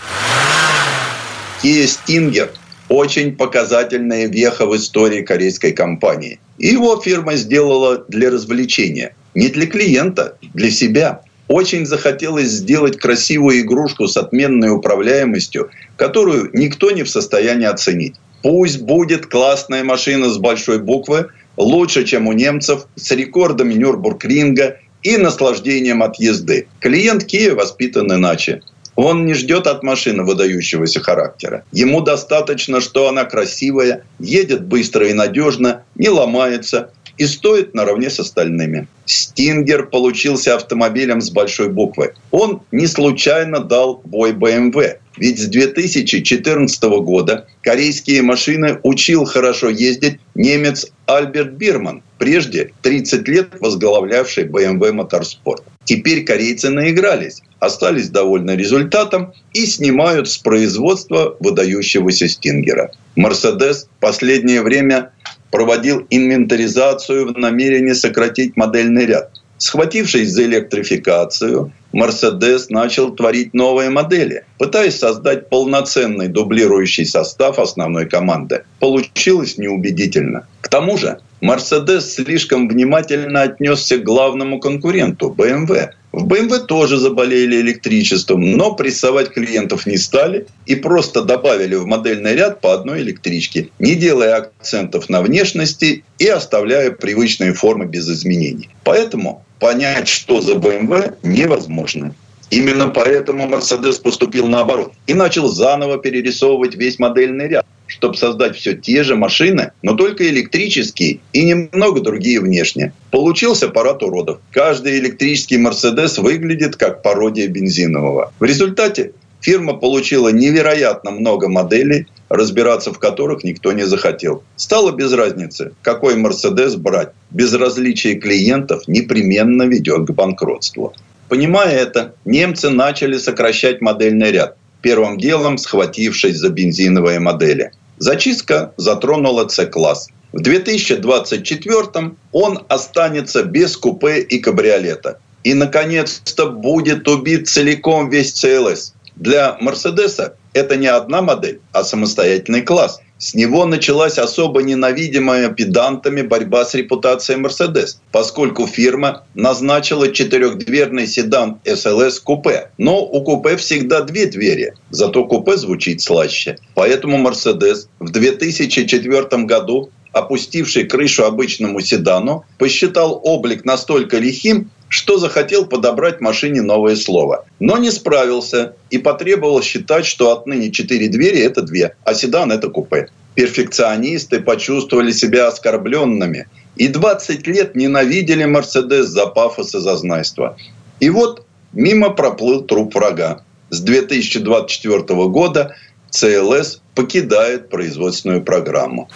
Kia 1.64 1.86
Stinger– 1.86 2.50
очень 2.94 3.36
показательная 3.36 4.28
веха 4.28 4.68
в 4.68 4.76
истории 4.76 5.24
корейской 5.24 5.72
компании. 5.72 6.40
И 6.60 6.68
его 6.68 7.02
фирма 7.02 7.36
сделала 7.36 8.06
для 8.08 8.30
развлечения. 8.30 9.16
Не 9.34 9.48
для 9.48 9.66
клиента, 9.66 10.38
для 10.54 10.70
себя. 10.70 11.22
Очень 11.48 11.88
захотелось 11.88 12.50
сделать 12.50 13.00
красивую 13.00 13.62
игрушку 13.62 14.08
с 14.08 14.16
отменной 14.16 14.70
управляемостью, 14.70 15.72
которую 15.98 16.52
никто 16.54 16.92
не 16.92 17.02
в 17.02 17.10
состоянии 17.10 17.66
оценить. 17.66 18.14
Пусть 18.44 18.82
будет 18.82 19.26
классная 19.26 19.84
машина 19.84 20.30
с 20.30 20.38
большой 20.38 20.78
буквы, 20.78 21.30
лучше, 21.58 22.06
чем 22.06 22.28
у 22.28 22.34
немцев, 22.34 22.86
с 22.96 23.10
рекордами 23.10 23.74
Нюрбургринга 23.74 24.78
и 25.02 25.18
наслаждением 25.18 26.04
от 26.04 26.20
езды. 26.20 26.68
Клиент 26.80 27.24
Kia 27.24 27.56
воспитан 27.56 28.14
иначе. 28.14 28.62
Он 28.96 29.26
не 29.26 29.34
ждет 29.34 29.68
от 29.68 29.84
машины 29.84 30.24
выдающегося 30.24 31.00
характера. 31.00 31.64
Ему 31.72 32.02
достаточно, 32.02 32.82
что 32.82 33.08
она 33.08 33.26
красивая, 33.26 34.04
едет 34.20 34.66
быстро 34.66 35.08
и 35.08 35.14
надежно, 35.14 35.84
не 35.96 36.10
ломается 36.10 36.92
и 37.18 37.26
стоит 37.26 37.74
наравне 37.74 38.10
с 38.10 38.20
остальными. 38.20 38.88
Стингер 39.06 39.88
получился 39.88 40.56
автомобилем 40.56 41.22
с 41.22 41.30
большой 41.30 41.70
буквы. 41.70 42.14
Он 42.32 42.62
не 42.72 42.88
случайно 42.88 43.60
дал 43.60 44.02
бой 44.04 44.34
BMW. 44.34 44.98
Ведь 45.18 45.40
с 45.40 45.46
2014 45.48 46.84
года 46.84 47.48
корейские 47.62 48.24
машины 48.24 48.80
учил 48.82 49.26
хорошо 49.26 49.70
ездить 49.70 50.20
немец 50.34 50.88
Альберт 51.06 51.52
Бирман, 51.54 52.02
прежде 52.18 52.72
30 52.82 53.28
лет 53.28 53.50
возглавлявший 53.60 54.46
BMW 54.46 54.92
Motorsport. 54.92 55.64
Теперь 55.86 56.24
корейцы 56.24 56.70
наигрались, 56.70 57.42
остались 57.60 58.10
довольны 58.10 58.52
результатом 58.52 59.34
и 59.54 59.66
снимают 59.66 60.30
с 60.30 60.38
производства 60.38 61.36
выдающегося 61.40 62.28
Стингера. 62.28 62.92
Мерседес 63.16 63.86
в 63.86 64.00
последнее 64.00 64.62
время 64.62 65.12
проводил 65.52 66.06
инвентаризацию 66.10 67.34
в 67.34 67.38
намерении 67.38 67.94
сократить 67.94 68.58
модельный 68.58 69.06
ряд. 69.06 69.32
Схватившись 69.58 70.32
за 70.32 70.44
электрификацию, 70.44 71.72
Мерседес 71.94 72.70
начал 72.70 73.16
творить 73.16 73.54
новые 73.54 73.90
модели, 73.92 74.46
пытаясь 74.58 74.98
создать 74.98 75.48
полноценный 75.48 76.28
дублирующий 76.28 77.06
состав 77.06 77.60
основной 77.60 78.10
команды. 78.10 78.64
Получилось 78.80 79.58
неубедительно. 79.58 80.48
К 80.60 80.68
тому 80.68 80.98
же 80.98 81.20
Мерседес 81.44 82.14
слишком 82.14 82.70
внимательно 82.70 83.42
отнесся 83.42 83.98
к 83.98 84.04
главному 84.04 84.62
конкуренту– 84.62 85.36
BMW. 85.38 85.90
В 86.14 86.26
BMW 86.26 86.60
тоже 86.60 86.96
заболели 86.96 87.60
электричеством, 87.60 88.54
но 88.54 88.76
прессовать 88.76 89.34
клиентов 89.34 89.86
не 89.86 89.98
стали 89.98 90.46
и 90.68 90.76
просто 90.76 91.22
добавили 91.22 91.76
в 91.76 91.86
модельный 91.86 92.34
ряд 92.34 92.62
по 92.62 92.74
одной 92.74 93.02
электричке, 93.02 93.68
не 93.78 93.96
делая 93.96 94.38
акцентов 94.38 95.10
на 95.10 95.22
внешности 95.22 96.06
и 96.18 96.28
оставляя 96.28 96.92
привычные 96.92 97.54
формы 97.54 97.88
без 97.88 98.10
изменений. 98.10 98.70
Поэтому 98.86 99.44
понять, 99.60 100.08
что 100.08 100.40
за 100.40 100.54
BMW, 100.54 101.16
невозможно. 101.24 102.16
Именно 102.54 102.90
поэтому 102.90 103.48
Мерседес 103.48 103.98
поступил 103.98 104.48
наоборот 104.48 104.94
и 105.08 105.16
начал 105.16 105.48
заново 105.48 105.98
перерисовывать 105.98 106.76
весь 106.76 107.00
модельный 107.00 107.48
ряд 107.48 107.66
чтобы 107.86 108.16
создать 108.16 108.56
все 108.56 108.74
те 108.74 109.04
же 109.04 109.16
машины, 109.16 109.72
но 109.84 109.94
только 109.94 110.28
электрические 110.28 111.20
и 111.32 111.44
немного 111.44 112.02
другие 112.02 112.40
внешне. 112.40 112.92
Получился 113.12 113.68
парад 113.68 114.02
уродов. 114.02 114.40
Каждый 114.52 114.98
электрический 114.98 115.58
Мерседес 115.58 116.18
выглядит 116.18 116.76
как 116.76 117.04
пародия 117.04 117.48
бензинового. 117.48 118.34
В 118.40 118.44
результате 118.44 119.12
фирма 119.42 119.74
получила 119.74 120.30
невероятно 120.30 121.12
много 121.12 121.50
моделей, 121.50 122.08
разбираться 122.30 122.92
в 122.92 122.98
которых 122.98 123.44
никто 123.44 123.72
не 123.74 123.86
захотел. 123.86 124.44
Стало 124.56 124.92
без 124.92 125.14
разницы, 125.14 125.74
какой 125.84 126.16
Мерседес 126.16 126.76
брать. 126.76 127.10
Безразличие 127.30 128.16
клиентов 128.16 128.88
непременно 128.88 129.64
ведет 129.64 130.08
к 130.08 130.12
банкротству. 130.12 130.94
Понимая 131.34 131.76
это, 131.80 132.14
немцы 132.26 132.70
начали 132.70 133.18
сокращать 133.18 133.82
модельный 133.82 134.32
ряд 134.32 134.56
первым 134.84 135.18
делом 135.18 135.58
схватившись 135.58 136.38
за 136.38 136.50
бензиновые 136.50 137.20
модели. 137.20 137.72
Зачистка 137.98 138.74
затронула 138.78 139.48
С-класс. 139.48 140.10
В 140.32 140.42
2024 140.42 142.12
он 142.32 142.60
останется 142.68 143.42
без 143.42 143.76
купе 143.78 144.20
и 144.20 144.38
кабриолета. 144.38 145.18
И, 145.44 145.56
наконец-то, 145.56 146.52
будет 146.52 147.08
убит 147.08 147.48
целиком 147.48 148.12
весь 148.12 148.34
ЦЛС. 148.34 148.94
Для 149.16 149.58
Мерседеса 149.60 150.36
это 150.54 150.76
не 150.76 150.88
одна 150.88 151.22
модель, 151.22 151.60
а 151.72 151.84
самостоятельный 151.84 152.62
класс. 152.62 153.00
С 153.18 153.34
него 153.34 153.66
началась 153.66 154.18
особо 154.18 154.64
ненавидимая 154.64 155.50
педантами 155.50 156.22
борьба 156.22 156.66
с 156.66 156.74
репутацией 156.74 157.40
Mercedes, 157.40 157.98
поскольку 158.12 158.68
фирма 158.68 159.24
назначила 159.34 160.12
четырехдверный 160.12 161.08
седан 161.08 161.60
SLS 161.64 162.22
купе. 162.22 162.72
Но 162.78 163.02
у 163.02 163.24
купе 163.24 163.56
всегда 163.56 164.02
две 164.02 164.26
двери, 164.26 164.74
зато 164.90 165.26
купе 165.26 165.56
звучит 165.56 166.02
слаще. 166.02 166.58
Поэтому 166.76 167.18
Mercedes 167.18 167.88
в 168.00 168.10
2004 168.10 169.44
году 169.46 169.90
опустивший 170.14 170.84
крышу 170.84 171.26
обычному 171.26 171.80
седану, 171.82 172.46
посчитал 172.60 173.20
облик 173.24 173.66
настолько 173.66 174.20
лихим, 174.20 174.70
что 174.94 175.18
захотел 175.18 175.66
подобрать 175.66 176.22
машине 176.22 176.62
новое 176.62 176.96
слово. 176.96 177.46
Но 177.60 177.80
не 177.80 177.90
справился 177.90 178.76
и 178.92 179.00
потребовал 179.00 179.64
считать, 179.64 180.06
что 180.06 180.32
отныне 180.32 180.70
четыре 180.70 181.08
двери– 181.08 181.40
это 181.42 181.64
две, 181.64 181.96
а 182.04 182.14
седан– 182.14 182.52
это 182.54 182.70
купе. 182.70 183.10
Перфекционисты 183.34 184.40
почувствовали 184.40 185.12
себя 185.12 185.48
оскорбленными 185.48 186.48
и 186.76 186.90
20 186.90 187.48
лет 187.48 187.76
ненавидели 187.76 188.46
Мерседес 188.46 189.08
за 189.08 189.26
пафос 189.26 189.74
и 189.74 189.80
зазнайство. 189.80 190.58
И 191.00 191.10
вот 191.10 191.44
мимо 191.72 192.12
проплыл 192.12 192.62
труп 192.62 192.94
врага. 192.94 193.44
С 193.72 193.80
2024 193.80 195.00
года 195.30 195.76
ЦЛС 196.12 196.82
покидает 196.94 197.70
производственную 197.70 198.44
программу. 198.44 199.10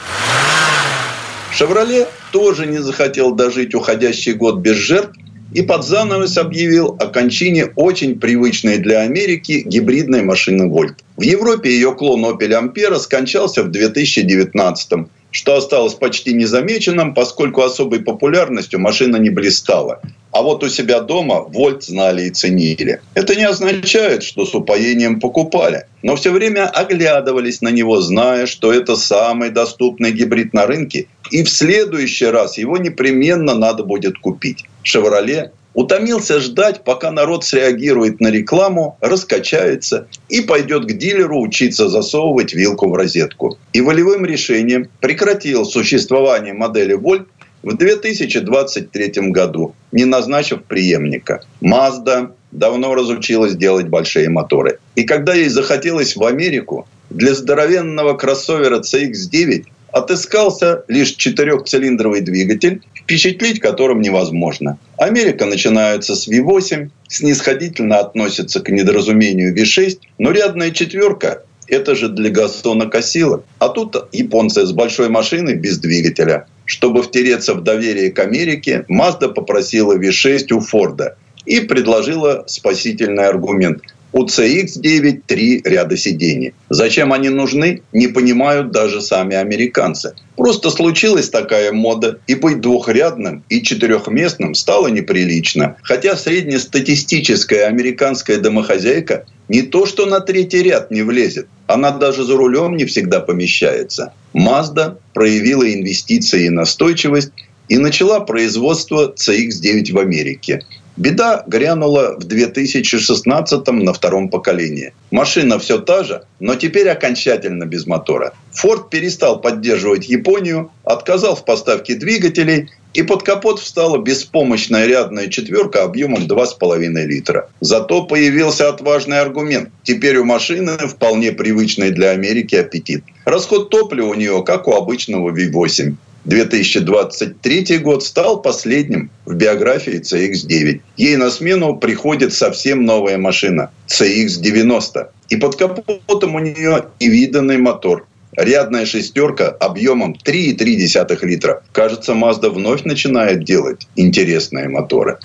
«Шевроле» 1.53 2.07
тоже 2.31 2.65
не 2.65 2.79
захотел 2.79 3.35
дожить 3.35 3.75
уходящий 3.75 4.33
год 4.33 4.57
без 4.57 4.75
жертв 4.75 5.13
и 5.53 5.61
под 5.61 5.85
занавес 5.85 6.37
объявил 6.37 6.97
о 6.99 7.07
кончине 7.07 7.67
очень 7.75 8.19
привычной 8.19 8.77
для 8.77 9.01
Америки 9.01 9.63
гибридной 9.65 10.23
машины 10.23 10.69
«Вольт». 10.69 11.03
В 11.15 11.21
Европе 11.21 11.71
ее 11.71 11.93
клон 11.93 12.25
«Опель 12.25 12.53
Ампера» 12.53 12.99
скончался 12.99 13.63
в 13.63 13.71
2019 13.71 14.91
м 14.93 15.09
что 15.29 15.57
осталось 15.57 15.93
почти 15.93 16.33
незамеченным, 16.33 17.13
поскольку 17.13 17.61
особой 17.61 17.99
популярностью 17.99 18.79
машина 18.79 19.17
не 19.17 19.29
блистала. 19.29 20.01
А 20.37 20.43
вот 20.43 20.63
у 20.63 20.69
себя 20.69 20.99
дома 20.99 21.41
Вольт 21.41 21.83
знали 21.83 22.25
и 22.25 22.29
ценили. 22.29 23.01
Это 23.15 23.35
не 23.35 23.43
означает, 23.43 24.21
что 24.21 24.45
с 24.45 24.53
упоением 24.53 25.19
покупали, 25.19 25.87
но 26.03 26.15
все 26.15 26.29
время 26.29 26.67
оглядывались 26.69 27.61
на 27.61 27.69
него, 27.69 28.01
зная, 28.01 28.45
что 28.45 28.71
это 28.71 28.95
самый 28.97 29.49
доступный 29.49 30.11
гибрид 30.11 30.53
на 30.53 30.67
рынке, 30.67 31.07
и 31.31 31.41
в 31.41 31.49
следующий 31.49 32.27
раз 32.27 32.59
его 32.59 32.77
непременно 32.77 33.55
надо 33.55 33.83
будет 33.83 34.19
купить. 34.19 34.65
«Шевроле» 34.83 35.53
утомился 35.77 36.39
ждать, 36.39 36.83
пока 36.83 37.11
народ 37.11 37.45
среагирует 37.45 38.19
на 38.19 38.29
рекламу, 38.29 38.97
раскачается 38.99 40.07
и 40.27 40.41
пойдет 40.41 40.85
к 40.85 40.93
дилеру 40.93 41.39
учиться 41.39 41.87
засовывать 41.87 42.53
вилку 42.55 42.89
в 42.89 42.95
розетку. 42.95 43.59
И 43.73 43.81
волевым 43.81 44.25
решением 44.25 44.87
прекратил 45.01 45.65
существование 45.65 46.53
модели 46.53 46.95
Volt 46.95 47.25
в 47.63 47.75
2023 47.75 49.31
году, 49.31 49.75
не 49.91 50.05
назначив 50.05 50.63
преемника. 50.63 51.41
Mazda 51.61 52.31
давно 52.51 52.95
разучилась 52.95 53.55
делать 53.55 53.87
большие 53.87 54.29
моторы. 54.29 54.79
И 54.95 55.03
когда 55.03 55.33
ей 55.33 55.49
захотелось 55.49 56.15
в 56.15 56.23
Америку, 56.23 56.87
для 57.09 57.33
здоровенного 57.33 58.13
кроссовера 58.15 58.79
CX-9 58.81 59.65
отыскался 59.91 60.83
лишь 60.87 61.11
четырехцилиндровый 61.11 62.21
двигатель, 62.21 62.81
впечатлить 62.95 63.59
которым 63.59 64.01
невозможно. 64.01 64.77
Америка 64.97 65.45
начинается 65.45 66.15
с 66.15 66.27
V8, 66.27 66.89
снисходительно 67.07 67.99
относится 67.99 68.59
к 68.59 68.69
недоразумению 68.69 69.55
V6, 69.55 69.99
но 70.17 70.31
рядная 70.31 70.71
четверка 70.71 71.43
это 71.67 71.95
же 71.95 72.09
для 72.09 72.29
Гастона 72.29 72.87
косилок. 72.87 73.45
А 73.59 73.69
тут 73.69 73.95
японцы 74.11 74.65
с 74.65 74.71
большой 74.71 75.09
машиной 75.09 75.55
без 75.55 75.79
двигателя. 75.79 76.47
Чтобы 76.67 77.01
втереться 77.01 77.53
в 77.53 77.63
доверие 77.63 78.11
к 78.11 78.19
Америке, 78.19 78.85
Mazda 78.89 79.33
попросила 79.33 79.97
V6 79.97 80.53
у 80.53 80.59
Форда 80.59 81.17
и 81.45 81.61
предложила 81.61 82.43
спасительный 82.45 83.25
аргумент– 83.25 83.81
у 84.17 84.25
CX-9 84.25 85.21
три 85.27 85.61
ряда 85.63 85.95
сидений. 85.95 86.53
Зачем 86.69 87.13
они 87.13 87.29
нужны, 87.29 87.83
не 87.93 88.07
понимают 88.07 88.71
даже 88.71 88.99
сами 88.99 89.35
американцы. 89.35 90.15
Просто 90.35 90.71
случилась 90.71 91.29
такая 91.29 91.71
мода, 91.71 92.19
и 92.25 92.33
быть 92.33 92.59
двухрядным 92.59 93.43
и 93.47 93.61
четырехместным 93.61 94.55
стало 94.55 94.87
неприлично. 94.87 95.75
Хотя 95.83 96.17
среднестатистическая 96.17 97.67
американская 97.67 98.37
домохозяйка 98.37 99.25
не 99.49 99.61
то 99.61 99.85
что 99.85 100.07
на 100.07 100.19
третий 100.19 100.63
ряд 100.63 100.89
не 100.89 101.03
влезет, 101.03 101.47
она 101.67 101.91
даже 101.91 102.23
за 102.23 102.35
рулем 102.35 102.75
не 102.75 102.85
всегда 102.85 103.19
помещается. 103.19 104.13
Mazda 104.33 104.97
проявила 105.13 105.71
инвестиции 105.71 106.47
и 106.47 106.49
настойчивость 106.49 107.31
и 107.69 107.77
начала 107.77 108.19
производство 108.19 109.13
CX-9 109.15 109.93
в 109.93 109.99
Америке. 109.99 110.65
Беда 110.97 111.43
грянула 111.45 112.15
в 112.17 112.23
2016 112.23 113.67
на 113.67 113.93
втором 113.93 114.29
поколении. 114.29 114.93
Машина 115.11 115.59
все 115.59 115.77
та 115.77 116.03
же, 116.03 116.23
но 116.39 116.55
теперь 116.55 116.89
окончательно 116.89 117.65
без 117.65 117.85
мотора. 117.85 118.33
Форд 118.53 118.89
перестал 118.89 119.39
поддерживать 119.39 120.09
Японию, 120.09 120.71
отказал 120.83 121.35
в 121.35 121.45
поставке 121.45 121.93
двигателей 121.93 122.71
и 122.95 123.03
под 123.03 123.21
капот 123.21 123.59
встала 123.59 123.99
беспомощная 123.99 124.87
рядная 124.87 125.27
четверка 125.27 125.83
объемом 125.83 126.23
2,5 126.23 126.77
литра. 127.05 127.47
Зато 127.61 128.03
появился 128.05 128.67
отважный 128.67 129.19
аргумент. 129.19 129.69
Теперь 129.83 130.17
у 130.17 130.25
машины 130.25 130.79
вполне 130.79 131.31
привычный 131.31 131.91
для 131.91 132.09
Америки 132.09 132.55
аппетит. 132.55 133.03
Расход 133.23 133.69
топлива 133.69 134.07
у 134.07 134.13
нее, 134.15 134.43
как 134.43 134.67
у 134.67 134.73
обычного 134.73 135.29
V8. 135.29 135.93
2023 136.27 137.77
год 137.77 138.03
стал 138.03 138.41
последним 138.41 139.09
в 139.25 139.33
биографии 139.33 140.01
CX-9. 140.01 140.81
Ей 140.97 141.15
на 141.15 141.31
смену 141.31 141.77
приходит 141.77 142.33
совсем 142.33 142.83
новая 142.83 143.17
машина 143.17 143.71
CX-90. 143.87 145.07
И 145.29 145.37
под 145.37 145.55
капотом 145.55 146.35
у 146.35 146.39
нее 146.39 146.85
невиданный 146.99 147.57
мотор. 147.57 148.05
Рядная 148.35 148.85
шестерка 148.85 149.47
объемом 149.47 150.17
3,3 150.25 151.25
литра. 151.25 151.63
Кажется, 151.71 152.11
Mazda 152.11 152.49
вновь 152.49 152.83
начинает 152.83 153.45
делать 153.45 153.87
интересные 153.95 154.67
моторы. 154.67 155.19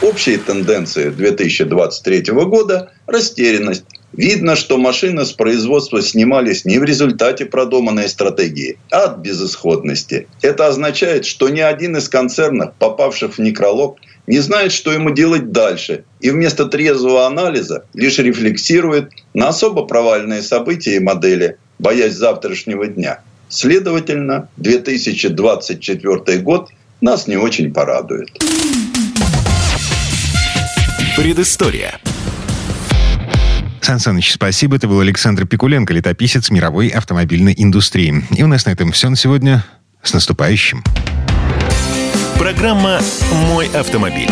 Общие 0.00 0.38
тенденции 0.38 1.10
2023 1.10 2.32
года– 2.32 2.92
растерянность, 3.06 3.84
Видно, 4.16 4.54
что 4.54 4.78
машины 4.78 5.24
с 5.24 5.32
производства 5.32 6.00
снимались 6.00 6.64
не 6.64 6.78
в 6.78 6.84
результате 6.84 7.46
продуманной 7.46 8.08
стратегии, 8.08 8.78
а 8.90 9.04
от 9.04 9.18
безысходности. 9.18 10.28
Это 10.40 10.68
означает, 10.68 11.26
что 11.26 11.48
ни 11.48 11.60
один 11.60 11.96
из 11.96 12.08
концернов, 12.08 12.74
попавших 12.78 13.34
в 13.36 13.38
некролог, 13.40 13.98
не 14.28 14.38
знает, 14.38 14.72
что 14.72 14.92
ему 14.92 15.10
делать 15.10 15.50
дальше, 15.50 16.04
и 16.20 16.30
вместо 16.30 16.66
трезвого 16.66 17.26
анализа 17.26 17.86
лишь 17.92 18.18
рефлексирует 18.18 19.10
на 19.34 19.48
особо 19.48 19.84
провальные 19.84 20.42
события 20.42 20.96
и 20.96 21.00
модели, 21.00 21.58
боясь 21.78 22.14
завтрашнего 22.14 22.86
дня. 22.86 23.20
Следовательно, 23.48 24.48
2024 24.56 26.38
год 26.38 26.70
нас 27.00 27.26
не 27.26 27.36
очень 27.36 27.74
порадует. 27.74 28.30
Предыстория. 31.16 32.00
Сан 33.84 33.98
Саныч, 33.98 34.32
спасибо. 34.32 34.76
Это 34.76 34.88
был 34.88 35.00
Александр 35.00 35.46
Пикуленко, 35.46 35.92
летописец 35.92 36.48
мировой 36.48 36.88
автомобильной 36.88 37.54
индустрии. 37.54 38.24
И 38.34 38.42
у 38.42 38.46
нас 38.46 38.64
на 38.64 38.70
этом 38.70 38.92
все 38.92 39.10
на 39.10 39.16
сегодня. 39.16 39.62
С 40.02 40.14
наступающим. 40.14 40.82
Программа 42.38 43.00
«Мой 43.46 43.66
автомобиль». 43.68 44.30